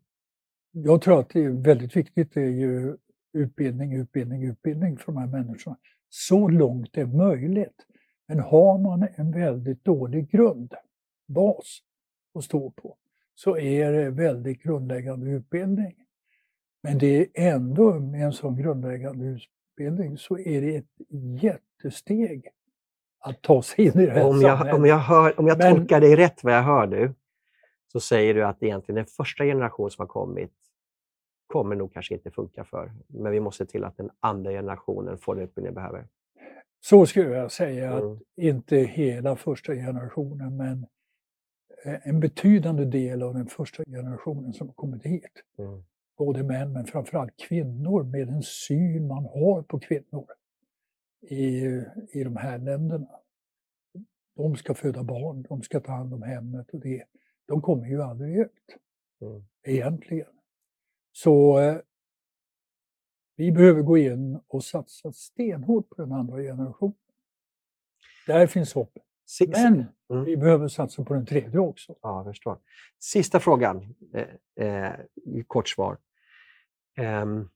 jag 0.72 1.02
tror 1.02 1.20
att 1.20 1.28
det 1.28 1.44
är 1.44 1.50
väldigt 1.50 1.96
viktigt 1.96 2.34
det 2.34 2.42
är 2.42 2.50
ju 2.50 2.96
utbildning, 3.32 3.92
utbildning, 3.92 4.44
utbildning 4.44 4.98
för 4.98 5.12
de 5.12 5.16
här 5.16 5.26
människorna. 5.26 5.76
Så 6.08 6.48
långt 6.48 6.92
det 6.92 7.00
är 7.00 7.06
möjligt. 7.06 7.86
Men 8.28 8.40
har 8.40 8.78
man 8.78 9.08
en 9.14 9.32
väldigt 9.32 9.84
dålig 9.84 10.30
grund, 10.30 10.74
bas, 11.28 11.82
att 12.34 12.44
stå 12.44 12.70
på, 12.70 12.96
så 13.34 13.58
är 13.58 13.92
det 13.92 14.10
väldigt 14.10 14.62
grundläggande 14.62 15.30
utbildning. 15.30 15.94
Men 16.82 16.98
det 16.98 17.16
är 17.16 17.54
ändå 17.54 18.00
med 18.00 18.24
en 18.24 18.32
sån 18.32 18.56
grundläggande 18.56 19.24
utbildning 19.26 20.18
så 20.18 20.38
är 20.38 20.60
det 20.60 20.76
ett 20.76 20.86
jättesteg 21.42 22.48
att 23.18 23.42
ta 23.42 23.62
sig 23.62 23.84
in 23.84 24.00
i 24.00 24.06
det 24.06 24.12
här 24.12 24.24
om 24.24 24.40
jag, 24.40 24.74
om 24.74 24.84
jag, 24.84 24.98
hör, 24.98 25.40
om 25.40 25.46
jag 25.46 25.58
Men, 25.58 25.76
tolkar 25.76 26.00
dig 26.00 26.16
rätt 26.16 26.44
vad 26.44 26.54
jag 26.54 26.62
hör 26.62 26.86
nu, 26.86 27.14
så 27.92 28.00
säger 28.00 28.34
du 28.34 28.44
att 28.44 28.62
egentligen 28.62 28.96
den 28.96 29.06
första 29.06 29.44
generation 29.44 29.90
som 29.90 30.02
har 30.02 30.06
kommit 30.06 30.52
kommer 31.46 31.76
nog 31.76 31.92
kanske 31.92 32.14
inte 32.14 32.30
funka 32.30 32.64
för. 32.64 32.92
Men 33.06 33.32
vi 33.32 33.40
måste 33.40 33.64
se 33.64 33.70
till 33.70 33.84
att 33.84 33.96
den 33.96 34.10
andra 34.20 34.50
generationen 34.50 35.18
får 35.18 35.34
den 35.34 35.44
utbildning 35.44 35.74
den 35.74 35.82
behöver. 35.82 36.06
Så 36.80 37.06
skulle 37.06 37.30
jag 37.30 37.52
säga, 37.52 37.92
mm. 37.92 38.12
att 38.12 38.18
inte 38.36 38.76
hela 38.76 39.36
första 39.36 39.74
generationen, 39.74 40.56
men 40.56 40.86
eh, 41.84 42.08
en 42.08 42.20
betydande 42.20 42.84
del 42.84 43.22
av 43.22 43.34
den 43.34 43.46
första 43.46 43.84
generationen 43.84 44.52
som 44.52 44.66
har 44.66 44.74
kommit 44.74 45.02
hit. 45.02 45.42
Mm. 45.58 45.84
Både 46.18 46.42
män, 46.42 46.72
men 46.72 46.86
framförallt 46.86 47.36
kvinnor 47.36 48.02
med 48.02 48.26
den 48.26 48.42
syn 48.42 49.06
man 49.06 49.24
har 49.24 49.62
på 49.62 49.78
kvinnor 49.78 50.26
i, 51.20 51.64
i 52.12 52.24
de 52.24 52.36
här 52.36 52.58
länderna. 52.58 53.08
De 54.36 54.56
ska 54.56 54.74
föda 54.74 55.02
barn, 55.02 55.42
de 55.48 55.62
ska 55.62 55.80
ta 55.80 55.92
hand 55.92 56.14
om 56.14 56.22
hemmet 56.22 56.70
och 56.70 56.80
det. 56.80 57.04
De 57.46 57.62
kommer 57.62 57.86
ju 57.86 58.02
aldrig 58.02 58.36
ut, 58.36 58.76
mm. 59.20 59.44
egentligen. 59.62 60.35
Så 61.16 61.58
eh, 61.58 61.76
vi 63.36 63.52
behöver 63.52 63.82
gå 63.82 63.98
in 63.98 64.40
och 64.46 64.64
satsa 64.64 65.12
stenhårt 65.12 65.88
på 65.88 66.02
den 66.02 66.12
andra 66.12 66.42
generationen. 66.42 66.96
Där 68.26 68.46
finns 68.46 68.74
hopp. 68.74 68.98
Men 69.48 69.84
mm. 70.10 70.24
vi 70.24 70.36
behöver 70.36 70.68
satsa 70.68 71.04
på 71.04 71.14
den 71.14 71.26
tredje 71.26 71.58
också. 71.58 71.94
Ja, 72.02 72.18
jag 72.18 72.24
förstår. 72.24 72.58
Sista 72.98 73.40
frågan, 73.40 73.94
eh, 74.14 74.66
eh, 74.66 74.94
kort 75.46 75.68
svar. 75.68 75.98
Um, 76.98 77.50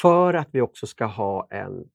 för 0.00 0.34
att 0.34 0.48
vi 0.52 0.60
också 0.60 0.86
ska 0.86 1.04
ha 1.04 1.46
en 1.50 1.90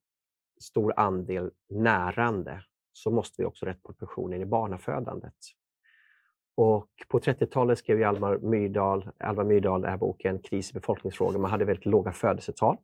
stor 0.62 0.94
andel 1.00 1.52
närande 1.70 2.64
så 2.94 3.12
måste 3.12 3.42
vi 3.42 3.46
också 3.46 3.66
rätt 3.66 3.84
proportioner 3.84 4.38
i 4.38 4.46
barnafödandet. 4.46 5.36
Och 6.58 6.90
på 7.08 7.20
30-talet 7.20 7.80
skrev 7.80 8.04
Alvar 8.04 8.38
Myrdal, 8.38 9.10
Alvar 9.18 9.44
Myrdal 9.44 9.82
den 9.82 9.90
här 9.90 9.98
boken 9.98 10.40
Kris 10.40 10.72
i 10.72 10.74
befolkningsfrågor. 10.74 11.40
Man 11.40 11.52
hade 11.52 11.66
väldigt 11.66 11.86
låga 11.86 12.12
födelsetal. 12.12 12.78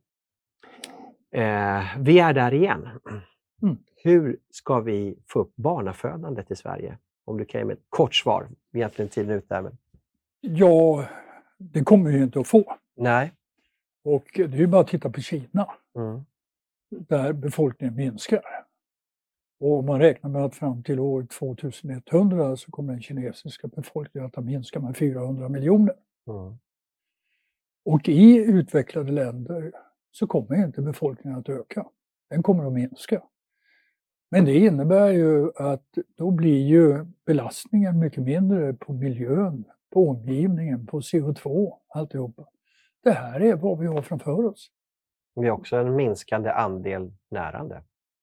Eh, 1.30 1.98
vi 1.98 2.18
är 2.18 2.32
där 2.32 2.54
igen. 2.54 2.88
Mm. 3.62 3.76
Hur 3.96 4.36
ska 4.50 4.80
vi 4.80 5.18
få 5.28 5.40
upp 5.40 5.56
barnafödandet 5.56 6.50
i 6.50 6.56
Sverige? 6.56 6.98
Om 7.24 7.38
du 7.38 7.44
kan 7.44 7.60
ge 7.60 7.64
mig 7.64 7.72
ett 7.74 7.84
kort 7.88 8.14
svar. 8.14 8.48
Egentligen 8.72 9.08
tiden 9.08 9.30
ut 9.30 9.48
där. 9.48 9.62
Men... 9.62 9.78
Ja, 10.40 11.04
det 11.58 11.84
kommer 11.84 12.10
vi 12.10 12.16
ju 12.16 12.22
inte 12.22 12.40
att 12.40 12.46
få. 12.46 12.76
Nej. 12.96 13.32
Och 14.04 14.24
det 14.34 14.42
är 14.42 14.48
ju 14.48 14.66
bara 14.66 14.80
att 14.80 14.88
titta 14.88 15.10
på 15.10 15.20
Kina, 15.20 15.66
Mm. 15.96 16.24
där 16.90 17.32
befolkningen 17.32 17.96
minskar. 17.96 18.42
Och 19.64 19.84
man 19.84 20.00
räknar 20.00 20.30
med 20.30 20.44
att 20.44 20.54
fram 20.54 20.82
till 20.82 21.00
år 21.00 21.26
2100 21.38 22.56
så 22.56 22.70
kommer 22.70 22.92
den 22.92 23.02
kinesiska 23.02 23.68
befolkningen 23.68 24.26
att 24.26 24.34
ha 24.34 24.42
minskat 24.42 24.82
med 24.82 24.96
400 24.96 25.48
miljoner. 25.48 25.94
Mm. 26.26 26.58
Och 27.84 28.08
i 28.08 28.36
utvecklade 28.36 29.12
länder 29.12 29.72
så 30.10 30.26
kommer 30.26 30.64
inte 30.64 30.82
befolkningen 30.82 31.38
att 31.38 31.48
öka. 31.48 31.86
Den 32.30 32.42
kommer 32.42 32.66
att 32.66 32.72
minska. 32.72 33.22
Men 34.30 34.44
det 34.44 34.56
innebär 34.58 35.08
ju 35.08 35.50
att 35.56 35.88
då 36.16 36.30
blir 36.30 36.66
ju 36.66 37.06
belastningen 37.26 37.98
mycket 37.98 38.22
mindre 38.22 38.74
på 38.74 38.92
miljön, 38.92 39.64
på 39.90 40.08
omgivningen, 40.08 40.86
på 40.86 41.00
CO2, 41.00 41.72
alltihopa. 41.88 42.46
Det 43.02 43.12
här 43.12 43.40
är 43.40 43.56
vad 43.56 43.78
vi 43.78 43.86
har 43.86 44.02
framför 44.02 44.44
oss. 44.44 44.70
Vi 45.34 45.48
har 45.48 45.58
också 45.58 45.76
en 45.76 45.96
minskande 45.96 46.50
andel 46.50 47.12
närande. 47.30 47.82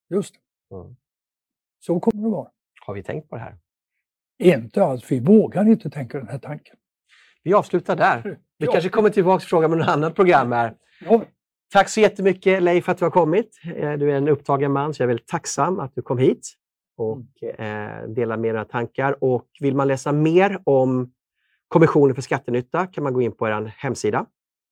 Just 0.09 0.33
det. 0.33 0.75
Mm. 0.75 0.95
Så 1.79 1.99
kommer 1.99 2.23
det 2.23 2.29
vara. 2.29 2.49
Har 2.85 2.93
vi 2.93 3.03
tänkt 3.03 3.29
på 3.29 3.35
det 3.35 3.41
här? 3.41 3.57
Inte 4.43 4.83
alls, 4.85 5.11
vi 5.11 5.19
vågar 5.19 5.65
inte 5.69 5.89
tänka 5.89 6.17
den 6.17 6.27
här 6.27 6.39
tanken. 6.39 6.75
Vi 7.43 7.53
avslutar 7.53 7.95
där. 7.95 8.39
Vi 8.57 8.65
Ja. 8.65 8.71
kanske 8.71 8.89
kommer 8.89 9.09
tillbaka 9.09 9.39
till 9.39 9.49
frågan 9.49 9.69
med 9.69 9.79
något 9.79 9.87
annat 9.87 10.15
program 10.15 10.51
här. 10.51 10.75
Ja, 11.01 11.23
Tack 11.71 11.89
så 11.89 11.99
jättemycket 11.99 12.63
Leif 12.63 12.85
för 12.85 12.91
att 12.91 12.97
du 12.97 13.05
har 13.05 13.11
kommit. 13.11 13.59
Eh, 13.75 13.93
Du 13.93 14.11
är 14.11 14.15
en 14.15 14.27
upptagen 14.27 14.71
man 14.71 14.93
så 14.93 15.01
jag 15.01 15.05
är 15.05 15.07
väldigt 15.07 15.27
tacksam 15.27 15.79
att 15.79 15.95
du 15.95 16.01
kom 16.01 16.17
hit 16.17 16.47
och 16.97 17.43
eh, 17.43 18.07
delar 18.07 18.37
med 18.37 18.55
dina 18.55 18.65
tankar. 18.65 19.23
Och 19.23 19.47
vill 19.59 19.75
man 19.75 19.87
läsa 19.87 20.11
mer 20.11 20.59
om 20.65 21.13
Kommissionen 21.67 22.15
för 22.15 22.21
skattenytta 22.21 22.87
kan 22.87 23.03
man 23.03 23.13
gå 23.13 23.21
in 23.21 23.31
på 23.31 23.47
er 23.47 23.73
hemsida 23.77 24.25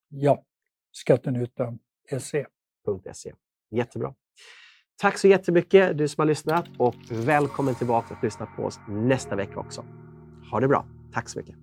ja. 0.09 0.43
Skattenyttan 0.91 1.79
SE. 2.19 2.45
.se. 3.13 3.33
Jättebra. 3.71 4.13
Tack 5.01 5.17
så 5.17 5.27
jättemycket 5.27 5.97
du 5.97 6.07
som 6.07 6.21
har 6.21 6.25
lyssnat 6.25 6.65
och 6.77 6.95
välkommen 7.09 7.75
tillbaka 7.75 8.13
att 8.13 8.23
lyssna 8.23 8.45
på 8.45 8.63
oss 8.63 8.79
nästa 8.87 9.35
vecka 9.35 9.59
också. 9.59 9.85
Ha 10.51 10.59
det 10.59 10.67
bra. 10.67 10.85
Tack 11.13 11.29
så 11.29 11.39
mycket. 11.39 11.55